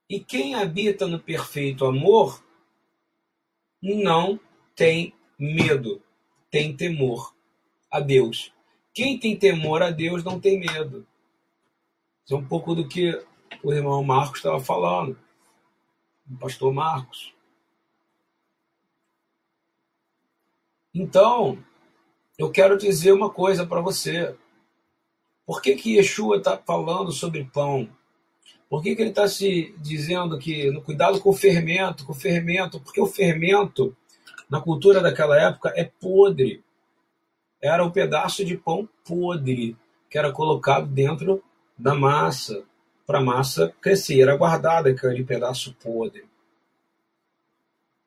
E 0.08 0.20
quem 0.20 0.54
habita 0.54 1.06
no 1.06 1.18
perfeito 1.18 1.84
amor 1.84 2.44
não 3.82 4.38
tem 4.76 5.14
medo, 5.38 6.02
tem 6.50 6.76
temor 6.76 7.34
a 7.90 7.98
Deus. 7.98 8.52
Quem 8.94 9.18
tem 9.18 9.36
temor 9.36 9.82
a 9.82 9.90
Deus 9.90 10.22
não 10.22 10.38
tem 10.38 10.60
medo. 10.60 11.06
Isso 12.24 12.34
é 12.34 12.36
um 12.36 12.46
pouco 12.46 12.74
do 12.74 12.86
que 12.86 13.10
o 13.62 13.72
irmão 13.72 14.02
Marcos 14.04 14.38
estava 14.38 14.60
falando, 14.60 15.18
o 16.30 16.36
pastor 16.36 16.72
Marcos. 16.72 17.34
Então, 20.94 21.62
eu 22.38 22.50
quero 22.50 22.78
dizer 22.78 23.12
uma 23.12 23.30
coisa 23.30 23.66
para 23.66 23.80
você. 23.80 24.34
Por 25.44 25.60
que, 25.60 25.74
que 25.74 25.96
Yeshua 25.96 26.38
está 26.38 26.56
falando 26.56 27.12
sobre 27.12 27.44
pão? 27.44 27.88
Por 28.68 28.82
que, 28.82 28.96
que 28.96 29.02
ele 29.02 29.10
está 29.10 29.28
se 29.28 29.74
dizendo 29.78 30.38
que 30.38 30.70
no 30.70 30.80
cuidado 30.80 31.20
com 31.20 31.30
o 31.30 31.34
fermento, 31.34 32.06
com 32.06 32.12
o 32.12 32.16
fermento? 32.16 32.80
Porque 32.80 33.00
o 33.00 33.06
fermento, 33.06 33.94
na 34.48 34.60
cultura 34.60 35.00
daquela 35.00 35.38
época, 35.38 35.72
é 35.76 35.84
podre. 35.84 36.64
Era 37.60 37.84
um 37.84 37.90
pedaço 37.90 38.44
de 38.44 38.56
pão 38.56 38.88
podre 39.04 39.76
que 40.08 40.16
era 40.18 40.32
colocado 40.32 40.86
dentro 40.86 41.42
da 41.76 41.94
massa 41.94 42.64
para 43.06 43.18
a 43.18 43.22
massa 43.22 43.74
crescer. 43.80 44.20
Era 44.20 44.36
guardado 44.36 44.88
aquele 44.88 45.22
pedaço 45.22 45.76
podre. 45.82 46.24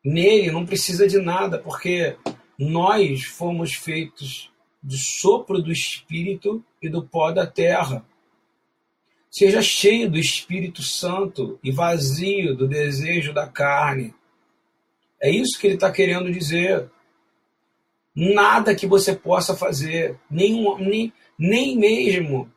Nele 0.03 0.51
não 0.51 0.65
precisa 0.65 1.07
de 1.07 1.19
nada, 1.19 1.59
porque 1.59 2.15
nós 2.57 3.23
fomos 3.23 3.73
feitos 3.73 4.51
de 4.81 4.97
sopro 4.97 5.61
do 5.61 5.71
Espírito 5.71 6.63
e 6.81 6.89
do 6.89 7.03
pó 7.03 7.31
da 7.31 7.45
terra. 7.45 8.05
Seja 9.29 9.61
cheio 9.61 10.09
do 10.09 10.17
Espírito 10.17 10.81
Santo 10.81 11.59
e 11.63 11.71
vazio 11.71 12.55
do 12.55 12.67
desejo 12.67 13.33
da 13.33 13.47
carne. 13.47 14.13
É 15.21 15.29
isso 15.29 15.59
que 15.59 15.67
ele 15.67 15.75
está 15.75 15.91
querendo 15.91 16.31
dizer. 16.31 16.89
Nada 18.15 18.75
que 18.75 18.87
você 18.87 19.13
possa 19.13 19.57
fazer, 19.57 20.17
nem, 20.29 20.63
nem, 20.79 21.13
nem 21.37 21.77
mesmo 21.77 22.49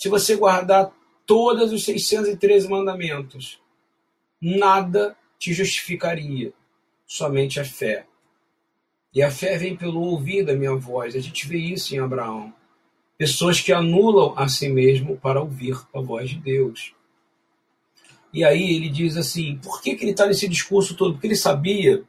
se 0.00 0.08
você 0.08 0.34
guardar 0.34 0.90
todos 1.26 1.72
os 1.72 1.84
613 1.84 2.68
mandamentos, 2.68 3.60
nada 4.40 5.14
te 5.38 5.52
justificaria, 5.52 6.54
somente 7.06 7.60
a 7.60 7.64
fé. 7.66 8.06
E 9.12 9.22
a 9.22 9.30
fé 9.30 9.56
vem 9.58 9.76
pelo 9.76 10.00
ouvir 10.00 10.44
da 10.44 10.54
minha 10.54 10.74
voz. 10.74 11.16
A 11.16 11.20
gente 11.20 11.46
vê 11.46 11.58
isso 11.58 11.94
em 11.94 11.98
Abraão. 11.98 12.52
Pessoas 13.18 13.60
que 13.60 13.72
anulam 13.72 14.34
a 14.36 14.48
si 14.48 14.68
mesmo 14.68 15.16
para 15.16 15.40
ouvir 15.40 15.76
a 15.94 16.00
voz 16.00 16.30
de 16.30 16.38
Deus. 16.38 16.94
E 18.32 18.44
aí 18.44 18.76
ele 18.76 18.88
diz 18.88 19.16
assim: 19.16 19.58
por 19.58 19.82
que, 19.82 19.94
que 19.94 20.04
ele 20.04 20.12
está 20.12 20.26
nesse 20.26 20.48
discurso 20.48 20.94
todo? 20.94 21.14
Porque 21.14 21.26
ele 21.26 21.36
sabia 21.36 22.02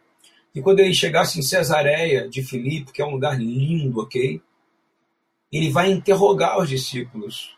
que 0.53 0.61
quando 0.61 0.79
ele 0.79 0.93
chegasse 0.93 1.39
em 1.39 1.41
Cesareia 1.41 2.29
de 2.29 2.43
Filipe, 2.43 2.91
que 2.91 3.01
é 3.01 3.05
um 3.05 3.11
lugar 3.11 3.39
lindo, 3.39 3.99
ok? 3.99 4.41
Ele 5.51 5.69
vai 5.69 5.91
interrogar 5.91 6.59
os 6.59 6.69
discípulos. 6.69 7.57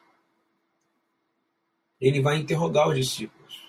Ele 1.99 2.21
vai 2.21 2.37
interrogar 2.37 2.89
os 2.89 2.95
discípulos. 2.95 3.61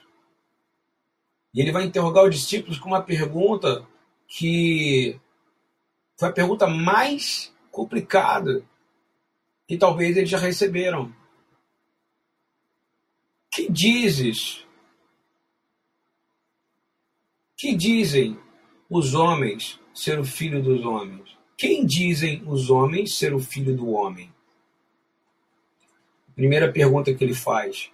E 1.52 1.60
ele 1.60 1.72
vai 1.72 1.84
interrogar 1.84 2.24
os 2.24 2.34
discípulos 2.34 2.78
com 2.78 2.88
uma 2.88 3.02
pergunta 3.02 3.86
que 4.26 5.20
foi 6.16 6.28
a 6.28 6.32
pergunta 6.32 6.66
mais 6.66 7.52
complicada 7.70 8.64
que 9.66 9.76
talvez 9.76 10.16
eles 10.16 10.30
já 10.30 10.38
receberam. 10.38 11.14
Que 13.52 13.70
dizes? 13.70 14.64
Que 17.56 17.74
dizem 17.74 18.38
os 18.90 19.14
homens 19.14 19.80
ser 19.94 20.18
o 20.18 20.24
filho 20.24 20.62
dos 20.62 20.84
homens? 20.84 21.36
Quem 21.56 21.86
dizem 21.86 22.42
os 22.46 22.68
homens 22.68 23.16
ser 23.16 23.32
o 23.32 23.40
filho 23.40 23.76
do 23.76 23.90
homem? 23.90 24.32
Primeira 26.34 26.70
pergunta 26.70 27.14
que 27.14 27.22
ele 27.22 27.34
faz. 27.34 27.90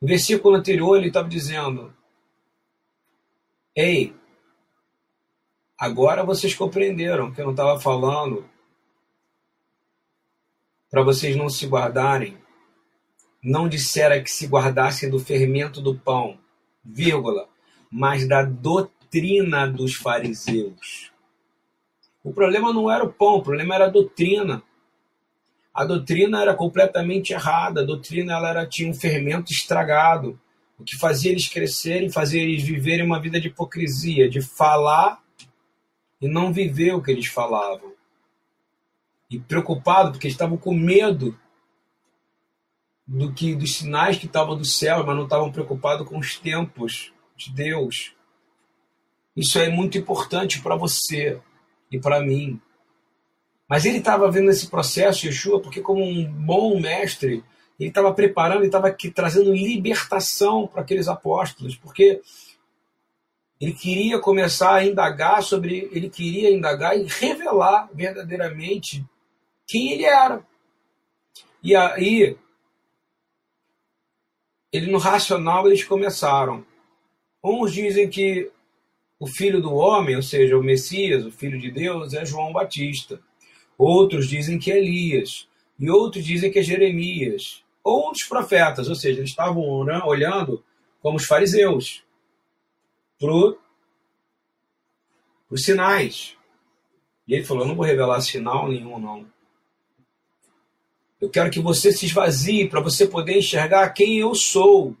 No 0.00 0.08
versículo 0.08 0.56
anterior, 0.56 0.96
ele 0.96 1.08
estava 1.08 1.28
dizendo: 1.28 1.92
Ei, 3.74 4.14
Agora 5.82 6.22
vocês 6.22 6.54
compreenderam 6.54 7.32
que 7.32 7.40
eu 7.40 7.44
não 7.44 7.50
estava 7.50 7.80
falando 7.80 8.48
para 10.88 11.02
vocês 11.02 11.34
não 11.34 11.48
se 11.48 11.66
guardarem. 11.66 12.38
Não 13.42 13.68
dissera 13.68 14.22
que 14.22 14.30
se 14.30 14.46
guardassem 14.46 15.10
do 15.10 15.18
fermento 15.18 15.80
do 15.80 15.98
pão, 15.98 16.38
vírgula, 16.84 17.48
mas 17.90 18.28
da 18.28 18.44
doutrina 18.44 19.66
dos 19.66 19.94
fariseus. 19.94 21.10
O 22.22 22.32
problema 22.32 22.72
não 22.72 22.88
era 22.88 23.02
o 23.02 23.12
pão, 23.12 23.38
o 23.38 23.42
problema 23.42 23.74
era 23.74 23.86
a 23.86 23.90
doutrina. 23.90 24.62
A 25.74 25.84
doutrina 25.84 26.42
era 26.42 26.54
completamente 26.54 27.32
errada, 27.32 27.80
a 27.80 27.84
doutrina 27.84 28.34
ela 28.34 28.50
era, 28.50 28.66
tinha 28.68 28.88
um 28.88 28.94
fermento 28.94 29.50
estragado, 29.50 30.38
o 30.78 30.84
que 30.84 30.96
fazia 30.96 31.32
eles 31.32 31.48
crescerem, 31.48 32.08
fazia 32.08 32.40
eles 32.40 32.62
viverem 32.62 33.04
uma 33.04 33.20
vida 33.20 33.40
de 33.40 33.48
hipocrisia, 33.48 34.30
de 34.30 34.40
falar 34.40 35.21
e 36.22 36.28
não 36.28 36.52
viver 36.52 36.94
o 36.94 37.02
que 37.02 37.10
eles 37.10 37.26
falavam. 37.26 37.92
E 39.28 39.40
preocupado 39.40 40.12
porque 40.12 40.28
estavam 40.28 40.56
com 40.56 40.72
medo 40.72 41.36
do 43.06 43.32
que 43.32 43.56
dos 43.56 43.74
sinais 43.74 44.16
que 44.16 44.26
estavam 44.26 44.56
do 44.56 44.64
céu, 44.64 45.04
mas 45.04 45.16
não 45.16 45.24
estavam 45.24 45.50
preocupados 45.50 46.08
com 46.08 46.16
os 46.18 46.38
tempos 46.38 47.12
de 47.36 47.52
Deus. 47.52 48.14
Isso 49.36 49.58
é 49.58 49.68
muito 49.68 49.98
importante 49.98 50.62
para 50.62 50.76
você 50.76 51.40
e 51.90 51.98
para 51.98 52.20
mim. 52.20 52.60
Mas 53.68 53.84
ele 53.84 53.98
estava 53.98 54.30
vendo 54.30 54.50
esse 54.50 54.68
processo, 54.68 55.26
Yeshua, 55.26 55.60
porque 55.60 55.80
como 55.80 56.04
um 56.04 56.30
bom 56.30 56.78
mestre, 56.78 57.42
ele 57.80 57.88
estava 57.88 58.12
preparando, 58.12 58.58
ele 58.58 58.66
estava 58.66 58.94
trazendo 59.14 59.52
libertação 59.52 60.66
para 60.66 60.82
aqueles 60.82 61.08
apóstolos, 61.08 61.74
porque 61.74 62.20
ele 63.62 63.74
queria 63.74 64.18
começar 64.18 64.74
a 64.74 64.84
indagar 64.84 65.40
sobre, 65.40 65.88
ele 65.92 66.10
queria 66.10 66.50
indagar 66.50 66.98
e 66.98 67.04
revelar 67.04 67.88
verdadeiramente 67.94 69.04
quem 69.68 69.92
ele 69.92 70.04
era. 70.04 70.44
E 71.62 71.76
aí, 71.76 72.36
ele 74.72 74.90
no 74.90 74.98
racional 74.98 75.68
eles 75.68 75.84
começaram. 75.84 76.66
Uns 77.40 77.72
dizem 77.72 78.10
que 78.10 78.50
o 79.16 79.28
filho 79.28 79.62
do 79.62 79.72
homem, 79.72 80.16
ou 80.16 80.22
seja, 80.22 80.58
o 80.58 80.62
Messias, 80.62 81.24
o 81.24 81.30
filho 81.30 81.60
de 81.60 81.70
Deus, 81.70 82.14
é 82.14 82.26
João 82.26 82.52
Batista. 82.52 83.20
Outros 83.78 84.28
dizem 84.28 84.58
que 84.58 84.72
é 84.72 84.78
Elias, 84.78 85.46
e 85.78 85.88
outros 85.88 86.24
dizem 86.24 86.50
que 86.50 86.58
é 86.58 86.62
Jeremias, 86.64 87.62
ou 87.84 88.10
profetas, 88.28 88.88
ou 88.88 88.96
seja, 88.96 89.20
eles 89.20 89.30
estavam 89.30 89.62
olhando 89.62 90.64
como 91.00 91.16
os 91.16 91.26
fariseus 91.26 92.02
para 93.22 93.56
os 95.50 95.64
sinais. 95.64 96.36
E 97.28 97.34
ele 97.34 97.44
falou: 97.44 97.62
Eu 97.62 97.68
não 97.68 97.76
vou 97.76 97.86
revelar 97.86 98.20
sinal 98.20 98.68
nenhum, 98.68 98.98
não. 98.98 99.30
Eu 101.20 101.30
quero 101.30 101.50
que 101.50 101.60
você 101.60 101.92
se 101.92 102.06
esvazie 102.06 102.68
para 102.68 102.80
você 102.80 103.06
poder 103.06 103.38
enxergar 103.38 103.88
quem 103.90 104.18
eu 104.18 104.34
sou. 104.34 104.96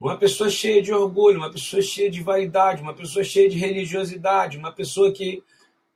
Uma 0.00 0.18
pessoa 0.18 0.50
cheia 0.50 0.82
de 0.82 0.92
orgulho, 0.92 1.38
uma 1.38 1.52
pessoa 1.52 1.80
cheia 1.80 2.10
de 2.10 2.20
vaidade, 2.20 2.82
uma 2.82 2.92
pessoa 2.92 3.24
cheia 3.24 3.48
de 3.48 3.56
religiosidade, 3.56 4.58
uma 4.58 4.72
pessoa 4.72 5.12
que, 5.12 5.42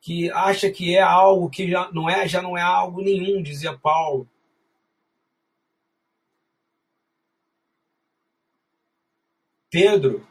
que 0.01 0.31
acha 0.31 0.71
que 0.71 0.97
é 0.97 1.03
algo 1.03 1.51
que 1.51 1.69
já 1.69 1.91
não 1.93 2.09
é, 2.09 2.27
já 2.29 2.41
não 2.41 2.57
é 2.57 2.63
algo 2.63 3.03
nenhum, 3.03 3.43
dizia 3.43 3.77
Paulo. 3.77 4.27
Pedro 9.69 10.30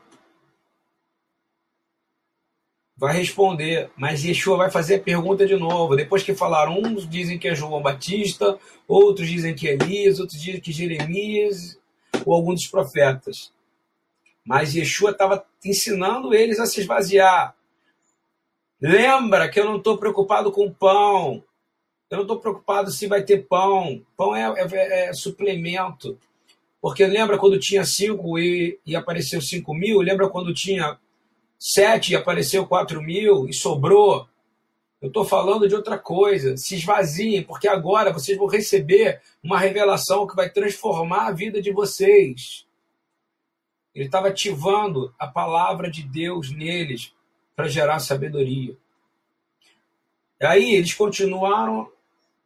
vai 3.00 3.16
responder, 3.16 3.90
mas 3.96 4.26
Yeshua 4.26 4.58
vai 4.58 4.70
fazer 4.70 4.96
a 4.96 5.00
pergunta 5.00 5.46
de 5.46 5.56
novo. 5.56 5.96
Depois 5.96 6.22
que 6.22 6.36
falaram, 6.36 6.78
uns 6.78 7.08
dizem 7.08 7.40
que 7.40 7.48
é 7.48 7.56
João 7.56 7.82
Batista, 7.82 8.60
outros 8.86 9.30
dizem 9.30 9.56
que 9.56 9.70
é 9.70 9.74
Elias, 9.74 10.20
outros 10.20 10.42
dizem 10.42 10.60
que 10.60 10.72
é 10.72 10.74
Jeremias 10.74 11.80
ou 12.26 12.34
algum 12.34 12.54
dos 12.54 12.68
profetas. 12.68 13.54
Mas 14.46 14.76
Yeshua 14.76 15.12
estava 15.12 15.46
ensinando 15.64 16.34
eles 16.34 16.60
a 16.60 16.66
se 16.66 16.82
esvaziar. 16.82 17.56
Lembra 18.82 19.48
que 19.48 19.62
eu 19.62 19.66
não 19.66 19.78
estou 19.78 19.98
preocupado 19.98 20.52
com 20.52 20.70
pão. 20.70 21.42
Eu 22.10 22.18
não 22.18 22.24
estou 22.24 22.40
preocupado 22.40 22.92
se 22.92 23.08
vai 23.08 23.24
ter 23.24 23.48
pão. 23.48 24.02
Pão 24.18 24.36
é, 24.36 24.44
é, 24.58 25.10
é, 25.10 25.14
suplemento. 25.14 26.20
Porque 26.82 27.06
lembra 27.06 27.38
quando 27.38 27.60
tinha 27.60 27.86
cinco 27.86 28.38
e, 28.38 28.78
e 28.86 28.94
apareceu 28.94 29.42
cinco 29.42 29.74
mil? 29.74 30.02
Lembra 30.02 30.28
quando 30.28 30.54
tinha 30.54 30.98
sete 31.60 32.14
e 32.14 32.16
apareceu 32.16 32.66
quatro 32.66 33.02
mil 33.02 33.48
e 33.48 33.54
sobrou? 33.54 34.28
Eu 35.02 35.08
estou 35.08 35.24
falando 35.26 35.68
de 35.68 35.76
outra 35.76 35.98
coisa. 35.98 36.58
Se 36.58 36.76
esvaziem, 36.76 37.44
porque 37.44 37.68
agora 37.68 38.12
vocês 38.12 38.38
vão 38.38 38.48
receber 38.48 39.22
uma 39.44 39.60
revelação 39.60 40.26
que 40.26 40.36
vai 40.36 40.50
transformar 40.50 41.28
a 41.28 41.32
vida 41.32 41.62
de 41.62 41.72
vocês. 41.72 42.66
Ele 43.94 44.06
estava 44.06 44.28
ativando 44.28 45.14
a 45.18 45.28
palavra 45.28 45.90
de 45.90 46.04
Deus 46.04 46.52
neles 46.52 47.14
para 47.56 47.68
gerar 47.68 48.00
sabedoria. 48.00 48.78
Aí 50.42 50.76
eles 50.76 50.94
continuaram 50.94 51.92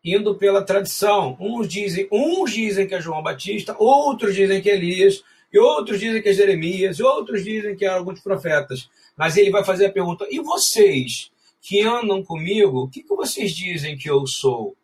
indo 0.04 0.36
pela 0.36 0.64
tradição. 0.64 1.38
Uns 1.40 1.68
dizem, 1.68 2.08
uns 2.12 2.52
dizem 2.52 2.88
que 2.88 2.96
é 2.96 3.02
João 3.02 3.22
Batista, 3.22 3.76
outros 3.78 4.36
dizem 4.36 4.62
que 4.62 4.70
é 4.70 4.76
Elias, 4.76 5.24
e 5.52 5.60
outros 5.60 6.00
dizem 6.00 6.22
que 6.22 6.30
é 6.30 6.34
Jeremias, 6.34 6.98
e 6.98 7.04
outros 7.04 7.44
dizem 7.44 7.76
que 7.76 7.86
é 7.86 7.90
alguns 7.90 8.20
profetas. 8.20 8.90
Mas 9.16 9.38
ele 9.38 9.52
vai 9.52 9.64
fazer 9.64 9.88
a 9.88 9.92
pergunta: 9.92 10.28
e 10.30 10.40
vocês 10.40 11.32
que 11.62 11.82
andam 11.82 12.24
comigo, 12.24 12.84
o 12.84 12.90
que, 12.90 13.04
que 13.04 13.16
vocês 13.16 13.54
dizem 13.54 13.98
que 13.98 14.10
eu 14.10 14.26
sou? 14.28 14.76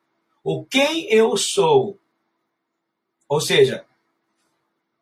Ou 0.44 0.66
quem 0.66 1.12
eu 1.12 1.36
sou? 1.36 2.00
Ou 3.28 3.42
seja, 3.42 3.86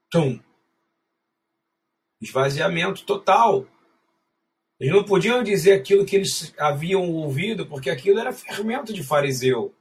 tum, 0.09 0.39
Esvaziamento 2.21 3.03
total. 3.05 3.65
Eles 4.79 4.93
não 4.93 5.03
podiam 5.03 5.43
dizer 5.43 5.73
aquilo 5.73 6.05
que 6.05 6.15
eles 6.15 6.53
haviam 6.57 7.09
ouvido, 7.11 7.65
porque 7.65 7.89
aquilo 7.89 8.19
era 8.19 8.33
fermento 8.33 8.91
de 8.91 9.03
fariseu. 9.03 9.73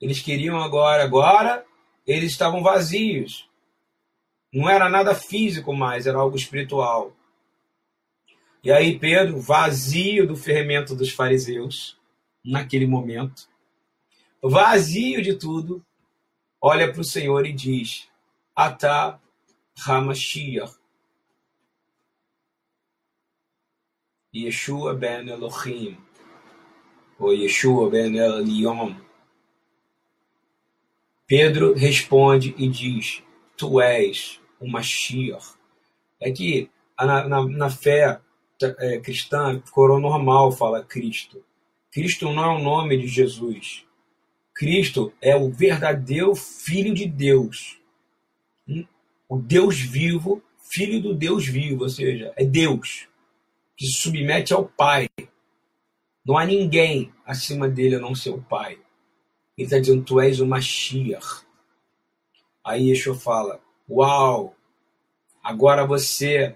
Eles 0.00 0.20
queriam 0.20 0.58
agora, 0.60 1.04
agora 1.04 1.64
eles 2.06 2.32
estavam 2.32 2.62
vazios. 2.62 3.48
Não 4.52 4.68
era 4.68 4.88
nada 4.88 5.14
físico 5.14 5.72
mais, 5.72 6.06
era 6.06 6.18
algo 6.18 6.36
espiritual. 6.36 7.12
E 8.64 8.70
aí 8.70 8.96
Pedro, 8.96 9.40
vazio 9.40 10.26
do 10.26 10.36
fermento 10.36 10.94
dos 10.94 11.10
fariseus, 11.10 11.98
naquele 12.44 12.86
momento, 12.86 13.48
vazio 14.40 15.20
de 15.20 15.34
tudo, 15.34 15.84
olha 16.60 16.92
para 16.92 17.00
o 17.00 17.04
Senhor 17.04 17.44
e 17.44 17.52
diz: 17.52 18.08
Atá 18.54 19.20
HaMashiach, 19.84 20.76
Yeshua 24.32 24.94
ben 24.94 25.28
Elohim, 25.28 25.98
ou 27.18 27.34
Yeshua 27.34 27.90
ben 27.90 28.16
Elion. 28.16 28.94
Pedro 31.26 31.74
responde 31.74 32.54
e 32.56 32.68
diz: 32.68 33.24
Tu 33.56 33.80
és 33.80 34.40
o 34.60 34.70
Mashiach. 34.70 35.56
É 36.20 36.30
que 36.30 36.70
na, 36.96 37.28
na, 37.28 37.44
na 37.48 37.70
fé 37.70 38.20
é, 38.62 38.98
cristã, 38.98 39.60
coroa 39.70 40.00
normal 40.00 40.52
fala 40.52 40.84
Cristo. 40.84 41.44
Cristo 41.90 42.32
não 42.32 42.44
é 42.44 42.48
o 42.56 42.62
nome 42.62 42.96
de 42.96 43.06
Jesus. 43.06 43.84
Cristo 44.54 45.12
é 45.20 45.36
o 45.36 45.50
verdadeiro 45.50 46.34
Filho 46.34 46.94
de 46.94 47.06
Deus 47.06 47.82
o 49.32 49.38
Deus 49.38 49.80
vivo, 49.80 50.42
filho 50.58 51.00
do 51.00 51.14
Deus 51.14 51.46
vivo, 51.46 51.84
ou 51.84 51.88
seja, 51.88 52.34
é 52.36 52.44
Deus 52.44 53.08
que 53.74 53.86
se 53.86 54.02
submete 54.02 54.52
ao 54.52 54.66
Pai. 54.66 55.08
Não 56.22 56.36
há 56.36 56.44
ninguém 56.44 57.10
acima 57.24 57.66
dele 57.66 57.94
a 57.94 57.98
não 57.98 58.14
ser 58.14 58.28
o 58.28 58.42
Pai. 58.42 58.74
Ele 59.56 59.64
está 59.64 59.78
dizendo, 59.78 60.04
tu 60.04 60.20
és 60.20 60.38
o 60.38 60.46
Mashiach. 60.46 61.46
Aí 62.62 62.90
Yeshua 62.90 63.14
fala, 63.14 63.58
uau, 63.88 64.54
agora 65.42 65.86
você 65.86 66.54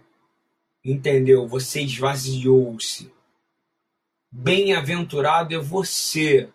entendeu, 0.92 1.48
você 1.48 1.82
esvaziou-se. 1.82 3.12
Bem-aventurado 4.30 5.54
é 5.54 5.58
você, 5.58 6.48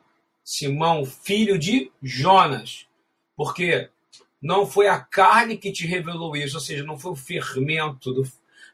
Simão, 0.44 1.06
filho 1.06 1.60
de 1.60 1.92
Jonas, 2.02 2.88
porque 3.36 3.90
não 4.42 4.66
foi 4.66 4.88
a 4.88 5.00
carne 5.00 5.58
que 5.58 5.72
te 5.72 5.86
revelou 5.86 6.36
isso, 6.36 6.56
ou 6.56 6.62
seja, 6.62 6.84
não 6.84 6.98
foi 6.98 7.12
o 7.12 7.16
fermento, 7.16 8.14
do, 8.14 8.24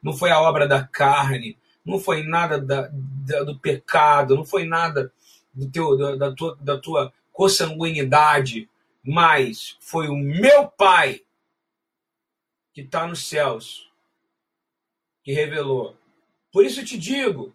não 0.01 0.14
foi 0.14 0.30
a 0.30 0.39
obra 0.39 0.68
da 0.68 0.84
carne, 0.84 1.58
não 1.84 1.99
foi 1.99 2.24
nada 2.24 2.60
da, 2.60 2.89
da, 2.91 3.43
do 3.43 3.58
pecado, 3.58 4.36
não 4.36 4.45
foi 4.45 4.66
nada 4.66 5.12
do 5.53 5.70
teu, 5.72 5.97
da, 5.97 6.16
da, 6.16 6.36
tua, 6.36 6.58
da 6.62 6.78
tua 6.78 7.14
consanguinidade, 7.32 8.70
mas 9.03 9.76
foi 9.80 10.08
o 10.08 10.16
meu 10.16 10.68
Pai 10.68 11.22
que 12.74 12.82
está 12.82 13.08
nos 13.08 13.28
céus 13.28 13.88
que 15.28 15.34
revelou. 15.34 15.93
Por 16.53 16.65
isso 16.65 16.86
te 16.86 16.97
digo 16.97 17.53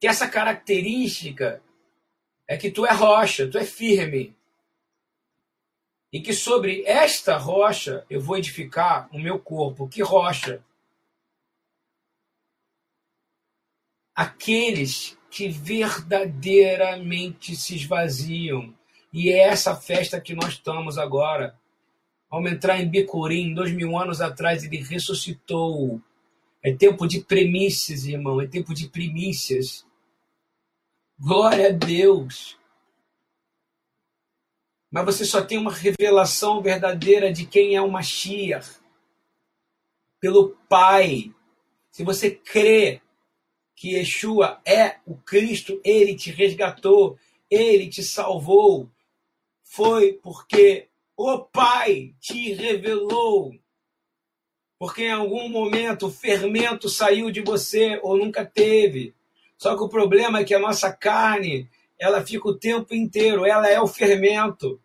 que 0.00 0.08
essa 0.08 0.28
característica 0.28 1.62
é 2.48 2.56
que 2.56 2.72
tu 2.72 2.84
é 2.84 2.92
rocha, 2.92 3.48
tu 3.48 3.56
é 3.56 3.64
firme 3.64 4.34
e 6.12 6.20
que 6.20 6.32
sobre 6.32 6.82
esta 6.86 7.36
rocha 7.36 8.04
eu 8.10 8.20
vou 8.20 8.36
edificar 8.36 9.08
o 9.14 9.18
meu 9.20 9.38
corpo. 9.38 9.86
Que 9.86 10.02
rocha? 10.02 10.60
Aqueles 14.12 15.16
que 15.30 15.48
verdadeiramente 15.48 17.54
se 17.54 17.76
esvaziam. 17.76 18.76
E 19.12 19.30
é 19.30 19.38
essa 19.38 19.76
festa 19.76 20.20
que 20.20 20.34
nós 20.34 20.54
estamos 20.54 20.98
agora. 20.98 21.56
Vamos 22.28 22.50
entrar 22.50 22.80
em 22.80 22.88
Bicurim, 22.88 23.54
dois 23.54 23.70
mil 23.70 23.96
anos 23.96 24.20
atrás 24.20 24.64
ele 24.64 24.78
ressuscitou. 24.78 26.02
É 26.64 26.74
tempo 26.74 27.06
de 27.06 27.20
premissas, 27.20 28.06
irmão, 28.06 28.40
é 28.40 28.46
tempo 28.46 28.72
de 28.72 28.88
primícias. 28.88 29.84
Glória 31.18 31.68
a 31.68 31.72
Deus 31.72 32.58
mas 34.94 35.06
você 35.06 35.24
só 35.24 35.44
tem 35.44 35.58
uma 35.58 35.72
revelação 35.72 36.62
verdadeira 36.62 37.32
de 37.32 37.44
quem 37.44 37.74
é 37.74 37.82
o 37.82 37.90
Mashiach 37.90 38.76
pelo 40.20 40.50
Pai. 40.68 41.34
Se 41.90 42.04
você 42.04 42.30
crê 42.30 43.02
que 43.74 43.96
Yeshua 43.96 44.62
é 44.64 44.98
o 45.04 45.16
Cristo, 45.16 45.80
ele 45.84 46.14
te 46.14 46.30
resgatou, 46.30 47.18
ele 47.50 47.88
te 47.88 48.04
salvou, 48.04 48.88
foi 49.64 50.12
porque 50.12 50.86
o 51.16 51.40
Pai 51.40 52.14
te 52.20 52.52
revelou. 52.52 53.52
Porque 54.84 55.04
em 55.04 55.12
algum 55.12 55.48
momento 55.48 56.06
o 56.06 56.10
fermento 56.10 56.88
saiu 56.88 57.30
de 57.30 57.40
você 57.40 57.98
ou 58.02 58.16
nunca 58.16 58.44
teve. 58.44 59.14
Só 59.56 59.76
que 59.76 59.82
o 59.82 59.88
problema 59.88 60.40
é 60.40 60.44
que 60.44 60.54
a 60.54 60.58
nossa 60.58 60.92
carne, 60.92 61.68
ela 61.98 62.24
fica 62.24 62.48
o 62.48 62.58
tempo 62.58 62.94
inteiro, 62.94 63.46
ela 63.46 63.68
é 63.68 63.80
o 63.80 63.86
fermento 63.86 64.80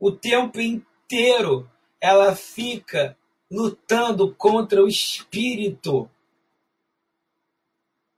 o 0.00 0.10
tempo 0.10 0.58
inteiro 0.58 1.70
ela 2.00 2.34
fica 2.34 3.14
lutando 3.50 4.34
contra 4.34 4.82
o 4.82 4.88
espírito. 4.88 6.10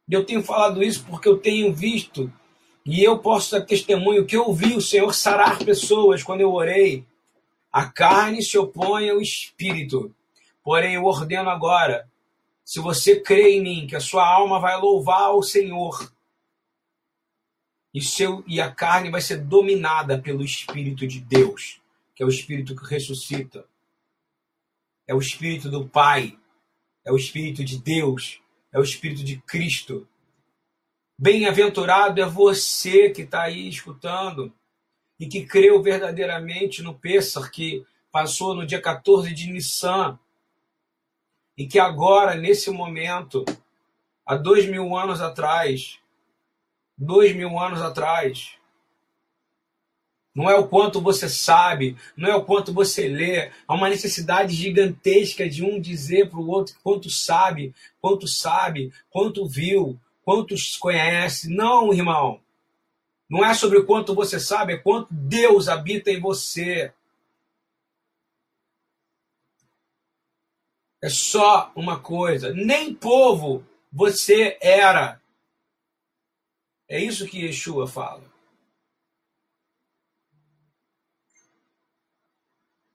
Eu 0.09 0.25
tenho 0.25 0.45
falado 0.45 0.83
isso 0.83 1.05
porque 1.05 1.29
eu 1.29 1.39
tenho 1.39 1.75
visto 1.75 2.33
e 2.87 3.03
eu 3.03 3.19
posso 3.19 3.53
dar 3.53 3.63
testemunho 3.63 4.25
que 4.25 4.37
eu 4.37 4.53
vi 4.53 4.77
o 4.77 4.81
Senhor 4.81 5.13
sarar 5.13 5.59
pessoas 5.59 6.23
quando 6.23 6.43
eu 6.43 6.53
orei. 6.53 7.05
A 7.73 7.89
carne 7.89 8.43
se 8.43 8.59
opõe 8.59 9.09
ao 9.09 9.21
espírito. 9.21 10.15
Porém, 10.63 10.95
eu 10.95 11.05
ordeno 11.05 11.49
agora: 11.49 12.09
se 12.65 12.79
você 12.81 13.21
crê 13.21 13.53
em 13.53 13.63
mim, 13.63 13.87
que 13.87 13.97
a 13.97 14.01
sua 14.01 14.27
alma 14.27 14.61
vai 14.61 14.77
louvar 14.79 15.23
ao 15.23 15.43
Senhor, 15.43 16.13
e, 17.95 18.01
seu, 18.01 18.43
e 18.47 18.61
a 18.61 18.71
carne 18.71 19.11
vai 19.11 19.21
ser 19.21 19.39
dominada 19.39 20.19
pelo 20.19 20.45
Espírito 20.45 21.07
de 21.07 21.21
Deus, 21.21 21.81
que 22.15 22.23
é 22.23 22.27
o 22.27 22.29
Espírito 22.29 22.75
que 22.75 22.89
ressuscita, 22.89 23.67
é 25.07 25.15
o 25.15 25.19
Espírito 25.19 25.71
do 25.71 25.87
Pai, 25.87 26.39
é 27.05 27.13
o 27.13 27.17
Espírito 27.17 27.65
de 27.65 27.79
Deus, 27.79 28.41
é 28.73 28.79
o 28.79 28.83
Espírito 28.83 29.23
de 29.23 29.37
Cristo. 29.39 30.09
Bem-aventurado 31.19 32.21
é 32.21 32.27
você 32.27 33.11
que 33.11 33.23
está 33.23 33.43
aí 33.43 33.69
escutando 33.69 34.53
e 35.23 35.29
que 35.29 35.47
creu 35.47 35.81
verdadeiramente 35.81 36.83
no 36.83 36.99
Pêssar 36.99 37.49
que 37.49 37.87
passou 38.11 38.57
no 38.57 38.67
dia 38.67 38.81
14 38.81 39.33
de 39.33 39.53
Nissan 39.53 40.19
e 41.57 41.65
que 41.65 41.79
agora, 41.79 42.35
nesse 42.35 42.73
momento, 42.73 43.45
há 44.27 44.35
dois 44.35 44.67
mil 44.67 44.97
anos 44.97 45.21
atrás, 45.21 46.01
dois 46.99 47.37
mil 47.37 47.57
anos 47.57 47.81
atrás, 47.81 48.57
não 50.35 50.51
é 50.51 50.57
o 50.57 50.67
quanto 50.67 51.01
você 51.01 51.29
sabe, 51.29 51.97
não 52.17 52.29
é 52.29 52.35
o 52.35 52.45
quanto 52.45 52.73
você 52.73 53.07
lê. 53.07 53.53
Há 53.69 53.75
uma 53.75 53.89
necessidade 53.89 54.53
gigantesca 54.53 55.49
de 55.49 55.65
um 55.65 55.81
dizer 55.81 56.31
para 56.31 56.41
o 56.41 56.49
outro 56.49 56.75
quanto 56.83 57.09
sabe, 57.09 57.73
quanto 58.01 58.27
sabe, 58.27 58.93
quanto 59.09 59.47
viu, 59.47 59.97
quantos 60.25 60.77
conhece. 60.77 61.49
Não, 61.49 61.93
irmão. 61.93 62.42
Não 63.33 63.43
é 63.43 63.55
sobre 63.55 63.79
o 63.79 63.87
quanto 63.87 64.15
você 64.15 64.39
sabe, 64.39 64.75
é 64.75 64.77
quanto 64.77 65.09
Deus 65.11 65.67
habita 65.67 66.11
em 66.11 66.21
você. 66.21 66.93
É 71.03 71.09
só 71.09 71.73
uma 71.75 71.99
coisa. 71.99 72.53
Nem 72.53 72.95
povo 72.95 73.67
você 73.91 74.59
era. 74.61 75.19
É 76.87 77.01
isso 77.01 77.27
que 77.27 77.47
Yeshua 77.47 77.89
fala. 77.89 78.31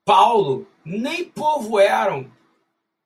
Paulo, 0.04 0.68
nem 0.84 1.28
povo 1.28 1.80
eram, 1.80 2.32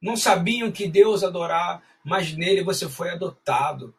não 0.02 0.18
sabiam 0.18 0.70
que 0.70 0.86
Deus 0.86 1.24
adorar, 1.24 1.82
mas 2.04 2.36
nele 2.36 2.62
você 2.62 2.90
foi 2.90 3.08
adotado. 3.08 3.94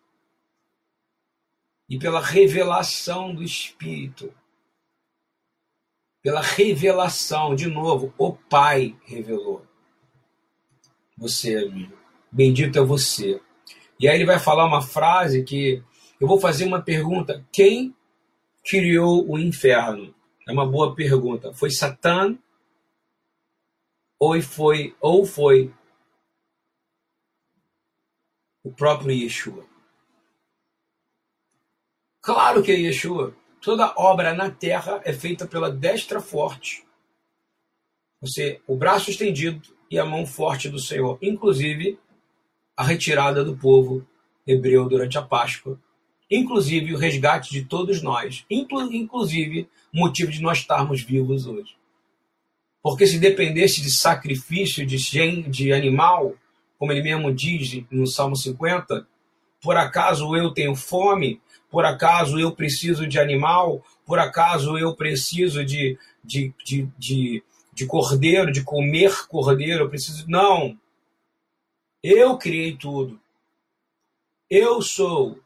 E 1.94 2.00
pela 2.00 2.20
revelação 2.20 3.36
do 3.36 3.44
Espírito, 3.44 4.34
pela 6.24 6.42
revelação, 6.42 7.54
de 7.54 7.68
novo, 7.68 8.12
o 8.18 8.34
Pai 8.34 8.98
revelou. 9.06 9.64
Você, 11.16 11.56
amigo, 11.56 11.96
bendito 12.32 12.80
é 12.80 12.84
você. 12.84 13.40
E 14.00 14.08
aí 14.08 14.16
ele 14.16 14.26
vai 14.26 14.40
falar 14.40 14.66
uma 14.66 14.82
frase 14.82 15.44
que 15.44 15.84
eu 16.20 16.28
vou 16.28 16.40
fazer 16.40 16.66
uma 16.66 16.82
pergunta: 16.82 17.46
quem 17.52 17.96
criou 18.66 19.30
o 19.30 19.38
inferno? 19.38 20.16
É 20.48 20.52
uma 20.52 20.66
boa 20.66 20.96
pergunta. 20.96 21.54
Foi 21.54 21.70
Satã 21.70 22.36
ou 24.18 24.42
foi, 24.42 24.96
ou 25.00 25.28
foi 25.28 25.72
o 28.64 28.72
próprio 28.72 29.12
Yeshua? 29.12 29.73
Claro 32.24 32.64
que 32.64 32.72
é 32.72 32.76
Yeshua. 32.76 33.36
Toda 33.60 33.94
obra 33.98 34.34
na 34.34 34.50
terra 34.50 35.02
é 35.04 35.12
feita 35.12 35.46
pela 35.46 35.70
destra 35.70 36.22
forte. 36.22 36.86
Você, 38.22 38.62
o 38.66 38.78
braço 38.78 39.10
estendido 39.10 39.62
e 39.92 40.00
a 40.00 40.06
mão 40.06 40.26
forte 40.26 40.70
do 40.70 40.80
Senhor, 40.80 41.20
inclusive 41.22 42.00
a 42.78 42.84
retirada 42.86 43.44
do 43.44 43.58
povo 43.58 44.08
hebreu 44.48 44.88
durante 44.88 45.18
a 45.18 45.22
Páscoa, 45.22 45.78
inclusive 46.32 46.94
o 46.94 46.98
resgate 46.98 47.52
de 47.52 47.66
todos 47.66 48.02
nós, 48.02 48.46
inclusive 48.50 49.68
o 49.94 50.00
motivo 50.00 50.32
de 50.32 50.42
nós 50.42 50.60
estarmos 50.60 51.02
vivos 51.02 51.46
hoje. 51.46 51.76
Porque 52.82 53.06
se 53.06 53.20
dependesse 53.20 53.82
de 53.82 53.92
sacrifício 53.92 54.86
de, 54.86 54.98
de 55.50 55.74
animal, 55.74 56.36
como 56.80 56.94
ele 56.94 57.04
mesmo 57.04 57.34
diz 57.34 57.84
no 57.92 58.08
Salmo 58.08 58.38
50, 58.38 59.06
por 59.64 59.78
acaso 59.78 60.36
eu 60.36 60.54
tenho 60.54 60.76
fome? 60.76 61.42
Por 61.72 61.86
acaso 61.86 62.38
eu 62.38 62.54
preciso 62.54 63.08
de 63.08 63.18
animal? 63.18 63.84
Por 64.06 64.20
acaso 64.20 64.78
eu 64.78 64.94
preciso 64.94 65.64
de, 65.64 65.98
de, 66.22 66.54
de, 66.64 66.90
de, 66.98 67.44
de 67.72 67.86
cordeiro, 67.86 68.52
de 68.52 68.62
comer 68.62 69.26
cordeiro? 69.28 69.86
Eu 69.86 69.90
preciso. 69.90 70.30
Não! 70.30 70.78
Eu 72.04 72.38
criei 72.38 72.76
tudo. 72.76 73.20
Eu 74.50 74.82
sou. 74.82 75.40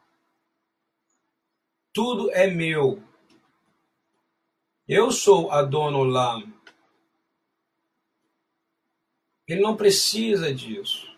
Tudo 1.92 2.32
é 2.32 2.48
meu. 2.48 3.00
Eu 4.88 5.12
sou 5.12 5.52
Adonolam. 5.52 6.52
Ele 9.46 9.60
não 9.60 9.76
precisa 9.76 10.52
disso. 10.52 11.17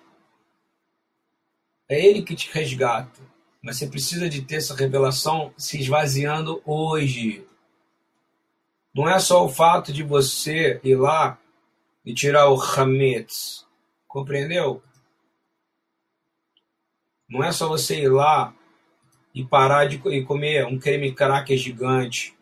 É 1.90 2.00
ele 2.00 2.22
que 2.22 2.36
te 2.36 2.48
resgata. 2.52 3.20
Mas 3.60 3.76
você 3.76 3.88
precisa 3.88 4.28
de 4.28 4.42
ter 4.42 4.56
essa 4.56 4.76
revelação 4.76 5.52
se 5.58 5.78
esvaziando 5.78 6.62
hoje. 6.64 7.44
Não 8.94 9.08
é 9.08 9.18
só 9.18 9.44
o 9.44 9.48
fato 9.48 9.92
de 9.92 10.04
você 10.04 10.80
ir 10.84 10.94
lá 10.94 11.36
e 12.04 12.14
tirar 12.14 12.48
o 12.48 12.60
Hametz. 12.62 13.66
Compreendeu? 14.06 14.80
Não 17.28 17.42
é 17.42 17.50
só 17.50 17.68
você 17.68 18.00
ir 18.02 18.08
lá 18.08 18.54
e 19.34 19.44
parar 19.44 19.86
de 19.86 20.00
e 20.08 20.24
comer 20.24 20.66
um 20.66 20.78
creme 20.78 21.12
cracker 21.12 21.56
gigante, 21.56 22.36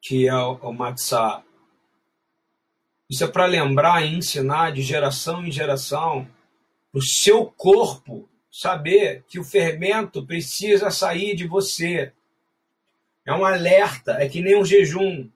que 0.00 0.28
é 0.28 0.34
o, 0.34 0.52
o. 0.62 1.44
Isso 3.10 3.24
é 3.24 3.26
para 3.26 3.46
lembrar 3.46 4.02
e 4.02 4.14
ensinar 4.14 4.72
de 4.72 4.82
geração 4.82 5.44
em 5.44 5.50
geração 5.50 6.28
o 6.94 7.02
seu 7.02 7.46
corpo 7.46 8.28
saber 8.48 9.24
que 9.26 9.40
o 9.40 9.44
fermento 9.44 10.24
precisa 10.24 10.92
sair 10.92 11.34
de 11.34 11.44
você. 11.44 12.12
É 13.26 13.34
um 13.34 13.44
alerta, 13.44 14.12
é 14.22 14.28
que 14.28 14.40
nem 14.40 14.56
um 14.56 14.64
jejum. 14.64 15.28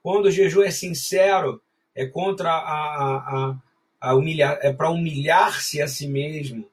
Quando 0.00 0.26
o 0.26 0.30
jejum 0.30 0.62
é 0.62 0.70
sincero, 0.70 1.60
é 1.96 2.06
contra 2.06 2.52
a, 2.52 3.16
a, 3.50 3.56
a 4.00 4.14
humilhar, 4.14 4.60
é 4.62 4.72
para 4.72 4.88
humilhar-se 4.88 5.82
a 5.82 5.88
si 5.88 6.06
mesmo 6.06 6.70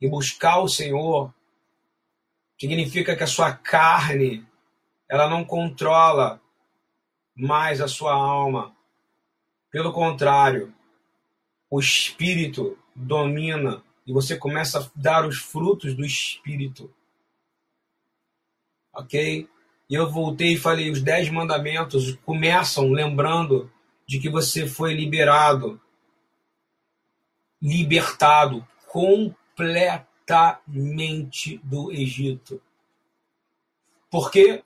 e 0.00 0.08
buscar 0.08 0.60
o 0.60 0.68
Senhor. 0.68 1.34
Significa 2.56 3.16
que 3.16 3.24
a 3.24 3.26
sua 3.26 3.52
carne 3.52 4.46
ela 5.08 5.28
não 5.28 5.44
controla 5.44 6.40
mais 7.34 7.80
a 7.80 7.88
sua 7.88 8.14
alma. 8.14 8.76
Pelo 9.72 9.92
contrário, 9.92 10.72
o 11.68 11.80
espírito 11.80 12.78
domina 12.94 13.82
e 14.06 14.12
você 14.12 14.36
começa 14.36 14.80
a 14.80 14.90
dar 14.94 15.26
os 15.26 15.38
frutos 15.38 15.94
do 15.94 16.04
espírito. 16.04 16.94
Ok? 18.92 19.48
E 19.88 19.94
eu 19.94 20.10
voltei 20.10 20.52
e 20.54 20.58
falei: 20.58 20.90
os 20.90 21.00
dez 21.02 21.30
mandamentos 21.30 22.16
começam 22.24 22.90
lembrando 22.90 23.70
de 24.06 24.18
que 24.18 24.28
você 24.28 24.66
foi 24.66 24.94
liberado, 24.94 25.80
libertado 27.60 28.66
completamente 28.88 31.60
do 31.62 31.92
Egito. 31.92 32.60
Porque 34.10 34.64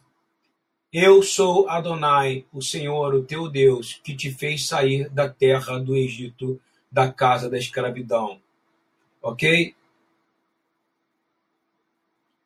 eu 0.93 1.23
sou 1.23 1.69
Adonai, 1.69 2.45
o 2.53 2.63
Senhor, 2.63 3.15
o 3.15 3.23
teu 3.23 3.49
Deus, 3.49 4.01
que 4.03 4.17
te 4.17 4.33
fez 4.33 4.67
sair 4.67 5.09
da 5.11 5.29
terra 5.29 5.79
do 5.79 5.95
Egito, 5.95 6.61
da 6.97 7.13
casa 7.13 7.51
da 7.51 7.59
escravidão. 7.59 8.41
Ok? 9.21 9.77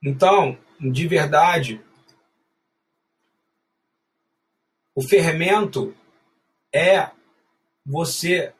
Então, 0.02 0.58
de 0.80 1.06
verdade, 1.06 1.80
o 4.92 5.02
fermento 5.02 5.94
é 6.74 7.12
você 7.86 8.52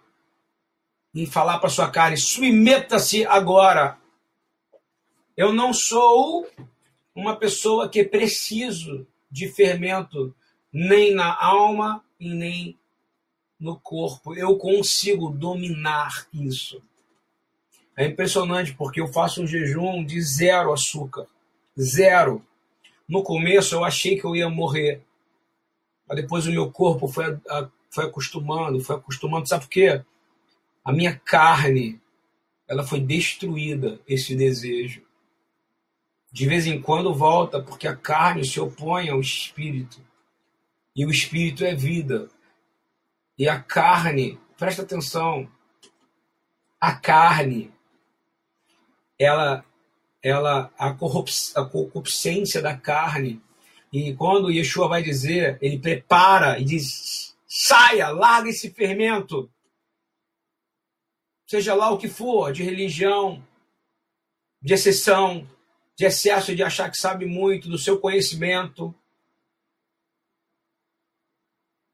em 1.12 1.26
falar 1.26 1.59
para 1.59 1.68
sua 1.68 1.91
carne: 1.91 2.16
submeta-se 2.16 3.26
agora. 3.26 3.99
Eu 5.36 5.53
não 5.53 5.72
sou 5.72 6.49
uma 7.12 7.34
pessoa 7.34 7.88
que 7.88 8.05
preciso 8.05 9.09
de 9.28 9.49
fermento 9.49 10.32
nem 10.72 11.12
na 11.12 11.36
alma 11.36 12.05
e 12.20 12.32
nem 12.32 12.78
no 13.61 13.78
corpo, 13.78 14.34
eu 14.34 14.56
consigo 14.56 15.28
dominar 15.28 16.26
isso. 16.32 16.82
É 17.94 18.06
impressionante 18.06 18.74
porque 18.74 19.00
eu 19.00 19.08
faço 19.08 19.42
um 19.42 19.46
jejum 19.46 20.02
de 20.02 20.20
zero 20.22 20.72
açúcar. 20.72 21.26
Zero. 21.78 22.42
No 23.06 23.22
começo 23.22 23.74
eu 23.74 23.84
achei 23.84 24.18
que 24.18 24.24
eu 24.24 24.34
ia 24.34 24.48
morrer. 24.48 25.02
Mas 26.08 26.22
depois 26.22 26.46
o 26.46 26.50
meu 26.50 26.70
corpo 26.70 27.06
foi, 27.06 27.38
foi 27.90 28.06
acostumando, 28.06 28.80
foi 28.80 28.96
acostumando. 28.96 29.46
Sabe 29.46 29.64
por 29.64 29.70
quê? 29.70 30.02
A 30.82 30.92
minha 30.92 31.14
carne, 31.18 32.00
ela 32.66 32.82
foi 32.82 33.00
destruída, 33.00 34.00
esse 34.08 34.34
desejo. 34.34 35.02
De 36.32 36.46
vez 36.46 36.66
em 36.66 36.80
quando 36.80 37.12
volta, 37.12 37.61
porque 37.61 37.86
a 37.86 37.94
carne 37.94 38.44
se 38.46 38.58
opõe 38.58 39.11
ao 39.11 39.20
espírito. 39.20 40.00
E 40.96 41.04
o 41.04 41.11
espírito 41.11 41.64
é 41.64 41.74
vida. 41.74 42.28
E 43.41 43.49
a 43.49 43.59
carne, 43.59 44.38
presta 44.59 44.82
atenção, 44.82 45.51
a 46.78 46.95
carne, 46.95 47.72
ela, 49.18 49.64
ela 50.22 50.70
a, 50.78 50.91
a 50.91 51.64
corrupcência 51.64 52.61
da 52.61 52.76
carne. 52.76 53.43
E 53.91 54.12
quando 54.12 54.51
Yeshua 54.51 54.88
vai 54.88 55.03
dizer, 55.03 55.57
ele 55.62 55.78
prepara 55.78 56.61
e 56.61 56.64
diz: 56.66 57.34
saia, 57.47 58.11
larga 58.11 58.51
esse 58.51 58.68
fermento. 58.72 59.51
Seja 61.47 61.72
lá 61.72 61.88
o 61.88 61.97
que 61.97 62.11
for, 62.11 62.53
de 62.53 62.62
religião, 62.62 63.43
de 64.61 64.74
exceção, 64.74 65.49
de 65.97 66.05
excesso 66.05 66.55
de 66.55 66.62
achar 66.62 66.91
que 66.91 66.99
sabe 66.99 67.24
muito, 67.24 67.70
do 67.70 67.78
seu 67.78 67.99
conhecimento. 67.99 68.95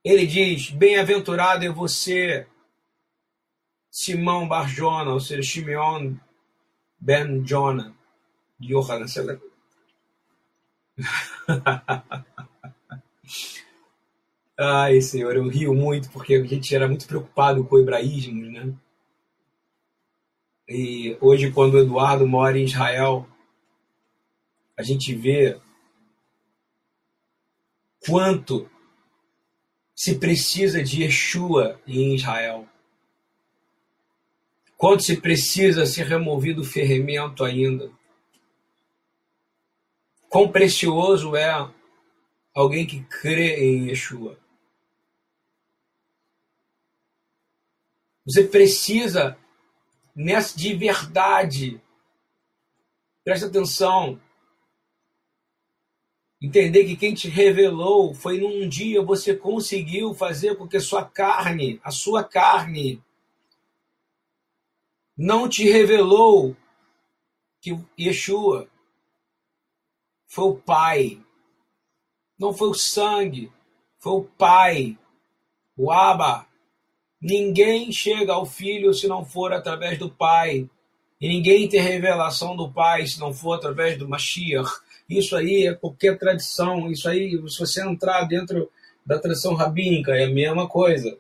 Ele 0.07 0.25
diz: 0.25 0.71
Bem-aventurado 0.71 1.65
é 1.65 1.69
você, 1.69 2.47
Simão 3.91 4.47
Barjona, 4.47 5.11
ou 5.11 5.19
seja, 5.19 5.43
Shimeon 5.43 6.15
Ben 6.97 7.43
Jonah, 7.43 7.93
Johanna, 8.61 9.09
sei 9.09 9.25
lá. 9.25 9.37
Ai, 14.57 15.01
Senhor, 15.01 15.35
eu 15.35 15.49
rio 15.49 15.75
muito 15.75 16.09
porque 16.11 16.37
a 16.37 16.45
gente 16.45 16.73
era 16.73 16.87
muito 16.87 17.09
preocupado 17.09 17.65
com 17.65 17.75
o 17.75 17.81
hebraísmo, 17.81 18.47
né? 18.47 18.73
E 20.69 21.19
hoje, 21.21 21.51
quando 21.51 21.75
o 21.75 21.81
Eduardo 21.81 22.29
mora 22.29 22.57
em 22.57 22.65
Israel, 22.65 23.29
a 24.77 24.85
gente 24.85 25.13
vê 25.17 25.61
quanto 28.07 28.71
se 29.97 30.19
precisa 30.19 30.83
de 30.83 31.05
Yeshua 31.05 31.81
em 31.87 32.15
Israel. 32.15 32.69
Quanto 34.77 35.03
se 35.03 35.19
precisa 35.19 35.87
ser 35.87 36.05
removido 36.05 36.61
o 36.61 36.65
fermento 36.65 37.43
ainda. 37.43 37.91
Quão 40.29 40.53
precioso 40.53 41.35
é 41.35 41.51
alguém 42.55 42.87
que 42.87 43.03
crê 43.05 43.57
em 43.57 43.89
Yeshua. 43.89 44.39
Você 48.27 48.45
precisa, 48.45 49.39
nessa 50.15 50.59
de 50.59 50.75
verdade, 50.75 51.81
presta 53.25 53.47
atenção, 53.47 54.21
Entender 56.41 56.85
que 56.85 56.97
quem 56.97 57.15
te 57.15 57.29
revelou 57.29 58.13
foi 58.13 58.39
num 58.39 58.69
dia 58.69 59.03
você 59.03 59.35
conseguiu 59.35 60.15
fazer 60.15 60.57
com 60.57 60.69
que 60.69 60.79
sua 60.79 61.05
carne, 61.05 61.81
a 61.83 61.91
sua 61.91 62.23
carne, 62.23 63.03
não 65.17 65.49
te 65.49 65.65
revelou 65.65 66.55
que 67.59 67.79
Yeshua 67.99 68.69
foi 70.27 70.45
o 70.45 70.57
Pai. 70.57 71.21
Não 72.39 72.53
foi 72.53 72.69
o 72.69 72.75
sangue, 72.75 73.51
foi 73.99 74.13
o 74.13 74.25
Pai, 74.25 74.99
o 75.75 75.91
Abba. 75.91 76.47
Ninguém 77.19 77.91
chega 77.91 78.35
ao 78.35 78.45
Filho 78.45 78.93
se 78.93 79.09
não 79.09 79.25
for 79.25 79.55
através 79.55 79.99
do 79.99 80.11
Pai. 80.11 80.69
E 81.19 81.29
ninguém 81.29 81.67
tem 81.67 81.81
revelação 81.81 82.55
do 82.55 82.71
Pai 82.71 83.07
se 83.07 83.19
não 83.19 83.33
for 83.33 83.55
através 83.55 83.99
do 83.99 84.07
Mashiach. 84.07 84.69
Isso 85.09 85.37
aí 85.37 85.67
é 85.67 85.75
qualquer 85.75 86.19
tradição, 86.19 86.91
isso 86.91 87.09
aí, 87.09 87.31
se 87.49 87.59
você 87.59 87.83
entrar 87.83 88.25
dentro 88.25 88.71
da 89.05 89.19
tradição 89.19 89.55
rabínica, 89.55 90.13
é 90.13 90.25
a 90.25 90.31
mesma 90.31 90.69
coisa. 90.69 91.17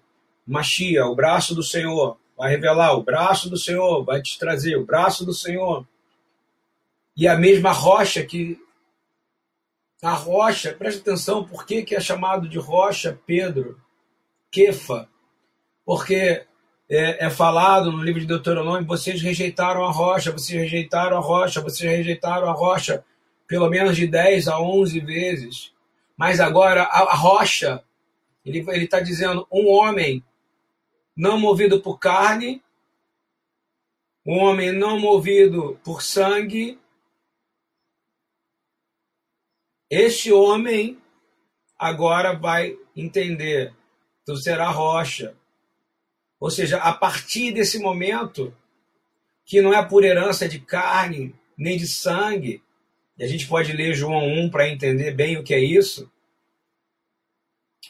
Machia, 0.47 1.07
o 1.07 1.14
braço 1.14 1.55
do 1.55 1.62
Senhor, 1.62 2.18
vai 2.37 2.51
revelar, 2.51 2.95
o 2.95 3.03
braço 3.03 3.49
do 3.49 3.57
Senhor 3.57 4.05
vai 4.05 4.20
te 4.20 4.39
trazer, 4.39 4.76
o 4.76 4.84
braço 4.84 5.24
do 5.24 5.32
Senhor. 5.32 5.87
E 7.16 7.26
a 7.26 7.37
mesma 7.37 7.72
rocha 7.72 8.22
que. 8.24 8.59
A 10.03 10.12
rocha, 10.12 10.74
preste 10.74 11.01
atenção, 11.01 11.45
por 11.45 11.64
que, 11.64 11.82
que 11.82 11.95
é 11.95 12.01
chamado 12.01 12.49
de 12.49 12.59
rocha 12.59 13.18
Pedro? 13.24 13.80
Kefa. 14.51 15.09
Porque 15.84 16.45
é, 16.89 17.26
é, 17.26 17.30
falado 17.30 17.91
no 17.91 18.03
livro 18.03 18.20
de 18.20 18.26
Deuteronômio: 18.26 18.87
vocês 18.87 19.22
rejeitaram 19.22 19.84
a 19.84 19.91
rocha, 19.91 20.30
vocês 20.30 20.61
rejeitaram 20.61 21.16
a 21.16 21.20
rocha, 21.20 21.61
vocês 21.61 21.91
rejeitaram 21.91 22.49
a 22.49 22.53
rocha 22.53 23.05
pelo 23.47 23.68
menos 23.68 23.97
de 23.97 24.07
10 24.07 24.49
a 24.49 24.61
11 24.61 25.01
vezes. 25.01 25.72
Mas 26.16 26.40
agora 26.40 26.82
a, 26.84 27.14
rocha, 27.14 27.84
ele 28.44 28.61
está 28.84 29.01
dizendo: 29.01 29.47
um 29.51 29.68
homem 29.68 30.24
não 31.16 31.38
movido 31.38 31.80
por 31.80 31.99
carne, 31.99 32.62
um 34.24 34.38
homem 34.38 34.72
não 34.72 34.99
movido 34.99 35.78
por 35.84 36.03
sangue, 36.03 36.78
este 39.88 40.32
homem 40.32 41.01
agora 41.78 42.34
vai 42.34 42.76
entender, 42.94 43.72
tu 44.24 44.36
será 44.36 44.68
rocha. 44.68 45.36
Ou 46.40 46.51
seja, 46.51 46.78
a 46.78 46.92
partir 46.92 47.53
desse 47.53 47.78
momento, 47.78 48.55
que 49.44 49.62
não 49.62 49.72
é 49.72 49.84
por 49.86 50.05
herança 50.05 50.49
de 50.49 50.59
carne 50.59 51.34
nem 51.57 51.78
de 51.78 51.86
sangue, 51.86 52.62
e 53.19 53.25
a 53.25 53.27
gente 53.27 53.47
pode 53.47 53.73
ler 53.73 53.95
João 53.95 54.27
1 54.27 54.51
para 54.51 54.69
entender 54.69 55.12
bem 55.12 55.39
o 55.39 55.45
que 55.45 55.55
é 55.55 55.61
isso. 55.61 56.11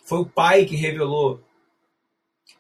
Foi 0.05 0.21
o 0.21 0.27
Pai 0.27 0.65
que 0.65 0.77
revelou. 0.77 1.43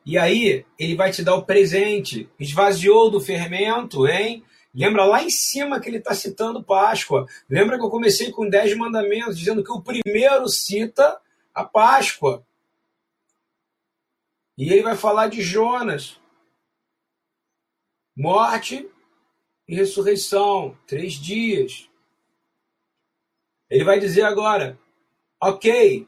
E 0.05 0.19
aí, 0.19 0.65
ele 0.79 0.95
vai 0.97 1.13
te 1.13 1.23
dar 1.23 1.35
o 1.35 1.45
presente. 1.45 2.29
Esvaziou 2.39 3.11
do 3.11 3.21
fermento, 3.21 4.07
hein? 4.07 4.45
Lembra 4.75 5.05
lá 5.05 5.23
em 5.23 5.31
cima 5.31 5.81
que 5.81 5.89
ele 5.89 5.99
está 5.99 6.15
citando 6.15 6.63
Páscoa. 6.63 7.27
Lembra 7.49 7.79
que 7.79 7.85
eu 7.85 7.91
comecei 7.91 8.31
com 8.31 8.49
dez 8.49 8.77
mandamentos, 8.77 9.39
dizendo 9.39 9.65
que 9.65 9.73
o 9.73 9.81
primeiro 9.81 10.49
cita 10.49 11.21
a 11.55 11.65
Páscoa. 11.65 12.47
E 14.59 14.73
ele 14.73 14.83
vai 14.83 14.97
falar 14.97 15.29
de 15.29 15.41
Jonas. 15.41 16.21
Morte 18.17 18.89
e 19.69 19.75
ressurreição. 19.75 20.77
Três 20.87 21.15
dias. 21.15 21.86
Ele 23.69 23.85
vai 23.85 23.99
dizer 23.99 24.23
agora: 24.23 24.79
Ok, 25.43 26.07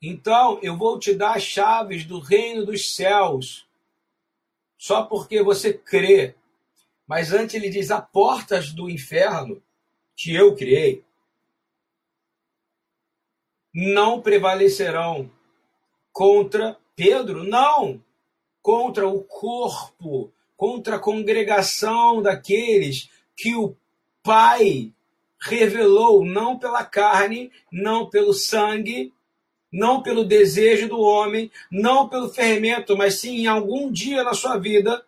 então 0.00 0.58
eu 0.62 0.76
vou 0.76 0.98
te 0.98 1.14
dar 1.14 1.36
as 1.36 1.42
chaves 1.42 2.04
do 2.04 2.18
reino 2.20 2.64
dos 2.64 2.94
céus, 2.94 3.66
só 4.76 5.04
porque 5.04 5.42
você 5.42 5.72
crê. 5.72 6.34
Mas 7.06 7.32
antes 7.32 7.54
ele 7.54 7.68
diz: 7.68 7.90
a 7.90 8.00
portas 8.00 8.72
do 8.72 8.88
inferno 8.88 9.62
que 10.16 10.34
eu 10.34 10.54
criei 10.54 11.04
não 13.74 14.22
prevalecerão 14.22 15.28
contra 16.12 16.78
Pedro, 16.94 17.42
não, 17.42 18.00
contra 18.62 19.08
o 19.08 19.24
corpo, 19.24 20.32
contra 20.56 20.96
a 20.96 21.00
congregação 21.00 22.22
daqueles 22.22 23.10
que 23.36 23.56
o 23.56 23.76
Pai 24.22 24.93
revelou 25.44 26.24
não 26.24 26.58
pela 26.58 26.84
carne, 26.84 27.50
não 27.70 28.08
pelo 28.08 28.32
sangue, 28.32 29.12
não 29.72 30.02
pelo 30.02 30.24
desejo 30.24 30.88
do 30.88 31.00
homem, 31.00 31.50
não 31.70 32.08
pelo 32.08 32.28
fermento, 32.28 32.96
mas 32.96 33.20
sim 33.20 33.40
em 33.40 33.46
algum 33.46 33.90
dia 33.90 34.22
na 34.22 34.32
sua 34.32 34.56
vida, 34.56 35.04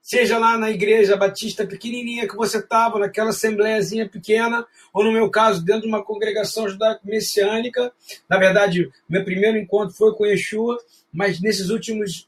seja 0.00 0.38
lá 0.38 0.58
na 0.58 0.70
igreja 0.70 1.16
batista 1.16 1.66
pequenininha 1.66 2.26
que 2.26 2.34
você 2.34 2.58
estava, 2.58 2.98
naquela 2.98 3.30
assembleiazinha 3.30 4.08
pequena, 4.08 4.66
ou 4.92 5.04
no 5.04 5.12
meu 5.12 5.30
caso, 5.30 5.64
dentro 5.64 5.82
de 5.82 5.88
uma 5.88 6.02
congregação 6.02 6.68
judaico-messiânica. 6.68 7.92
Na 8.28 8.38
verdade, 8.38 8.90
meu 9.08 9.24
primeiro 9.24 9.58
encontro 9.58 9.94
foi 9.94 10.14
com 10.14 10.26
Yeshua, 10.26 10.78
mas 11.12 11.40
nesses 11.40 11.68
últimos 11.68 12.26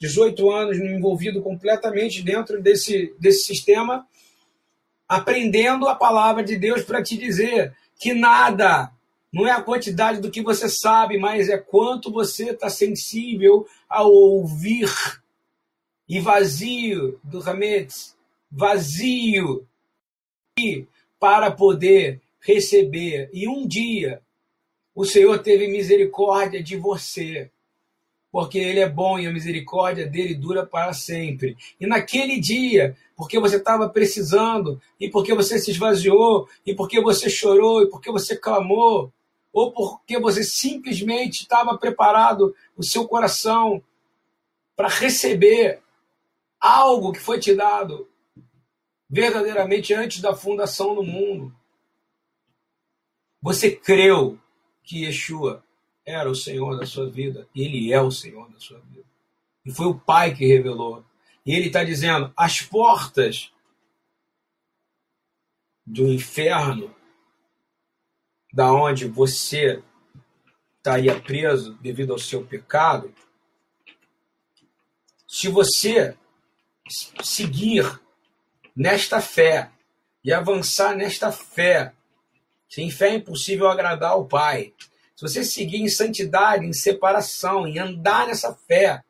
18 0.00 0.50
anos 0.50 0.78
me 0.80 0.88
envolvido 0.88 1.40
completamente 1.40 2.22
dentro 2.22 2.60
desse, 2.60 3.14
desse 3.20 3.44
sistema, 3.44 4.04
aprendendo 5.12 5.86
a 5.88 5.94
palavra 5.94 6.42
de 6.42 6.56
Deus 6.56 6.82
para 6.82 7.02
te 7.02 7.18
dizer 7.18 7.76
que 8.00 8.14
nada, 8.14 8.90
Não 9.30 9.46
é 9.46 9.50
a 9.50 9.62
quantidade 9.62 10.20
do 10.20 10.30
que 10.30 10.42
você 10.42 10.68
sabe, 10.68 11.16
mas 11.18 11.48
é 11.48 11.56
quanto 11.56 12.12
você 12.12 12.50
está 12.50 12.68
sensível 12.68 13.66
ao 13.88 14.12
ouvir. 14.12 14.90
E 16.06 16.20
vazio 16.20 17.18
do 17.24 17.40
Hametz, 17.48 18.14
vazio 18.50 19.66
para 21.18 21.50
poder 21.50 22.20
receber. 22.40 23.30
E 23.32 23.48
um 23.48 23.66
dia 23.66 24.20
o 24.94 25.06
Senhor 25.06 25.38
teve 25.38 25.66
misericórdia 25.68 26.62
de 26.62 26.76
você, 26.76 27.50
porque 28.32 28.58
Ele 28.58 28.80
é 28.80 28.88
bom 28.88 29.18
e 29.18 29.26
a 29.26 29.30
misericórdia 29.30 30.06
dele 30.06 30.34
dura 30.34 30.64
para 30.64 30.94
sempre. 30.94 31.54
E 31.78 31.86
naquele 31.86 32.40
dia, 32.40 32.96
porque 33.14 33.38
você 33.38 33.56
estava 33.56 33.90
precisando, 33.90 34.80
e 34.98 35.10
porque 35.10 35.34
você 35.34 35.58
se 35.58 35.70
esvaziou, 35.70 36.48
e 36.64 36.74
porque 36.74 36.98
você 36.98 37.28
chorou, 37.28 37.82
e 37.82 37.90
porque 37.90 38.10
você 38.10 38.34
clamou, 38.34 39.12
ou 39.52 39.70
porque 39.70 40.18
você 40.18 40.42
simplesmente 40.42 41.42
estava 41.42 41.76
preparado 41.76 42.56
o 42.74 42.82
seu 42.82 43.06
coração 43.06 43.82
para 44.74 44.88
receber 44.88 45.82
algo 46.58 47.12
que 47.12 47.20
foi 47.20 47.38
te 47.38 47.54
dado 47.54 48.08
verdadeiramente 49.10 49.92
antes 49.92 50.22
da 50.22 50.34
fundação 50.34 50.94
do 50.94 51.02
mundo. 51.02 51.54
Você 53.42 53.70
creu 53.70 54.38
que 54.82 55.04
Yeshua 55.04 55.62
era 56.04 56.30
o 56.30 56.34
Senhor 56.34 56.78
da 56.78 56.86
sua 56.86 57.08
vida, 57.08 57.48
e 57.54 57.62
Ele 57.62 57.92
é 57.92 58.00
o 58.00 58.10
Senhor 58.10 58.50
da 58.50 58.58
sua 58.58 58.78
vida. 58.80 59.06
E 59.64 59.70
foi 59.70 59.86
o 59.86 59.98
Pai 59.98 60.34
que 60.34 60.46
revelou. 60.46 61.04
E 61.46 61.54
Ele 61.54 61.66
está 61.66 61.84
dizendo: 61.84 62.32
as 62.36 62.60
portas 62.60 63.52
do 65.86 66.06
inferno 66.08 66.94
da 68.52 68.72
onde 68.72 69.06
você 69.06 69.82
estaria 70.76 71.18
preso 71.20 71.74
devido 71.74 72.12
ao 72.12 72.18
seu 72.18 72.44
pecado, 72.44 73.14
se 75.26 75.48
você 75.48 76.16
seguir 77.22 78.00
nesta 78.76 79.20
fé 79.20 79.70
e 80.24 80.32
avançar 80.32 80.94
nesta 80.94 81.32
fé, 81.32 81.94
sem 82.68 82.90
fé 82.90 83.10
é 83.10 83.14
impossível 83.14 83.68
agradar 83.68 84.12
ao 84.12 84.26
Pai. 84.26 84.74
Se 85.22 85.28
você 85.28 85.44
seguir 85.44 85.76
em 85.76 85.88
santidade, 85.88 86.66
em 86.66 86.72
separação, 86.72 87.64
em 87.64 87.78
andar 87.78 88.26
nessa 88.26 88.52
fé, 88.52 89.04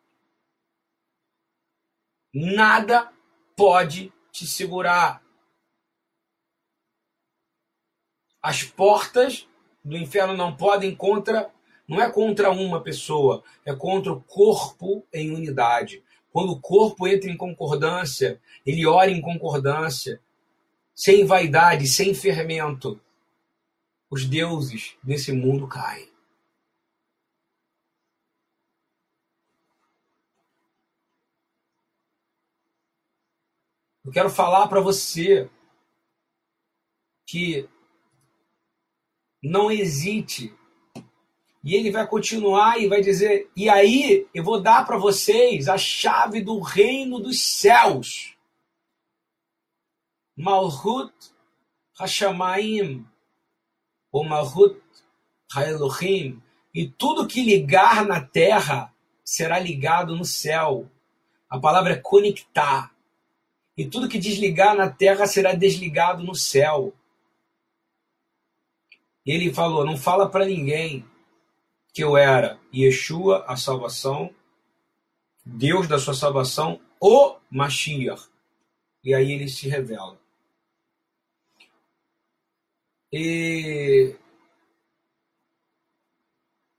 nada 2.34 3.10
pode 3.56 4.12
te 4.30 4.46
segurar. 4.46 5.22
As 8.42 8.62
portas 8.62 9.48
do 9.82 9.96
inferno 9.96 10.36
não 10.36 10.54
podem 10.54 10.94
contra, 10.94 11.50
não 11.88 11.98
é 12.02 12.10
contra 12.12 12.50
uma 12.50 12.82
pessoa, 12.82 13.42
é 13.64 13.74
contra 13.74 14.12
o 14.12 14.20
corpo 14.20 15.06
em 15.14 15.34
unidade. 15.34 16.04
Quando 16.30 16.52
o 16.52 16.60
corpo 16.60 17.08
entra 17.08 17.30
em 17.30 17.38
concordância, 17.38 18.38
ele 18.66 18.86
ora 18.86 19.10
em 19.10 19.22
concordância, 19.22 20.20
sem 20.94 21.24
vaidade, 21.24 21.86
sem 21.86 22.12
fermento, 22.12 23.00
os 24.12 24.26
deuses 24.26 24.94
desse 25.02 25.32
mundo 25.32 25.66
caem. 25.66 26.06
Eu 34.04 34.12
quero 34.12 34.28
falar 34.28 34.68
para 34.68 34.82
você 34.82 35.50
que 37.26 37.66
não 39.42 39.70
hesite. 39.70 40.54
E 41.64 41.74
ele 41.74 41.90
vai 41.90 42.06
continuar 42.06 42.78
e 42.78 42.88
vai 42.88 43.00
dizer: 43.00 43.50
e 43.56 43.70
aí 43.70 44.28
eu 44.34 44.44
vou 44.44 44.60
dar 44.60 44.84
para 44.84 44.98
vocês 44.98 45.70
a 45.70 45.78
chave 45.78 46.42
do 46.42 46.60
reino 46.60 47.18
dos 47.18 47.40
céus. 47.40 48.36
Malhut 50.36 51.14
Hashamayim, 51.98 53.06
ou 54.12 54.22
Malhut 54.22 54.80
Haelohim, 55.54 56.40
e 56.74 56.86
tudo 56.86 57.26
que 57.26 57.42
ligar 57.42 58.04
na 58.04 58.20
terra 58.20 58.94
será 59.24 59.58
ligado 59.58 60.14
no 60.16 60.24
céu. 60.24 60.90
A 61.48 61.58
palavra 61.58 61.94
é 61.94 61.96
conectar. 61.96 62.94
E 63.76 63.86
tudo 63.86 64.08
que 64.08 64.18
desligar 64.18 64.74
na 64.76 64.90
terra 64.90 65.26
será 65.26 65.54
desligado 65.54 66.22
no 66.22 66.34
céu. 66.34 66.94
E 69.24 69.32
ele 69.32 69.52
falou: 69.52 69.84
Não 69.84 69.96
fala 69.96 70.28
para 70.28 70.46
ninguém 70.46 71.04
que 71.92 72.02
eu 72.02 72.16
era 72.16 72.58
Yeshua, 72.74 73.44
a 73.46 73.56
salvação, 73.56 74.34
Deus 75.44 75.86
da 75.86 75.98
sua 75.98 76.14
salvação, 76.14 76.80
o 77.00 77.36
Mashiach. 77.50 78.28
E 79.04 79.14
aí 79.14 79.32
ele 79.32 79.48
se 79.48 79.68
revela. 79.68 80.21
E 83.12 84.14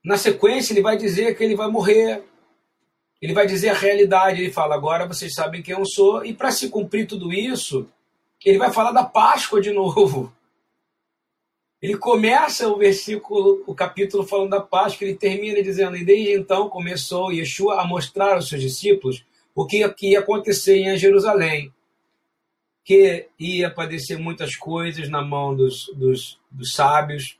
na 0.03 0.17
sequência 0.17 0.73
ele 0.73 0.81
vai 0.81 0.97
dizer 0.97 1.37
que 1.37 1.43
ele 1.43 1.55
vai 1.55 1.69
morrer. 1.69 2.23
Ele 3.21 3.33
vai 3.33 3.45
dizer 3.45 3.69
a 3.69 3.73
realidade. 3.73 4.41
Ele 4.41 4.51
fala: 4.51 4.75
agora 4.75 5.07
vocês 5.07 5.33
sabem 5.33 5.61
quem 5.61 5.75
eu 5.75 5.85
sou. 5.85 6.25
E 6.25 6.33
para 6.33 6.51
se 6.51 6.69
cumprir 6.69 7.07
tudo 7.07 7.31
isso, 7.31 7.87
ele 8.43 8.57
vai 8.57 8.71
falar 8.71 8.91
da 8.91 9.03
Páscoa 9.03 9.61
de 9.61 9.71
novo. 9.71 10.33
Ele 11.81 11.97
começa 11.97 12.69
o 12.69 12.77
versículo, 12.77 13.61
o 13.67 13.75
capítulo 13.75 14.25
falando 14.25 14.51
da 14.51 14.61
Páscoa, 14.61 15.05
ele 15.05 15.15
termina 15.15 15.61
dizendo: 15.61 15.95
E 15.95 16.03
desde 16.03 16.33
então 16.33 16.69
começou 16.69 17.31
Yeshua 17.31 17.81
a 17.81 17.85
mostrar 17.85 18.35
aos 18.35 18.49
seus 18.49 18.61
discípulos 18.61 19.25
o 19.53 19.65
que 19.65 19.85
ia 20.01 20.19
acontecer 20.19 20.77
em 20.77 20.97
Jerusalém. 20.97 21.71
Que 22.83 23.27
ia 23.39 23.69
padecer 23.69 24.19
muitas 24.19 24.55
coisas 24.55 25.09
na 25.09 25.21
mão 25.21 25.55
dos, 25.55 25.89
dos, 25.95 26.39
dos 26.51 26.73
sábios, 26.73 27.37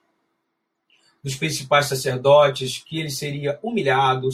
dos 1.23 1.35
principais 1.35 1.87
sacerdotes, 1.87 2.83
que 2.85 2.99
ele 2.99 3.09
seria 3.09 3.59
humilhado, 3.61 4.29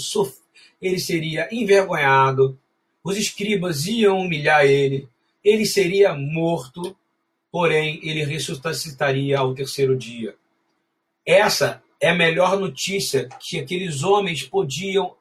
ele 0.82 1.00
seria 1.00 1.48
envergonhado, 1.52 2.60
os 3.04 3.18
escribas 3.18 3.86
iam 3.86 4.20
humilhar 4.20 4.66
ele, 4.66 5.08
ele 5.44 5.66
seria 5.66 6.14
morto 6.14 6.96
porém 7.52 8.00
ele 8.04 8.24
ressuscitaria 8.24 9.38
ao 9.40 9.54
terceiro 9.54 9.98
dia. 9.98 10.36
Essa 11.26 11.84
é 12.00 12.10
a 12.10 12.16
melhor 12.16 12.60
notícia 12.60 13.28
que 13.40 13.60
aqueles 13.60 14.04
homens 14.04 14.44
podiam 14.44 15.16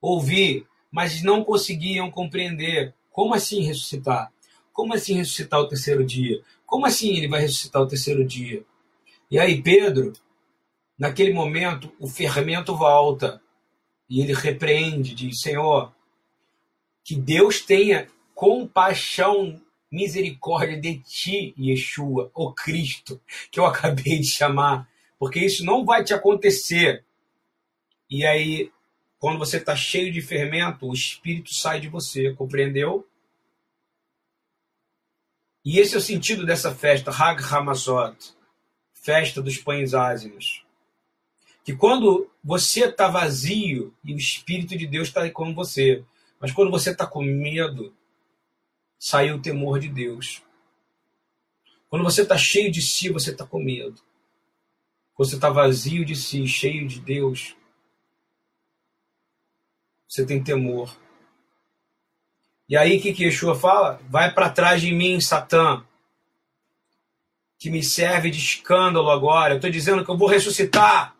ouvir, 0.00 0.66
mas 0.90 1.22
não 1.22 1.44
conseguiam 1.44 2.10
compreender. 2.10 2.94
Como 3.10 3.34
assim 3.34 3.62
ressuscitar? 3.62 4.32
Como 4.74 4.92
assim 4.92 5.14
ressuscitar 5.14 5.60
o 5.60 5.68
terceiro 5.68 6.04
dia? 6.04 6.42
Como 6.66 6.84
assim 6.84 7.16
ele 7.16 7.28
vai 7.28 7.40
ressuscitar 7.40 7.80
o 7.80 7.86
terceiro 7.86 8.26
dia? 8.26 8.64
E 9.30 9.38
aí, 9.38 9.62
Pedro, 9.62 10.12
naquele 10.98 11.32
momento, 11.32 11.92
o 12.00 12.08
fermento 12.08 12.76
volta 12.76 13.40
e 14.10 14.20
ele 14.20 14.34
repreende, 14.34 15.14
diz: 15.14 15.40
Senhor, 15.40 15.94
que 17.04 17.14
Deus 17.14 17.60
tenha 17.60 18.08
compaixão 18.34 19.60
misericórdia 19.92 20.80
de 20.80 20.98
ti, 20.98 21.54
Yeshua, 21.56 22.32
o 22.34 22.52
Cristo, 22.52 23.20
que 23.52 23.60
eu 23.60 23.64
acabei 23.64 24.18
de 24.18 24.26
chamar, 24.26 24.88
porque 25.20 25.38
isso 25.38 25.64
não 25.64 25.84
vai 25.84 26.02
te 26.02 26.12
acontecer. 26.12 27.04
E 28.10 28.26
aí, 28.26 28.72
quando 29.20 29.38
você 29.38 29.58
está 29.58 29.76
cheio 29.76 30.12
de 30.12 30.20
fermento, 30.20 30.88
o 30.88 30.92
Espírito 30.92 31.54
sai 31.54 31.80
de 31.80 31.88
você, 31.88 32.34
compreendeu? 32.34 33.06
E 35.64 35.78
esse 35.78 35.94
é 35.94 35.98
o 35.98 36.00
sentido 36.00 36.44
dessa 36.44 36.74
festa, 36.74 37.10
Hag 37.10 37.42
Hamazot, 37.42 38.34
festa 38.92 39.40
dos 39.40 39.56
pães 39.56 39.94
ázimos. 39.94 40.62
Que 41.64 41.74
quando 41.74 42.30
você 42.42 42.84
está 42.84 43.08
vazio 43.08 43.94
e 44.04 44.12
o 44.12 44.18
Espírito 44.18 44.76
de 44.76 44.86
Deus 44.86 45.08
está 45.08 45.28
com 45.30 45.54
você, 45.54 46.04
mas 46.38 46.52
quando 46.52 46.70
você 46.70 46.90
está 46.90 47.06
com 47.06 47.22
medo, 47.22 47.94
saiu 48.98 49.36
o 49.36 49.40
temor 49.40 49.80
de 49.80 49.88
Deus. 49.88 50.42
Quando 51.88 52.04
você 52.04 52.20
está 52.22 52.36
cheio 52.36 52.70
de 52.70 52.82
si, 52.82 53.08
você 53.08 53.30
está 53.30 53.46
com 53.46 53.62
medo. 53.62 54.02
Quando 55.14 55.30
você 55.30 55.36
está 55.36 55.48
vazio 55.48 56.04
de 56.04 56.14
si, 56.14 56.46
cheio 56.46 56.86
de 56.86 57.00
Deus, 57.00 57.56
você 60.06 60.26
tem 60.26 60.42
temor. 60.42 60.94
E 62.68 62.76
aí 62.76 62.96
o 62.96 63.00
que, 63.00 63.12
que 63.12 63.24
Yeshua 63.24 63.54
fala? 63.54 64.00
Vai 64.08 64.32
para 64.32 64.50
trás 64.50 64.80
de 64.80 64.92
mim, 64.92 65.20
Satã, 65.20 65.84
que 67.58 67.70
me 67.70 67.82
serve 67.82 68.30
de 68.30 68.38
escândalo 68.38 69.10
agora. 69.10 69.54
Eu 69.54 69.56
estou 69.56 69.70
dizendo 69.70 70.04
que 70.04 70.10
eu 70.10 70.16
vou 70.16 70.28
ressuscitar. 70.28 71.14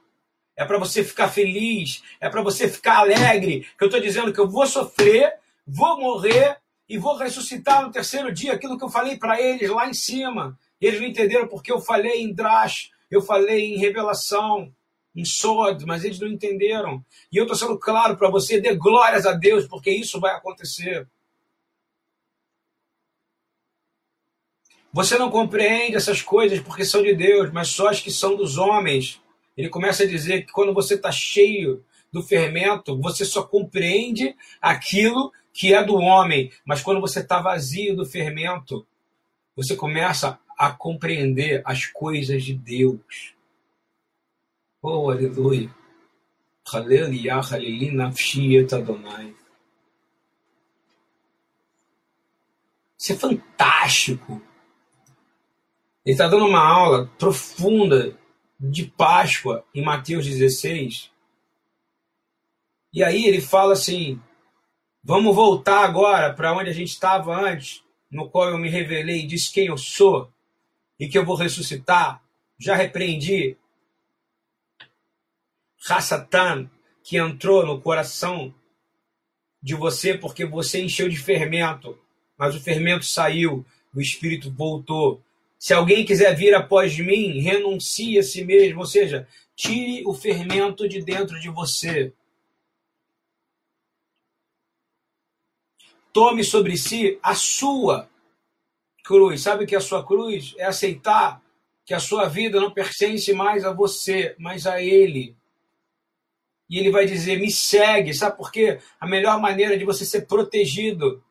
É 0.57 0.65
para 0.65 0.79
você 0.79 1.03
ficar 1.03 1.29
feliz, 1.29 2.03
é 2.21 2.29
para 2.29 2.41
você 2.41 2.69
ficar 2.69 2.99
alegre. 2.99 3.67
Que 3.77 3.85
eu 3.85 3.89
estou 3.89 4.01
dizendo 4.01 4.33
que 4.33 4.39
eu 4.39 4.49
vou 4.49 4.67
sofrer, 4.67 5.35
vou 5.67 5.99
morrer, 5.99 6.59
e 6.89 6.99
vou 6.99 7.17
ressuscitar 7.17 7.83
no 7.83 7.91
terceiro 7.91 8.33
dia 8.33 8.53
aquilo 8.53 8.79
que 8.79 8.85
eu 8.85 8.91
falei 8.91 9.17
para 9.17 9.41
eles 9.41 9.69
lá 9.71 9.89
em 9.89 9.95
cima. 9.95 10.59
Eles 10.81 11.01
não 11.01 11.09
entenderam 11.09 11.49
porque 11.49 11.73
eu 11.73 11.81
falei 11.81 12.23
em 12.23 12.33
Drash, 12.33 12.91
eu 13.11 13.23
falei 13.23 13.75
em 13.75 13.79
revelação, 13.79 14.73
em 15.15 15.25
sod, 15.25 15.85
mas 15.87 16.05
eles 16.05 16.21
não 16.21 16.29
entenderam. 16.29 17.05
E 17.33 17.37
eu 17.37 17.45
estou 17.45 17.57
sendo 17.57 17.79
claro 17.79 18.17
para 18.17 18.31
você, 18.31 18.61
dê 18.61 18.75
glórias 18.75 19.27
a 19.27 19.33
Deus, 19.33 19.67
porque 19.67 19.91
isso 19.91 20.21
vai 20.21 20.35
acontecer. 20.35 21.09
Você 24.95 25.19
não 25.19 25.29
compreende 25.29 25.97
essas 25.97 26.23
coisas 26.23 26.61
porque 26.61 26.85
são 26.85 27.03
de 27.03 27.13
Deus, 27.17 27.51
mas 27.51 27.67
só 27.67 27.89
as 27.89 28.01
que 28.01 28.13
são 28.13 28.37
dos 28.37 28.57
homens. 28.57 29.21
Ele 29.57 29.69
começa 29.69 30.05
a 30.05 30.07
dizer 30.07 30.47
que 30.47 30.53
quando 30.53 30.73
você 30.73 30.95
está 30.95 31.11
cheio 31.11 31.85
do 32.13 32.23
fermento, 32.23 32.97
você 33.01 33.25
só 33.25 33.43
compreende 33.43 34.37
aquilo 34.63 35.33
que 35.53 35.75
é 35.75 35.83
do 35.83 35.97
homem. 35.97 36.53
Mas 36.65 36.81
quando 36.81 37.01
você 37.01 37.19
está 37.19 37.41
vazio 37.41 37.97
do 37.97 38.07
fermento, 38.07 38.87
você 39.57 39.75
começa 39.75 40.39
a 40.57 40.71
compreender 40.71 41.61
as 41.65 41.87
coisas 41.87 42.45
de 42.45 42.55
Deus. 42.55 43.35
Oh, 44.81 45.11
aleluia. 45.11 45.75
Isso 52.97 53.13
é 53.13 53.17
fantástico. 53.17 54.41
Ele 56.05 56.13
está 56.13 56.29
dando 56.29 56.47
uma 56.47 56.61
aula 56.61 57.07
profunda 57.19 58.15
de 58.61 58.85
Páscoa 58.85 59.65
em 59.75 59.83
Mateus 59.83 60.27
16. 60.27 61.11
E 62.93 63.03
aí 63.03 63.25
ele 63.25 63.41
fala 63.41 63.73
assim: 63.73 64.21
vamos 65.03 65.35
voltar 65.35 65.83
agora 65.83 66.33
para 66.35 66.53
onde 66.53 66.69
a 66.69 66.75
gente 66.75 66.91
estava 66.91 67.35
antes, 67.35 67.83
no 68.11 68.29
qual 68.29 68.51
eu 68.51 68.59
me 68.59 68.69
revelei 68.69 69.23
e 69.23 69.27
disse 69.27 69.53
quem 69.53 69.67
eu 69.67 69.79
sou 69.79 70.31
e 71.01 71.09
que 71.09 71.17
eu 71.17 71.25
vou 71.25 71.37
ressuscitar. 71.37 72.23
Já 72.59 72.77
repreendi 72.77 73.57
Hassatan, 75.89 76.71
que 77.03 77.17
entrou 77.17 77.65
no 77.65 77.81
coração 77.81 78.55
de 79.63 79.75
você 79.75 80.17
porque 80.17 80.45
você 80.45 80.83
encheu 80.83 81.09
de 81.09 81.17
fermento, 81.17 81.99
mas 82.37 82.55
o 82.55 82.61
fermento 82.61 83.07
saiu, 83.07 83.65
o 83.95 84.01
espírito 84.03 84.53
voltou. 84.53 85.24
Se 85.65 85.73
alguém 85.73 86.05
quiser 86.05 86.37
vir 86.37 86.55
após 86.55 86.99
mim, 86.99 87.41
renuncie 87.41 88.19
a 88.19 88.23
si 88.23 88.45
mesmo, 88.45 88.81
ou 88.81 88.87
seja, 88.87 89.27
tire 89.57 90.07
o 90.07 90.13
fermento 90.13 90.87
de 90.87 91.01
dentro 91.03 91.41
de 91.41 91.49
você. 91.49 92.13
Tome 96.13 96.45
sobre 96.45 96.77
si 96.77 97.19
a 97.23 97.35
sua 97.35 98.11
cruz. 99.03 99.41
Sabe 99.41 99.65
que 99.65 99.75
a 99.75 99.81
sua 99.81 100.05
cruz 100.05 100.55
é 100.59 100.67
aceitar 100.67 101.43
que 101.87 101.95
a 101.95 101.99
sua 101.99 102.29
vida 102.29 102.61
não 102.61 102.71
pertence 102.71 103.33
mais 103.33 103.65
a 103.65 103.73
você, 103.73 104.37
mas 104.39 104.67
a 104.67 104.83
Ele. 104.83 105.35
E 106.69 106.79
Ele 106.79 106.91
vai 106.91 107.07
dizer: 107.07 107.41
me 107.41 107.51
segue. 107.51 108.13
Sabe 108.13 108.37
por 108.37 108.53
quê? 108.53 108.81
A 109.01 109.07
melhor 109.07 109.41
maneira 109.41 109.79
de 109.79 109.85
você 109.87 110.05
ser 110.05 110.27
protegido 110.27 111.25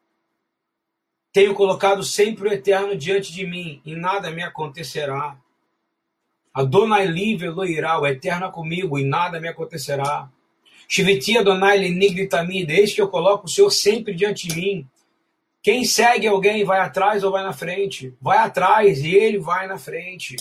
tenho 1.34 1.56
colocado 1.56 2.04
sempre 2.04 2.48
o 2.48 2.54
eterno 2.54 2.96
diante 2.96 3.34
de 3.34 3.46
mim, 3.46 3.82
e 3.84 3.96
nada 3.96 4.30
me 4.30 4.44
acontecerá. 4.44 5.36
Adonai 6.54 7.08
live 7.08 7.50
loirá, 7.50 8.00
o 8.00 8.06
eterno 8.06 8.46
é 8.46 8.52
comigo, 8.52 9.00
e 9.00 9.04
nada 9.04 9.40
me 9.40 9.48
acontecerá. 9.48 10.30
Shiviti 10.88 11.36
Adonai 11.36 11.80
lenigritami, 11.80 12.64
desde 12.64 12.96
que 12.96 13.02
eu 13.02 13.08
coloco 13.08 13.48
o 13.48 13.50
Senhor 13.50 13.72
sempre 13.72 14.14
diante 14.14 14.48
de 14.48 14.56
mim. 14.56 14.88
Quem 15.64 15.84
segue 15.86 16.28
alguém 16.28 16.64
vai 16.64 16.80
atrás 16.80 17.24
ou 17.24 17.32
vai 17.32 17.44
na 17.44 17.54
frente? 17.54 18.14
Vai 18.22 18.38
atrás 18.38 19.04
e 19.04 19.16
ele 19.16 19.40
vai 19.40 19.66
na 19.66 19.80
frente. 19.80 20.36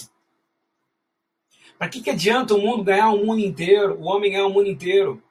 Para 1.78 1.88
que, 1.88 2.02
que 2.02 2.10
adianta 2.10 2.54
o 2.54 2.60
mundo 2.60 2.84
ganhar 2.84 3.08
o 3.08 3.24
mundo 3.24 3.40
inteiro, 3.40 3.98
o 3.98 4.04
homem 4.04 4.32
ganhar 4.32 4.46
o 4.46 4.52
mundo 4.52 4.68
inteiro? 4.68 5.22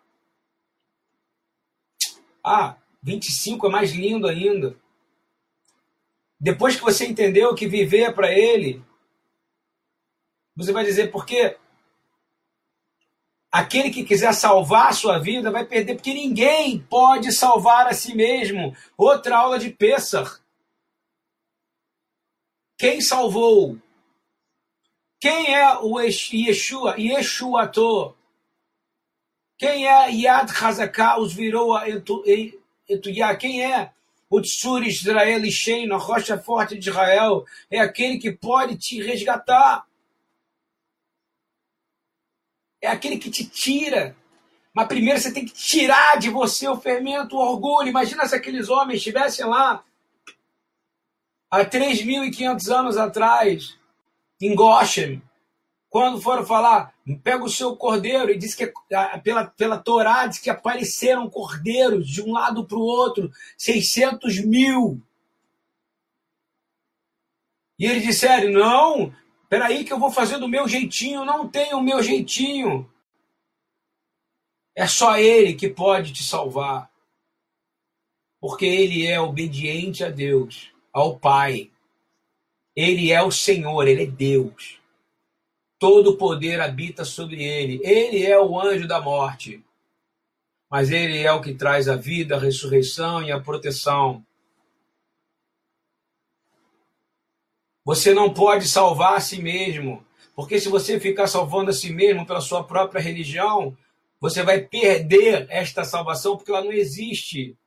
Ah, 2.43 2.75
25 3.03 3.67
é 3.67 3.69
mais 3.69 3.91
lindo 3.91 4.27
ainda. 4.27 4.75
Depois 6.41 6.75
que 6.75 6.81
você 6.81 7.05
entendeu 7.05 7.53
que 7.53 7.67
viver 7.67 8.01
é 8.01 8.11
para 8.11 8.33
Ele, 8.33 8.83
você 10.55 10.71
vai 10.71 10.83
dizer, 10.83 11.11
porque 11.11 11.55
aquele 13.51 13.91
que 13.91 14.03
quiser 14.03 14.33
salvar 14.33 14.87
a 14.87 14.93
sua 14.93 15.19
vida 15.19 15.51
vai 15.51 15.63
perder, 15.63 15.93
porque 15.93 16.15
ninguém 16.15 16.79
pode 16.79 17.31
salvar 17.31 17.85
a 17.85 17.93
si 17.93 18.15
mesmo. 18.15 18.75
Outra 18.97 19.37
aula 19.37 19.59
de 19.59 19.69
Pessar. 19.69 20.41
Quem 22.75 23.01
salvou? 23.01 23.77
Quem 25.19 25.53
é 25.53 25.77
o 25.77 25.99
Yeshua? 25.99 26.95
Yeshuato. 26.97 28.17
Quem 29.59 29.87
é 29.87 30.11
Yad 30.11 30.49
Hazaká, 30.49 31.19
os 31.19 31.31
virou 31.31 31.75
a 31.75 31.83
Etuyá? 32.89 33.35
Quem 33.35 33.63
é 33.63 33.93
o 34.31 34.41
Tsur 34.41 34.81
Israel 34.83 35.43
Shein, 35.51 35.91
a 35.91 35.97
rocha 35.97 36.37
forte 36.37 36.79
de 36.79 36.89
Israel, 36.89 37.45
é 37.69 37.79
aquele 37.81 38.17
que 38.17 38.31
pode 38.31 38.77
te 38.77 39.03
resgatar. 39.03 39.85
É 42.81 42.87
aquele 42.87 43.17
que 43.17 43.29
te 43.29 43.45
tira. 43.45 44.15
Mas 44.73 44.87
primeiro 44.87 45.19
você 45.19 45.33
tem 45.33 45.43
que 45.43 45.53
tirar 45.53 46.17
de 46.17 46.29
você 46.29 46.65
o 46.65 46.79
fermento, 46.79 47.35
o 47.35 47.39
orgulho. 47.39 47.89
Imagina 47.89 48.25
se 48.25 48.33
aqueles 48.33 48.69
homens 48.69 48.99
estivessem 48.99 49.45
lá 49.45 49.83
há 51.51 51.65
3.500 51.65 52.73
anos 52.73 52.95
atrás, 52.95 53.77
em 54.41 54.55
Goshen, 54.55 55.21
quando 55.89 56.21
foram 56.21 56.45
falar, 56.45 56.95
pega 57.23 57.43
o 57.43 57.49
seu 57.49 57.75
cordeiro, 57.75 58.31
e 58.31 58.37
diz 58.37 58.53
que 58.53 58.71
pela, 59.23 59.45
pela 59.45 59.77
Torá 59.77 60.27
diz 60.27 60.39
que 60.39 60.49
apareceram 60.49 61.29
cordeiros 61.29 62.07
de 62.07 62.21
um 62.21 62.31
lado 62.31 62.65
para 62.65 62.77
o 62.77 62.81
outro, 62.81 63.31
600 63.57 64.45
mil. 64.45 65.01
E 67.79 67.85
eles 67.85 68.03
disseram: 68.03 68.51
Não, 68.51 69.13
peraí, 69.49 69.83
que 69.83 69.91
eu 69.91 69.99
vou 69.99 70.11
fazer 70.11 70.37
do 70.37 70.47
meu 70.47 70.67
jeitinho. 70.67 71.25
Não 71.25 71.47
tem 71.47 71.73
o 71.73 71.81
meu 71.81 72.03
jeitinho. 72.03 72.87
É 74.75 74.85
só 74.87 75.17
Ele 75.17 75.55
que 75.55 75.67
pode 75.67 76.13
te 76.13 76.23
salvar. 76.23 76.89
Porque 78.39 78.65
Ele 78.65 79.05
é 79.07 79.19
obediente 79.19 80.03
a 80.03 80.09
Deus, 80.09 80.71
ao 80.93 81.17
Pai. 81.17 81.71
Ele 82.75 83.11
é 83.11 83.21
o 83.21 83.31
Senhor, 83.31 83.87
Ele 83.87 84.03
é 84.03 84.07
Deus 84.07 84.80
todo 85.81 86.15
poder 86.15 86.61
habita 86.61 87.03
sobre 87.03 87.43
ele. 87.43 87.81
Ele 87.83 88.23
é 88.23 88.39
o 88.39 88.61
anjo 88.61 88.87
da 88.87 89.01
morte. 89.01 89.65
Mas 90.69 90.91
ele 90.91 91.17
é 91.17 91.33
o 91.33 91.41
que 91.41 91.55
traz 91.55 91.89
a 91.89 91.95
vida, 91.95 92.35
a 92.35 92.39
ressurreição 92.39 93.23
e 93.23 93.31
a 93.31 93.39
proteção. 93.39 94.23
Você 97.83 98.13
não 98.13 98.31
pode 98.31 98.67
salvar 98.67 99.15
a 99.15 99.19
si 99.19 99.41
mesmo, 99.41 100.05
porque 100.35 100.59
se 100.59 100.69
você 100.69 100.99
ficar 100.99 101.25
salvando 101.25 101.71
a 101.71 101.73
si 101.73 101.91
mesmo 101.91 102.27
pela 102.27 102.41
sua 102.41 102.63
própria 102.63 103.01
religião, 103.01 103.75
você 104.19 104.43
vai 104.43 104.61
perder 104.61 105.47
esta 105.49 105.83
salvação 105.83 106.37
porque 106.37 106.51
ela 106.51 106.63
não 106.63 106.71
existe. 106.71 107.57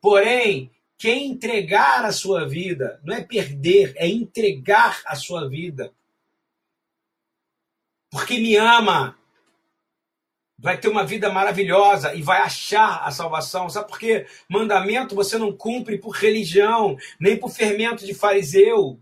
Porém, 0.00 0.72
quem 0.98 1.30
entregar 1.30 2.04
a 2.04 2.10
sua 2.10 2.48
vida, 2.48 3.00
não 3.04 3.14
é 3.14 3.22
perder, 3.22 3.94
é 3.94 4.08
entregar 4.08 5.00
a 5.06 5.14
sua 5.14 5.48
vida 5.48 5.94
porque 8.16 8.38
me 8.38 8.56
ama, 8.56 9.14
vai 10.58 10.80
ter 10.80 10.88
uma 10.88 11.04
vida 11.04 11.30
maravilhosa 11.30 12.14
e 12.14 12.22
vai 12.22 12.40
achar 12.40 13.06
a 13.06 13.10
salvação. 13.10 13.68
Sabe 13.68 13.88
por 13.88 13.98
quê? 13.98 14.26
Mandamento 14.48 15.14
você 15.14 15.36
não 15.36 15.54
cumpre 15.54 15.98
por 15.98 16.12
religião, 16.16 16.96
nem 17.20 17.38
por 17.38 17.50
fermento 17.50 18.06
de 18.06 18.14
fariseu. 18.14 18.98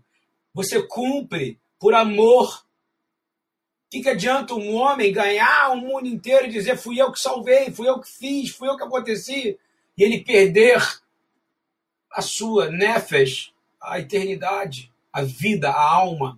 Você 0.53 0.85
cumpre 0.85 1.57
por 1.79 1.93
amor. 1.93 2.65
O 3.85 3.89
que, 3.89 4.01
que 4.01 4.09
adianta 4.09 4.53
um 4.53 4.75
homem 4.75 5.13
ganhar 5.13 5.71
o 5.71 5.77
mundo 5.77 6.07
inteiro 6.07 6.47
e 6.47 6.51
dizer 6.51 6.77
fui 6.77 6.99
eu 6.99 7.09
que 7.09 7.19
salvei, 7.19 7.71
fui 7.71 7.87
eu 7.87 8.01
que 8.01 8.09
fiz, 8.09 8.49
fui 8.49 8.67
eu 8.67 8.75
que 8.75 8.83
aconteci, 8.83 9.57
e 9.97 10.03
ele 10.03 10.25
perder 10.25 10.81
a 12.11 12.21
sua 12.21 12.69
nefes, 12.69 13.53
a 13.81 13.97
eternidade, 13.97 14.91
a 15.13 15.21
vida, 15.21 15.69
a 15.69 15.81
alma. 15.81 16.37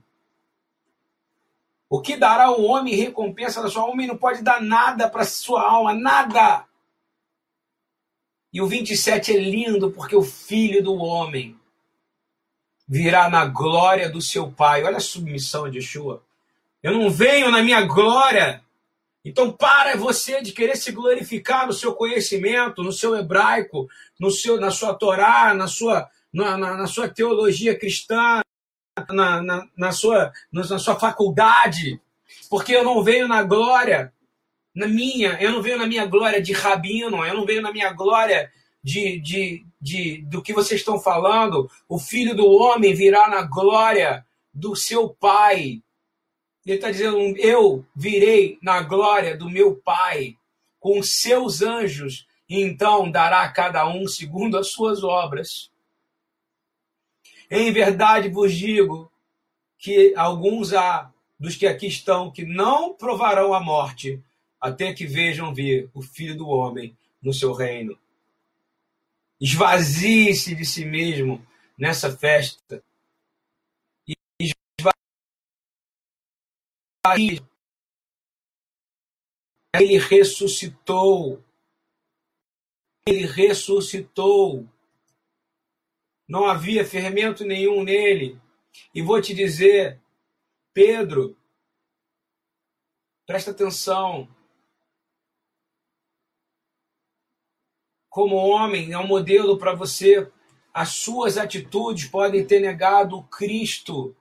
O 1.90 2.02
que 2.02 2.18
dará 2.18 2.46
ao 2.46 2.62
homem 2.62 2.96
recompensa 2.96 3.62
da 3.62 3.70
sua 3.70 3.82
alma? 3.82 3.94
Homem 3.94 4.08
não 4.08 4.18
pode 4.18 4.42
dar 4.42 4.62
nada 4.62 5.10
para 5.10 5.24
sua 5.24 5.62
alma, 5.62 5.94
nada. 5.94 6.66
E 8.52 8.62
o 8.62 8.68
27 8.68 9.36
é 9.36 9.40
lindo 9.40 9.92
porque 9.92 10.16
o 10.16 10.24
filho 10.24 10.84
do 10.84 10.96
homem 10.96 11.58
virá 12.88 13.30
na 13.30 13.46
glória 13.46 14.10
do 14.10 14.22
seu 14.22 14.52
pai. 14.52 14.84
Olha 14.84 14.98
a 14.98 15.02
submissão 15.02 15.70
de 15.70 15.78
Yeshua. 15.78 16.24
Eu 16.84 16.94
não 16.94 17.10
venho 17.10 17.50
na 17.52 17.62
minha 17.64 17.82
glória. 17.82 18.62
Então 19.24 19.52
para 19.52 19.96
você 19.96 20.42
de 20.42 20.52
querer 20.52 20.76
se 20.76 20.92
glorificar 20.92 21.68
no 21.68 21.74
seu 21.74 21.94
conhecimento, 21.94 22.84
no 22.84 22.92
seu 22.92 23.16
hebraico, 23.16 23.88
no 24.20 24.32
seu, 24.32 24.60
na 24.60 24.72
sua 24.72 24.94
Torá, 24.94 25.54
na 25.54 25.68
sua, 25.68 26.10
na, 26.34 26.58
na, 26.58 26.78
na 26.78 26.88
sua 26.88 27.10
teologia 27.10 27.78
cristã. 27.78 28.42
Na, 29.10 29.42
na, 29.42 29.68
na, 29.76 29.92
sua, 29.92 30.32
na 30.52 30.64
sua 30.64 30.96
faculdade, 30.96 32.00
porque 32.50 32.76
eu 32.76 32.84
não 32.84 33.04
venho 33.04 33.28
na 33.28 33.44
glória, 33.44 34.14
na 34.74 34.88
minha, 34.88 35.38
eu 35.42 35.52
não 35.52 35.62
venho 35.62 35.78
na 35.78 35.88
minha 35.88 36.06
glória 36.06 36.42
de 36.42 36.54
rabino, 36.54 37.26
eu 37.26 37.34
não 37.34 37.46
venho 37.46 37.62
na 37.62 37.72
minha 37.72 37.92
glória 37.94 38.52
de, 38.84 39.20
de, 39.20 39.66
de, 39.82 40.22
do 40.28 40.42
que 40.42 40.54
vocês 40.54 40.82
estão 40.82 41.00
falando. 41.00 41.70
O 41.90 41.98
filho 41.98 42.36
do 42.36 42.46
homem 42.46 42.94
virá 42.94 43.28
na 43.28 43.42
glória 43.42 44.26
do 44.54 44.76
seu 44.76 45.10
pai. 45.10 45.82
Ele 46.66 46.76
está 46.76 46.92
dizendo: 46.92 47.18
Eu 47.38 47.86
virei 47.96 48.58
na 48.62 48.82
glória 48.82 49.36
do 49.36 49.50
meu 49.50 49.76
pai 49.76 50.38
com 50.80 51.02
seus 51.02 51.62
anjos, 51.62 52.28
então 52.50 53.10
dará 53.10 53.42
a 53.42 53.52
cada 53.52 53.88
um 53.88 54.08
segundo 54.08 54.58
as 54.58 54.72
suas 54.72 55.04
obras. 55.04 55.72
Em 57.50 57.72
verdade 57.72 58.30
vos 58.30 58.54
digo 58.54 59.12
que 59.78 60.14
alguns 60.16 60.74
há 60.74 61.12
dos 61.40 61.56
que 61.56 61.68
aqui 61.68 61.88
estão 61.88 62.32
que 62.32 62.44
não 62.44 62.94
provarão 62.94 63.54
a 63.54 63.60
morte 63.60 64.22
até 64.60 64.94
que 64.94 65.06
vejam 65.06 65.54
vir 65.54 65.90
o 65.94 66.02
Filho 66.02 66.36
do 66.36 66.48
Homem 66.48 66.98
no 67.22 67.34
seu 67.34 67.54
reino. 67.54 67.98
Esvazie-se 69.40 70.56
de 70.56 70.66
si 70.66 70.84
mesmo 70.84 71.46
nessa 71.78 72.16
festa. 72.16 72.84
Esvazie. 77.08 77.46
Ele 79.76 80.00
ressuscitou. 80.00 81.44
Ele 83.06 83.28
ressuscitou. 83.28 84.68
Não 86.28 86.46
havia 86.46 86.86
fermento 86.86 87.46
nenhum 87.46 87.84
nele. 87.84 88.40
E 88.94 89.02
vou 89.02 89.22
te 89.22 89.34
dizer, 89.34 90.02
Pedro, 90.74 91.38
presta 93.26 93.52
atenção. 93.52 94.28
Como 98.10 98.36
homem, 98.36 98.92
é 98.92 98.98
um 98.98 99.08
modelo 99.08 99.58
para 99.58 99.74
você. 99.74 100.30
As 100.74 100.90
suas 100.90 101.38
atitudes 101.38 102.08
podem 102.08 102.46
ter 102.46 102.60
negado 102.60 103.24
Cristo. 103.30 104.16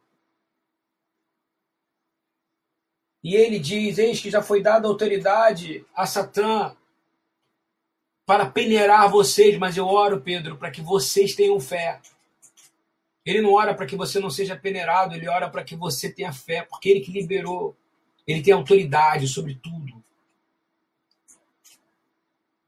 E 3.22 3.34
ele 3.34 3.58
diz: 3.58 3.98
Eis 3.98 4.20
que 4.20 4.30
já 4.30 4.40
foi 4.40 4.62
dada 4.62 4.86
autoridade 4.86 5.84
a 5.94 6.06
Satã 6.06 6.76
para 8.26 8.44
peneirar 8.44 9.08
vocês, 9.08 9.56
mas 9.56 9.76
eu 9.76 9.86
oro, 9.86 10.20
Pedro, 10.20 10.56
para 10.56 10.70
que 10.70 10.82
vocês 10.82 11.36
tenham 11.36 11.60
fé. 11.60 12.00
Ele 13.24 13.40
não 13.40 13.54
ora 13.54 13.72
para 13.72 13.86
que 13.86 13.94
você 13.94 14.18
não 14.18 14.28
seja 14.28 14.56
peneirado, 14.56 15.14
ele 15.14 15.28
ora 15.28 15.48
para 15.48 15.62
que 15.62 15.76
você 15.76 16.10
tenha 16.10 16.32
fé, 16.32 16.62
porque 16.62 16.88
ele 16.88 17.00
que 17.00 17.12
liberou. 17.12 17.76
Ele 18.26 18.42
tem 18.42 18.52
autoridade 18.52 19.28
sobre 19.28 19.54
tudo. 19.54 20.02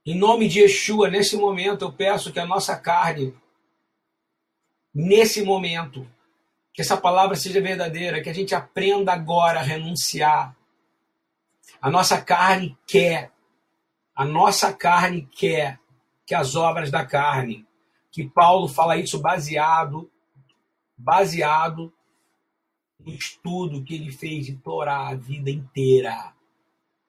Em 0.07 0.17
nome 0.17 0.49
de 0.49 0.61
Yeshua, 0.61 1.11
nesse 1.11 1.37
momento, 1.37 1.85
eu 1.85 1.93
peço 1.93 2.33
que 2.33 2.39
a 2.39 2.47
nossa 2.47 2.77
carne, 2.77 3.35
nesse 4.95 5.43
momento, 5.43 6.09
que 6.73 6.81
essa 6.81 6.97
palavra 6.97 7.35
seja 7.35 7.61
verdadeira, 7.61 8.23
que 8.23 8.31
a 8.31 8.35
gente 8.35 8.55
aprenda 8.55 9.13
agora 9.13 9.59
a 9.59 9.63
renunciar. 9.63 10.57
A 11.83 11.91
nossa 11.91 12.23
carne 12.23 12.79
quer 12.87 13.33
a 14.19 14.25
nossa 14.25 14.73
carne 14.73 15.29
quer 15.31 15.79
que 16.27 16.35
as 16.35 16.57
obras 16.57 16.91
da 16.91 17.07
carne, 17.07 17.65
que 18.11 18.29
Paulo 18.29 18.67
fala 18.67 18.97
isso 18.97 19.21
baseado, 19.21 20.11
baseado 20.97 21.93
no 22.99 23.13
estudo 23.13 23.85
que 23.85 23.95
ele 23.95 24.11
fez 24.11 24.47
de 24.47 24.57
Torá 24.57 25.07
a 25.07 25.15
vida 25.15 25.53
inteira. 25.53 26.35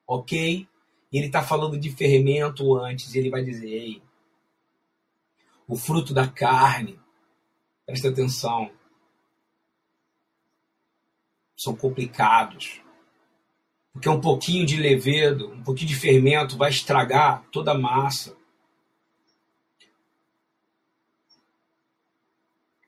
Ok? 0.06 0.68
Ele 1.12 1.26
está 1.26 1.42
falando 1.42 1.76
de 1.76 1.90
fermento 1.90 2.76
antes, 2.76 3.12
ele 3.16 3.28
vai 3.28 3.42
dizer, 3.42 3.66
ei, 3.68 4.02
o 5.66 5.74
fruto 5.74 6.14
da 6.14 6.28
carne, 6.28 6.96
presta 7.84 8.08
atenção, 8.08 8.70
são 11.56 11.74
complicados. 11.74 12.80
Porque 13.92 14.08
um 14.08 14.20
pouquinho 14.20 14.64
de 14.64 14.76
levedo, 14.76 15.52
um 15.52 15.62
pouquinho 15.62 15.88
de 15.88 15.96
fermento 15.96 16.56
vai 16.56 16.70
estragar 16.70 17.44
toda 17.50 17.72
a 17.72 17.78
massa. 17.78 18.36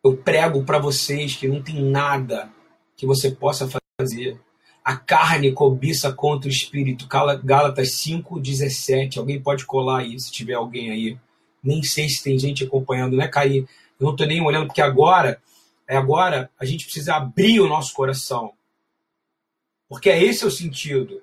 Eu 0.03 0.17
prego 0.17 0.65
para 0.65 0.79
vocês 0.79 1.37
que 1.37 1.47
não 1.47 1.63
tem 1.63 1.83
nada 1.83 2.51
que 2.97 3.07
você 3.07 3.31
possa 3.31 3.69
fazer. 4.01 4.41
A 4.85 4.97
carne 4.97 5.53
cobiça 5.53 6.13
contra 6.13 6.49
o 6.49 6.53
espírito. 6.53 7.07
Gálatas 7.07 7.91
5,17. 7.91 9.19
Alguém 9.19 9.41
pode 9.41 9.65
colar 9.65 10.01
aí, 10.01 10.19
se 10.19 10.33
tiver 10.33 10.55
alguém 10.55 10.91
aí. 10.91 11.19
Nem 11.63 11.83
sei 11.85 12.09
se 12.09 12.23
tem 12.23 12.37
gente 12.37 12.65
acompanhando, 12.65 13.17
né, 13.17 13.29
Caí? 13.29 13.59
Eu 13.59 13.67
não 14.07 14.11
estou 14.11 14.27
nem 14.27 14.45
olhando, 14.45 14.67
porque 14.67 14.83
agora, 14.83 15.41
é 15.87 15.97
agora, 15.97 16.51
a 16.59 16.65
gente 16.65 16.85
precisa 16.85 17.15
abrir 17.15 17.61
o 17.61 17.69
nosso 17.69 17.95
coração. 17.95 18.53
Porque 19.93 20.09
é 20.09 20.25
esse 20.25 20.47
o 20.47 20.51
sentido. 20.51 21.23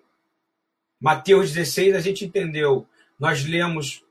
Mateus 1.02 1.52
16 1.52 1.96
a 1.96 2.00
gente 2.00 2.24
entendeu. 2.24 2.88
Nós 3.20 3.44
lemos 3.44 4.06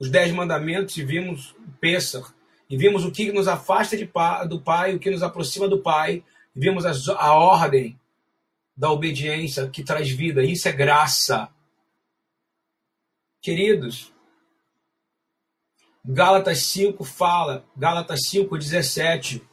os 0.00 0.08
dez 0.08 0.32
mandamentos 0.32 0.96
e 0.96 1.04
vimos 1.04 1.50
o 1.50 1.70
Pêssar. 1.78 2.34
E 2.70 2.76
vimos 2.78 3.04
o 3.04 3.12
que 3.12 3.30
nos 3.32 3.46
afasta 3.46 3.98
de, 3.98 4.10
do 4.48 4.62
Pai, 4.62 4.94
o 4.94 4.98
que 4.98 5.10
nos 5.10 5.22
aproxima 5.22 5.68
do 5.68 5.82
Pai. 5.82 6.24
E 6.56 6.58
vimos 6.58 6.86
a, 6.86 6.92
a 7.18 7.34
ordem 7.34 8.00
da 8.74 8.90
obediência 8.90 9.68
que 9.68 9.84
traz 9.84 10.08
vida. 10.08 10.42
Isso 10.42 10.68
é 10.68 10.72
graça. 10.72 11.50
Queridos, 13.42 14.10
Gálatas 16.02 16.60
5 16.60 17.04
fala, 17.04 17.62
Gálatas 17.76 18.20
5, 18.24 18.56
17 18.56 19.46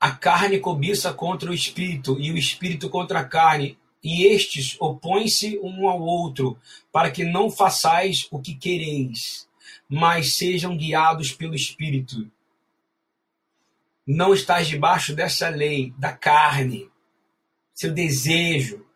a 0.00 0.12
carne 0.12 0.60
cobiça 0.60 1.12
contra 1.12 1.50
o 1.50 1.54
espírito, 1.54 2.18
e 2.20 2.30
o 2.30 2.38
espírito 2.38 2.88
contra 2.88 3.20
a 3.20 3.24
carne, 3.24 3.76
e 4.02 4.24
estes 4.26 4.76
opõem-se 4.80 5.58
um 5.58 5.88
ao 5.88 6.00
outro, 6.00 6.56
para 6.92 7.10
que 7.10 7.24
não 7.24 7.50
façais 7.50 8.28
o 8.30 8.38
que 8.38 8.54
quereis, 8.54 9.48
mas 9.88 10.36
sejam 10.36 10.76
guiados 10.76 11.32
pelo 11.32 11.54
espírito. 11.54 12.30
Não 14.06 14.32
estás 14.32 14.68
debaixo 14.68 15.14
dessa 15.14 15.48
lei 15.48 15.92
da 15.98 16.12
carne, 16.12 16.88
seu 17.74 17.92
desejo. 17.92 18.86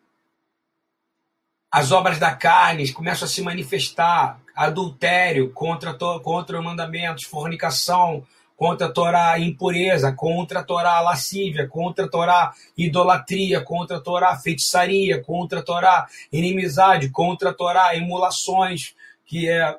As 1.69 1.91
obras 1.91 2.17
da 2.17 2.33
carne 2.33 2.91
começam 2.93 3.25
a 3.25 3.29
se 3.29 3.41
manifestar, 3.41 4.41
adultério 4.55 5.51
contra, 5.51 5.93
contra 5.93 6.61
mandamentos, 6.61 7.25
fornicação, 7.25 8.25
contra 8.55 8.87
a 8.87 8.91
Torá 8.91 9.39
impureza, 9.39 10.13
contra 10.13 10.59
a 10.59 10.63
Torá 10.63 10.99
lascívia, 11.01 11.67
contra 11.67 12.05
a 12.05 12.09
Torá 12.09 12.53
idolatria, 12.77 13.61
contra 13.61 13.97
a 13.97 14.01
Torá 14.01 14.35
feitiçaria, 14.37 15.21
contra 15.21 15.59
a 15.59 15.63
Torá 15.63 16.07
inimizade, 16.31 17.09
contra 17.09 17.49
a 17.49 17.53
Torá 17.53 17.95
emulações, 17.95 18.95
que 19.25 19.49
é 19.49 19.77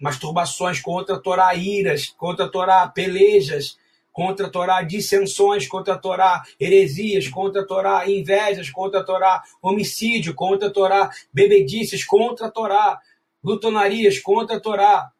masturbações, 0.00 0.80
contra 0.80 1.16
a 1.16 1.18
Torá 1.18 1.54
iras, 1.54 2.14
contra 2.16 2.46
a 2.46 2.48
Torá 2.48 2.86
pelejas, 2.88 3.78
contra 4.12 4.46
a 4.46 4.50
Torá 4.50 4.82
dissensões, 4.82 5.66
contra 5.66 5.94
a 5.94 5.98
Torá 5.98 6.42
heresias, 6.58 7.28
contra 7.28 7.62
a 7.62 7.66
Torá 7.66 8.10
invejas, 8.10 8.70
contra 8.70 9.00
a 9.00 9.04
Torá 9.04 9.42
homicídio, 9.62 10.34
contra 10.34 10.68
a 10.68 10.72
Torá 10.72 11.10
bebedices, 11.32 12.04
contra 12.04 12.46
a 12.46 12.50
Torá 12.50 12.98
glutonarias, 13.42 14.18
contra 14.18 14.56
a 14.56 14.60
Torá 14.60 15.10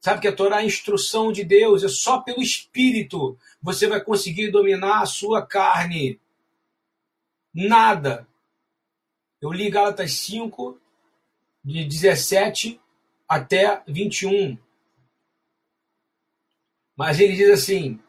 Sabe 0.00 0.20
que 0.20 0.28
a 0.28 0.34
Torá 0.34 0.56
é 0.56 0.60
a 0.60 0.64
instrução 0.64 1.32
de 1.32 1.44
Deus, 1.44 1.82
é 1.82 1.88
só 1.88 2.20
pelo 2.20 2.40
Espírito 2.40 3.36
você 3.60 3.86
vai 3.88 4.00
conseguir 4.00 4.50
dominar 4.50 5.02
a 5.02 5.06
sua 5.06 5.44
carne. 5.44 6.20
Nada. 7.52 8.26
Eu 9.40 9.52
li 9.52 9.68
Gálatas 9.68 10.12
5, 10.12 10.80
de 11.64 11.84
17 11.84 12.80
até 13.28 13.82
21. 13.86 14.56
Mas 16.96 17.20
ele 17.20 17.34
diz 17.34 17.50
assim: 17.50 18.00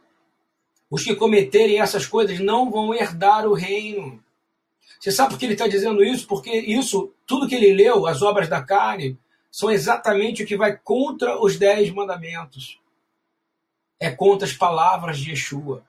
os 0.90 1.04
que 1.04 1.16
cometerem 1.16 1.80
essas 1.80 2.06
coisas 2.06 2.40
não 2.40 2.70
vão 2.72 2.94
herdar 2.94 3.48
o 3.48 3.54
reino. 3.54 4.24
Você 5.00 5.12
sabe 5.12 5.32
por 5.32 5.40
que 5.40 5.46
ele 5.46 5.54
está 5.54 5.68
dizendo 5.68 6.04
isso? 6.04 6.28
Porque 6.28 6.52
isso, 6.52 7.14
tudo 7.26 7.48
que 7.48 7.56
ele 7.56 7.74
leu, 7.74 8.06
as 8.06 8.22
obras 8.22 8.50
da 8.50 8.62
carne, 8.62 9.18
são 9.52 9.72
exatamente 9.72 10.44
o 10.44 10.46
que 10.46 10.58
vai 10.58 10.78
contra 10.78 11.42
os 11.42 11.58
dez 11.58 11.90
mandamentos. 11.92 12.80
É 14.00 14.10
contra 14.12 14.48
as 14.48 14.54
palavras 14.54 15.20
de 15.20 15.32
Yeshua. 15.32 15.84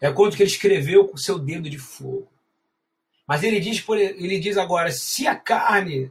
É 0.00 0.10
contra 0.10 0.34
o 0.34 0.36
que 0.36 0.42
ele 0.42 0.50
escreveu 0.50 1.08
com 1.08 1.16
seu 1.16 1.38
dedo 1.38 1.68
de 1.68 1.78
fogo. 1.78 2.28
Mas 3.26 3.42
ele 3.42 3.60
diz, 3.60 3.84
ele 3.88 4.38
diz 4.38 4.56
agora: 4.56 4.90
se 4.90 5.26
a 5.26 5.36
carne 5.36 6.10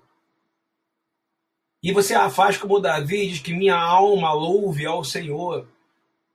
e 1.81 1.93
você 1.93 2.13
faz 2.29 2.57
como 2.57 2.79
Davi 2.79 3.27
diz 3.27 3.39
que 3.39 3.53
minha 3.53 3.77
alma 3.77 4.33
louve 4.33 4.85
ao 4.85 5.03
Senhor. 5.03 5.67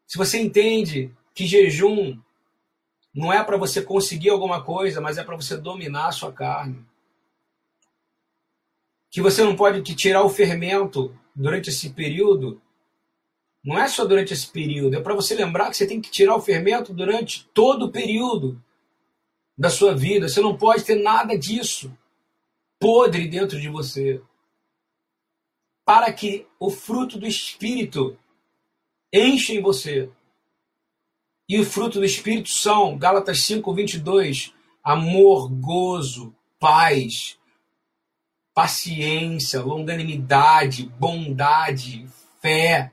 Se 0.07 0.17
você 0.17 0.41
entende 0.41 1.13
que 1.35 1.47
jejum 1.47 2.19
não 3.15 3.33
é 3.33 3.45
para 3.45 3.57
você 3.57 3.83
conseguir 3.83 4.31
alguma 4.31 4.63
coisa, 4.65 5.01
mas 5.01 5.19
é 5.19 5.25
para 5.25 5.37
você 5.37 5.57
dominar 5.57 6.09
a 6.09 6.13
sua 6.13 6.33
carne. 6.33 6.85
Que 9.15 9.23
você 9.23 9.45
não 9.45 9.55
pode 9.55 9.81
te 9.83 9.95
tirar 9.95 10.25
o 10.25 10.29
fermento 10.29 11.17
durante 11.33 11.71
esse 11.71 11.91
período. 11.91 12.61
Não 13.65 13.79
é 13.79 13.87
só 13.87 14.05
durante 14.05 14.33
esse 14.33 14.49
período, 14.49 14.97
é 14.97 15.01
para 15.01 15.15
você 15.15 15.37
lembrar 15.37 15.71
que 15.71 15.77
você 15.77 15.87
tem 15.87 16.01
que 16.01 16.11
tirar 16.11 16.35
o 16.35 16.41
fermento 16.41 16.93
durante 16.93 17.49
todo 17.55 17.87
o 17.87 17.93
período 17.93 18.61
da 19.57 19.71
sua 19.71 19.95
vida. 19.95 20.29
Você 20.29 20.41
não 20.41 20.57
pode 20.57 20.83
ter 20.83 20.97
nada 20.97 21.39
disso 21.39 21.97
podre 22.81 23.29
dentro 23.29 23.59
de 23.61 23.69
você. 23.69 24.21
Para 25.85 26.13
que 26.13 26.47
o 26.59 26.69
fruto 26.69 27.17
do 27.17 27.27
Espírito 27.27 28.19
encha 29.13 29.53
em 29.55 29.63
você. 29.63 30.11
E 31.49 31.61
o 31.61 31.65
fruto 31.65 32.01
do 32.01 32.05
Espírito 32.05 32.49
são, 32.49 32.99
Gálatas 32.99 33.45
5, 33.45 33.73
22, 33.73 34.53
amor, 34.83 35.49
gozo, 35.49 36.35
paz, 36.59 37.39
paciência, 38.55 39.61
longanimidade, 39.61 40.85
bondade, 40.99 42.07
fé, 42.41 42.93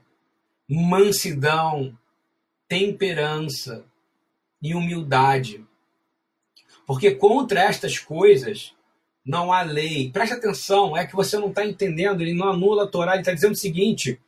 mansidão, 0.68 1.95
temperança 2.68 3.86
e 4.62 4.74
humildade. 4.74 5.64
Porque 6.88 7.12
contra 7.12 7.62
estas 7.62 7.99
coisas 7.99 8.74
não 9.26 9.53
há 9.53 9.62
lei. 9.62 10.12
Preste 10.12 10.34
atenção, 10.34 10.97
é 10.97 11.05
que 11.05 11.16
você 11.16 11.38
não 11.38 11.49
está 11.49 11.66
entendendo, 11.66 12.22
ele 12.22 12.34
não 12.34 12.49
anula 12.49 12.84
a 12.86 12.88
Torá, 12.88 13.14
ele 13.14 13.22
está 13.22 13.34
dizendo 13.34 13.53
o 13.53 13.57
seguinte: 13.57 14.20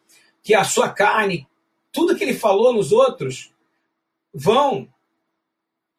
que 0.43 0.53
a 0.53 0.63
sua 0.63 0.89
carne, 0.89 1.47
tudo 1.91 2.15
que 2.15 2.23
ele 2.23 2.33
falou 2.33 2.73
nos 2.73 2.91
outros, 2.91 3.51
vão 4.33 4.87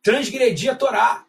transgredir 0.03 0.70
a 0.70 0.76
Torá. 0.76 1.26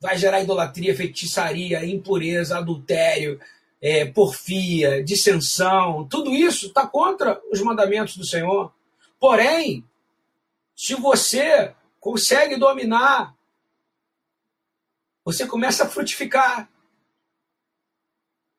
Vai 0.00 0.16
gerar 0.16 0.40
idolatria, 0.40 0.96
feitiçaria, 0.96 1.84
impureza, 1.84 2.58
adultério, 2.58 3.38
é, 3.80 4.06
porfia, 4.06 5.04
dissensão. 5.04 6.06
Tudo 6.08 6.34
isso 6.34 6.68
está 6.68 6.86
contra 6.86 7.40
os 7.52 7.60
mandamentos 7.60 8.16
do 8.16 8.24
Senhor. 8.24 8.72
Porém, 9.18 9.84
se 10.74 10.94
você 10.94 11.74
consegue 12.00 12.56
dominar 12.56 13.34
você 15.24 15.46
começa 15.46 15.84
a 15.84 15.88
frutificar. 15.88 16.68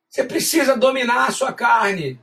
Você 0.10 0.24
precisa 0.24 0.78
dominar 0.78 1.28
a 1.28 1.32
sua 1.32 1.52
carne. 1.52 2.20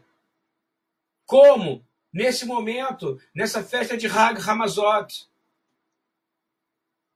Como? 1.27 1.85
Nesse 2.13 2.47
momento, 2.47 3.21
nessa 3.35 3.63
festa 3.63 3.97
de 3.97 4.07
Hag 4.07 4.41
Hamazot. 4.41 5.28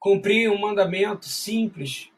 Cumprir 0.03 0.51
um 0.51 0.59
mandamento 0.59 1.27
simples. 1.27 2.11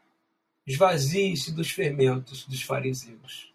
Esvazie-se 0.66 1.52
dos 1.52 1.70
fermentos 1.70 2.46
dos 2.46 2.62
fariseus. 2.62 3.52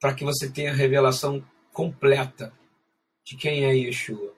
Para 0.00 0.14
que 0.14 0.24
você 0.24 0.48
tenha 0.50 0.70
a 0.70 0.74
revelação 0.74 1.44
completa 1.70 2.50
de 3.22 3.36
quem 3.36 3.66
é 3.66 3.76
Yeshua. 3.76 4.32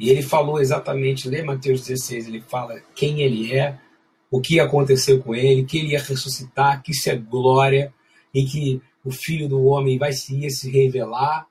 E 0.00 0.08
ele 0.08 0.22
falou 0.22 0.58
exatamente, 0.58 1.28
lê 1.28 1.42
Mateus 1.42 1.86
16, 1.86 2.28
ele 2.28 2.40
fala 2.40 2.80
quem 2.94 3.20
ele 3.20 3.54
é, 3.54 3.78
o 4.30 4.40
que 4.40 4.58
aconteceu 4.60 5.22
com 5.22 5.34
ele, 5.34 5.66
que 5.66 5.76
ele 5.76 5.88
ia 5.88 6.02
ressuscitar, 6.02 6.82
que 6.82 6.92
isso 6.92 7.10
é 7.10 7.16
glória, 7.16 7.92
e 8.32 8.46
que 8.46 8.80
o 9.04 9.10
Filho 9.10 9.46
do 9.46 9.62
Homem 9.64 9.98
vai 9.98 10.14
se, 10.14 10.48
se 10.48 10.70
revelar 10.70 11.46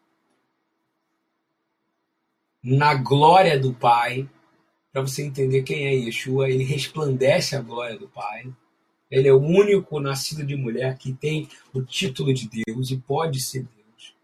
na 2.64 2.94
glória 2.94 3.60
do 3.60 3.74
Pai, 3.74 4.30
para 4.92 5.02
você 5.02 5.24
entender 5.24 5.64
quem 5.64 5.88
é 5.88 5.94
Yeshua, 5.94 6.50
ele 6.50 6.64
resplandece 6.64 7.56
a 7.56 7.62
glória 7.62 7.98
do 7.98 8.08
Pai. 8.08 8.46
Ele 9.10 9.28
é 9.28 9.34
o 9.34 9.42
único 9.42 10.00
nascido 10.00 10.44
de 10.44 10.56
mulher 10.56 10.98
que 10.98 11.14
tem 11.14 11.50
o 11.74 11.82
título 11.82 12.34
de 12.34 12.50
Deus 12.50 12.92
e 12.92 12.98
pode 12.98 13.40
ser 13.42 13.64
Deus. 13.64 14.16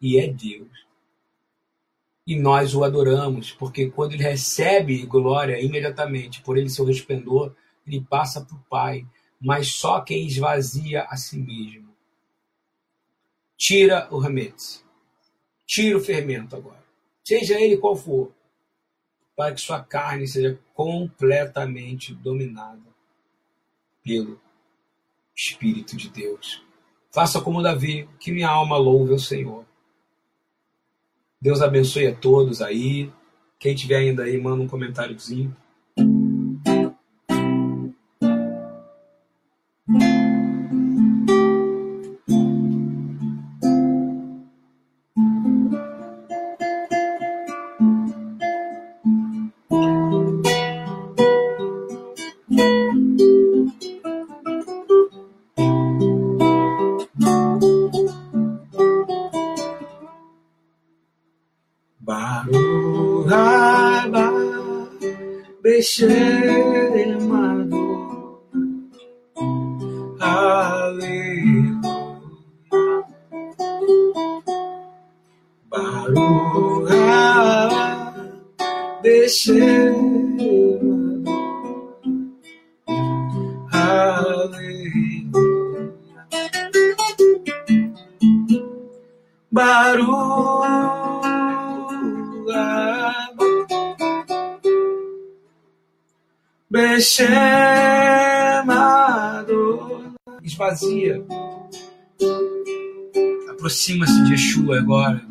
E 0.00 0.18
é 0.18 0.28
Deus 0.28 0.88
e 2.28 2.38
nós 2.38 2.74
o 2.74 2.84
adoramos, 2.84 3.52
porque 3.52 3.88
quando 3.88 4.12
ele 4.12 4.22
recebe 4.22 5.06
glória 5.06 5.58
imediatamente, 5.58 6.42
por 6.42 6.58
ele 6.58 6.68
ser 6.68 6.82
o 6.82 6.84
resplendor, 6.84 7.54
ele 7.86 8.02
passa 8.02 8.44
para 8.44 8.54
o 8.54 8.64
Pai, 8.68 9.06
mas 9.40 9.72
só 9.72 10.02
quem 10.02 10.26
esvazia 10.26 11.04
a 11.04 11.16
si 11.16 11.38
mesmo. 11.38 11.88
Tira 13.56 14.08
o 14.10 14.18
remete, 14.18 14.84
tira 15.66 15.96
o 15.96 16.04
fermento 16.04 16.54
agora, 16.54 16.77
seja 17.28 17.60
ele 17.60 17.76
qual 17.76 17.94
for, 17.94 18.32
para 19.36 19.54
que 19.54 19.60
sua 19.60 19.82
carne 19.82 20.26
seja 20.26 20.58
completamente 20.74 22.14
dominada 22.14 22.82
pelo 24.02 24.40
Espírito 25.36 25.96
de 25.96 26.08
Deus. 26.08 26.64
Faça 27.10 27.40
como 27.40 27.62
Davi, 27.62 28.08
que 28.18 28.32
minha 28.32 28.48
alma 28.48 28.76
louve 28.76 29.12
ao 29.12 29.18
Senhor 29.18 29.68
Deus 31.40 31.62
abençoe 31.62 32.08
a 32.08 32.14
todos 32.14 32.60
aí. 32.60 33.12
Quem 33.60 33.74
tiver 33.74 33.96
ainda 33.96 34.24
aí, 34.24 34.36
manda 34.40 34.62
um 34.62 34.68
comentáriozinho. 34.68 35.56
Yeshua 104.68 104.78
agora. 104.78 105.22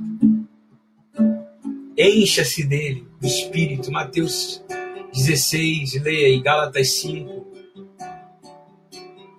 Encha-se 1.98 2.64
dele, 2.64 3.08
do 3.20 3.28
Espírito. 3.28 3.92
Mateus 3.92 4.64
16, 5.14 6.02
leia 6.04 6.28
aí, 6.28 6.42
Gálatas 6.42 7.00
5. 7.00 7.48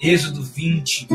Êxodo 0.01 0.43
20. 0.43 1.09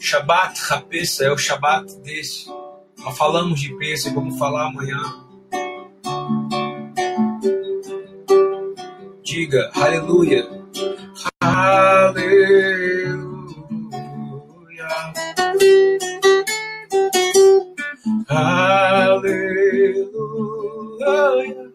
Shabat 0.00 0.60
Rapessa 0.62 1.24
é 1.24 1.30
o 1.30 1.38
Shabat 1.38 2.00
desse. 2.00 2.48
Nós 2.98 3.16
falamos 3.16 3.60
de 3.60 3.76
peça, 3.76 4.12
vamos 4.12 4.38
falar 4.38 4.66
amanhã. 4.66 4.98
diga. 9.22 9.70
Aleluia. 9.74 10.57
Aleluia. 18.38 20.06
Aleluia. 21.02 21.72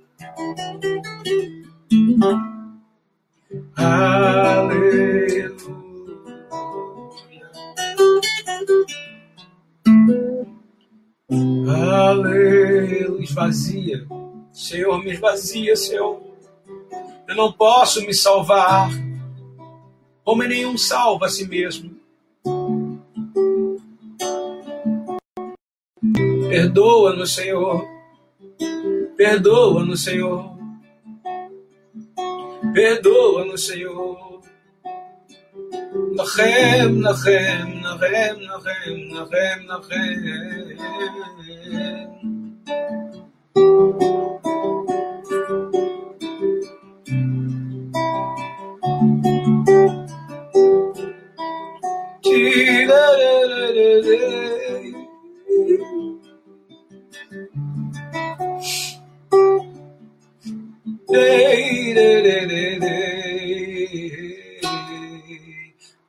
Aleluia. 11.68 12.64
Esvazia. 13.20 14.08
Senhor, 14.54 15.04
me 15.04 15.12
esvazia, 15.12 15.76
Senhor 15.76 16.22
Eu 17.28 17.36
não 17.36 17.52
posso 17.52 18.02
me 18.06 18.14
salvar. 18.14 18.90
Homem 20.24 20.48
nenhum 20.48 20.78
salva 20.78 21.26
a 21.26 21.30
si 21.30 21.46
mesmo. 21.46 22.03
Perdoa-nos, 26.54 27.34
Senhor. 27.34 27.84
Perdoa-nos, 29.18 30.04
Senhor. 30.04 30.56
Perdoa-nos, 32.76 33.66
Senhor. 33.66 34.40
Nachem, 36.16 37.02
Nachem, 37.02 37.82
Nachem, 37.82 38.46
Nachem, 38.46 39.08
Nachem, 39.10 39.66
Nachem. 39.66 41.14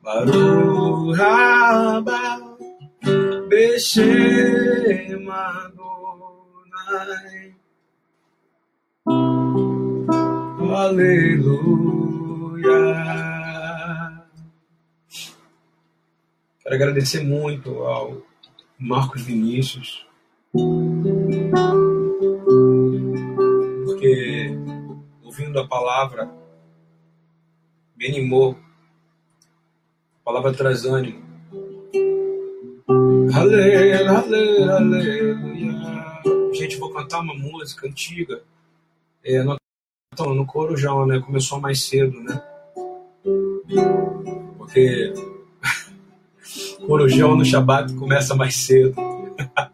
Baruch 0.03 1.19
haba 1.19 2.23
Beshem 3.51 5.29
Adonai 5.31 6.35
Aleluia 10.75 11.85
Quero 16.63 16.75
agradecer 16.75 17.23
muito 17.23 17.83
ao 17.83 18.23
Marcos 18.79 19.21
Vinícius 19.21 20.07
ouvindo 25.55 25.61
a 25.61 25.69
palavra 25.69 26.29
me 27.97 28.09
animou 28.09 28.59
a 30.21 30.25
palavra 30.25 30.55
traz 30.55 30.85
ânimo. 30.87 31.23
Aleluia, 33.35 34.11
aleluia, 34.11 34.73
aleluia. 34.73 36.53
Gente, 36.55 36.77
vou 36.79 36.91
cantar 36.93 37.21
uma 37.21 37.35
música 37.35 37.87
antiga. 37.87 38.43
É, 39.23 39.43
no, 39.43 39.59
no 40.35 40.47
Corujão, 40.47 41.07
né? 41.07 41.21
Começou 41.21 41.61
mais 41.61 41.85
cedo, 41.85 42.19
né? 42.21 42.43
Porque 44.57 45.13
Corujão 46.87 47.37
no 47.37 47.45
Shabat 47.45 47.95
começa 47.95 48.35
mais 48.35 48.57
cedo. 48.65 48.97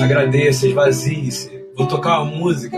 Agradeça, 0.00 0.66
esvazie-se. 0.66 1.66
Vou 1.74 1.86
tocar 1.86 2.20
uma 2.20 2.36
música 2.36 2.76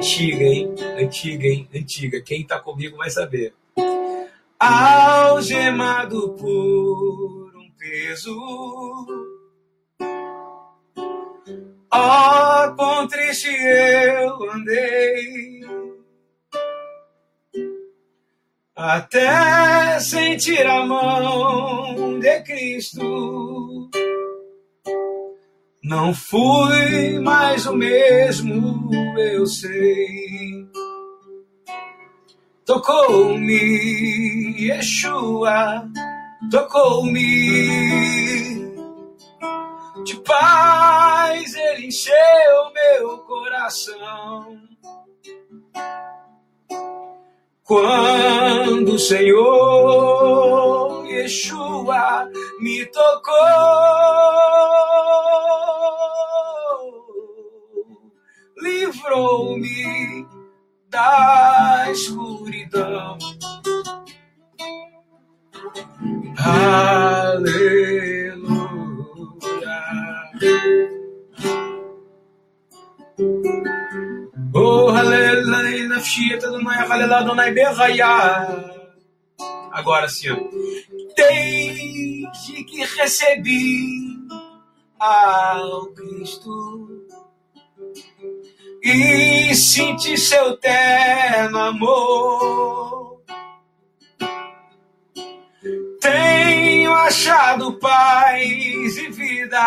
Antiga, 0.00 0.44
hein? 0.44 0.74
Antiga, 0.98 1.46
hein? 1.46 1.68
Antiga. 1.74 2.22
Quem 2.22 2.46
tá 2.46 2.58
comigo 2.58 2.96
vai 2.96 3.10
saber. 3.10 3.52
Algemado 4.58 6.34
por 6.34 7.52
um 7.54 7.70
peso. 7.78 8.34
Ó, 11.92 12.66
oh, 12.66 12.74
quão 12.76 13.06
triste 13.08 13.48
eu 13.48 14.50
andei. 14.50 15.60
Até 18.74 20.00
sentir 20.00 20.66
a 20.66 20.86
mão 20.86 22.18
de 22.18 22.40
Cristo 22.40 23.90
não 25.82 26.14
fui 26.14 27.18
mais 27.20 27.66
o 27.66 27.74
mesmo, 27.74 28.90
eu 29.18 29.46
sei. 29.46 30.66
Tocou-me, 32.64 34.54
Yeshua, 34.58 35.88
tocou-me. 36.50 37.90
De 40.04 40.16
paz 40.24 41.54
ele 41.54 41.86
encheu 41.88 42.72
meu 42.74 43.18
coração. 43.18 44.58
Quando 47.64 48.94
o 48.94 48.98
Senhor 48.98 50.20
Yeshua 51.06 52.28
me 52.60 52.84
tocou, 52.86 53.34
livrou-me 58.60 60.26
da 60.88 61.86
escuridão. 61.90 63.18
Aleluia. 66.38 67.50
Oh, 74.54 74.88
aleluia, 74.88 75.88
nafshia, 75.88 76.36
Adonai, 76.36 76.78
aleluia, 76.78 77.16
Adonai, 77.18 77.52
berraia. 77.52 78.80
Agora 79.72 80.08
sim. 80.08 80.28
Desde 81.16 82.64
que 82.64 82.84
recebi 82.84 84.18
ao 84.98 85.86
Cristo 85.92 86.99
e 88.82 89.54
senti 89.54 90.16
seu 90.16 90.56
terno 90.56 91.58
amor. 91.58 93.22
Tenho 96.00 96.92
achado 96.92 97.78
paz 97.78 98.96
e 98.96 99.10
vida. 99.10 99.60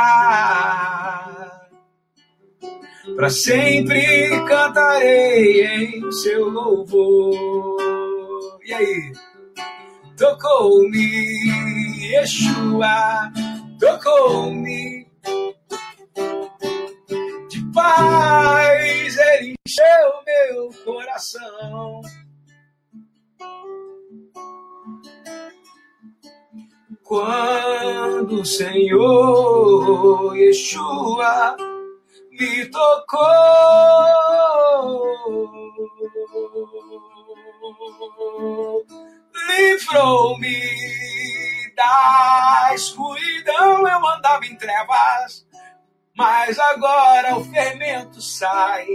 Para 3.15 3.30
sempre 3.30 4.44
cantarei 4.48 5.65
em 5.65 6.11
seu 6.11 6.49
louvor. 6.49 7.77
E 8.65 8.73
aí? 8.73 9.14
Tocou-me, 10.18 12.07
Yeshua, 12.07 13.31
tocou-me 13.80 15.07
de 17.49 17.61
paz, 17.73 18.72
encheu 19.73 20.21
meu 20.25 20.69
coração. 20.83 22.01
Quando 27.03 28.41
o 28.41 28.45
Senhor 28.45 30.35
Yeshua 30.37 31.57
me 32.31 32.65
tocou, 32.67 33.23
livrou-me 39.47 40.61
da 41.75 42.71
escuridão. 42.75 43.87
Eu 43.87 44.07
andava 44.07 44.45
em 44.45 44.55
trevas 44.55 45.43
mas 46.15 46.59
agora 46.59 47.35
o 47.37 47.43
fermento 47.43 48.21
sai. 48.21 48.85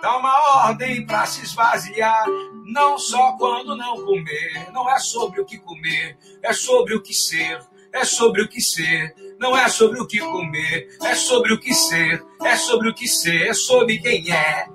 Dá 0.00 0.16
uma 0.16 0.66
ordem 0.66 1.04
para 1.04 1.26
se 1.26 1.42
esvaziar, 1.42 2.26
não 2.64 2.98
só 2.98 3.32
quando 3.32 3.76
não 3.76 4.04
comer. 4.04 4.70
Não 4.72 4.88
é 4.88 4.98
sobre 4.98 5.40
o 5.40 5.44
que 5.44 5.58
comer, 5.58 6.16
é 6.42 6.52
sobre 6.52 6.94
o 6.94 7.02
que 7.02 7.12
ser. 7.12 7.60
É 7.92 8.04
sobre 8.04 8.42
o 8.42 8.48
que 8.48 8.60
ser, 8.60 9.14
não 9.38 9.56
é 9.56 9.68
sobre 9.68 10.00
o 10.00 10.06
que 10.06 10.18
comer, 10.18 10.88
é 11.04 11.14
sobre 11.14 11.52
o 11.52 11.60
que 11.60 11.72
ser, 11.72 12.24
é 12.42 12.56
sobre 12.56 12.88
o 12.88 12.94
que 12.94 13.06
ser, 13.06 13.50
é 13.50 13.54
sobre 13.54 14.00
quem 14.00 14.32
é, 14.32 14.66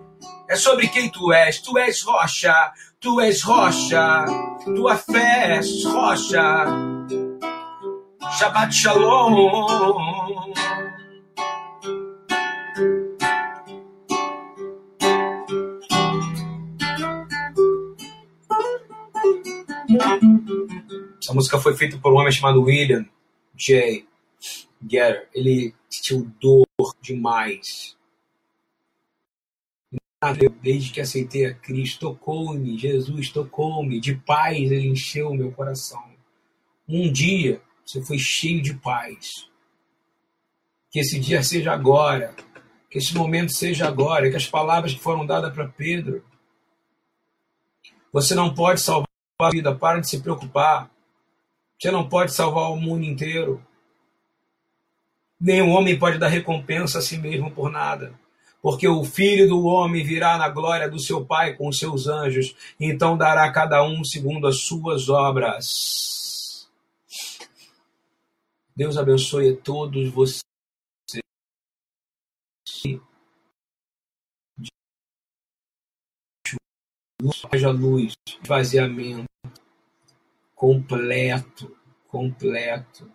é 0.48 0.56
sobre 0.56 0.88
quem 0.88 1.10
tu 1.10 1.34
és. 1.34 1.60
Tu 1.60 1.78
és 1.78 2.02
rocha, 2.02 2.74
tu 3.00 3.20
és 3.20 3.42
rocha, 3.44 4.26
tua 4.74 4.96
fé 4.96 5.60
é 5.60 5.90
rocha. 5.90 6.66
Shabbat 8.38 8.72
Shalom. 8.72 10.39
Essa 21.30 21.36
música 21.36 21.60
foi 21.60 21.78
feita 21.78 21.96
por 22.00 22.12
um 22.12 22.16
homem 22.16 22.32
chamado 22.32 22.64
William 22.64 23.06
J. 23.56 24.04
Getter. 24.82 25.30
Ele 25.32 25.76
estudou 25.88 26.66
demais. 27.00 27.96
Desde 30.60 30.92
que 30.92 31.00
aceitei 31.00 31.46
a 31.46 31.54
Cristo, 31.54 32.00
tocou-me, 32.00 32.80
Jesus 32.80 33.30
tocou-me, 33.30 34.00
de 34.00 34.16
paz 34.16 34.58
ele 34.58 34.88
encheu 34.88 35.30
o 35.30 35.36
meu 35.36 35.52
coração. 35.52 36.04
Um 36.88 37.12
dia 37.12 37.62
você 37.86 38.02
foi 38.02 38.18
cheio 38.18 38.64
de 38.64 38.74
paz. 38.74 39.48
Que 40.90 40.98
esse 41.02 41.20
dia 41.20 41.44
seja 41.44 41.72
agora, 41.72 42.36
que 42.90 42.98
esse 42.98 43.14
momento 43.14 43.54
seja 43.54 43.88
agora, 43.88 44.32
que 44.32 44.36
as 44.36 44.48
palavras 44.48 44.96
que 44.96 45.00
foram 45.00 45.28
dadas 45.28 45.54
para 45.54 45.68
Pedro. 45.68 46.26
Você 48.12 48.34
não 48.34 48.52
pode 48.52 48.82
salvar 48.82 49.08
a 49.40 49.52
vida, 49.52 49.76
para 49.76 50.00
de 50.00 50.10
se 50.10 50.24
preocupar. 50.24 50.90
Você 51.80 51.92
não 51.92 52.10
pode 52.10 52.34
salvar 52.34 52.72
o 52.72 52.76
mundo 52.76 53.06
inteiro. 53.06 53.66
Nenhum 55.40 55.70
homem 55.70 55.98
pode 55.98 56.18
dar 56.18 56.28
recompensa 56.28 57.00
a 57.00 57.02
si 57.02 57.18
mesmo 57.18 57.50
por 57.52 57.72
nada. 57.72 58.14
Porque 58.62 58.86
o 58.86 59.06
filho 59.06 59.48
do 59.48 59.64
homem 59.66 60.04
virá 60.04 60.38
na 60.38 60.50
glória 60.50 60.90
do 60.90 61.00
seu 61.00 61.26
Pai 61.26 61.56
com 61.56 61.70
os 61.70 61.80
seus 61.80 62.08
anjos, 62.08 62.54
então 62.78 63.18
dará 63.18 63.46
a 63.46 63.52
cada 63.54 63.82
um 63.82 64.04
segundo 64.04 64.46
as 64.46 64.58
suas 64.58 65.08
obras. 65.08 66.68
Deus 68.76 68.98
abençoe 68.98 69.54
a 69.54 69.56
todos 69.56 70.10
vocês. 70.10 70.44
Haja 77.52 77.70
luz, 77.70 78.14
esvaziamento 78.44 79.30
completo, 80.60 81.74
completo 82.10 83.10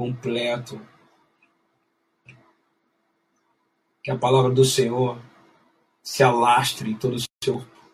completo. 0.00 0.80
Que 4.02 4.10
a 4.10 4.16
palavra 4.16 4.50
do 4.50 4.64
Senhor 4.64 5.20
se 6.02 6.22
alastre 6.22 6.90
em 6.90 6.96
todo 6.96 7.16
o 7.16 7.20
seu 7.20 7.56
corpo, 7.56 7.90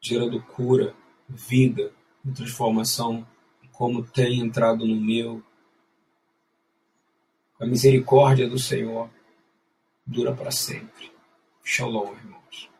gerando 0.00 0.42
cura, 0.44 0.96
vida 1.28 1.92
e 2.24 2.32
transformação, 2.32 3.28
como 3.70 4.02
tem 4.02 4.40
entrado 4.40 4.86
no 4.86 4.98
meu. 4.98 5.42
A 7.60 7.66
misericórdia 7.66 8.48
do 8.48 8.58
Senhor 8.58 9.10
dura 10.06 10.34
para 10.34 10.50
sempre. 10.50 11.12
Shalom, 11.62 12.14
irmãos. 12.14 12.70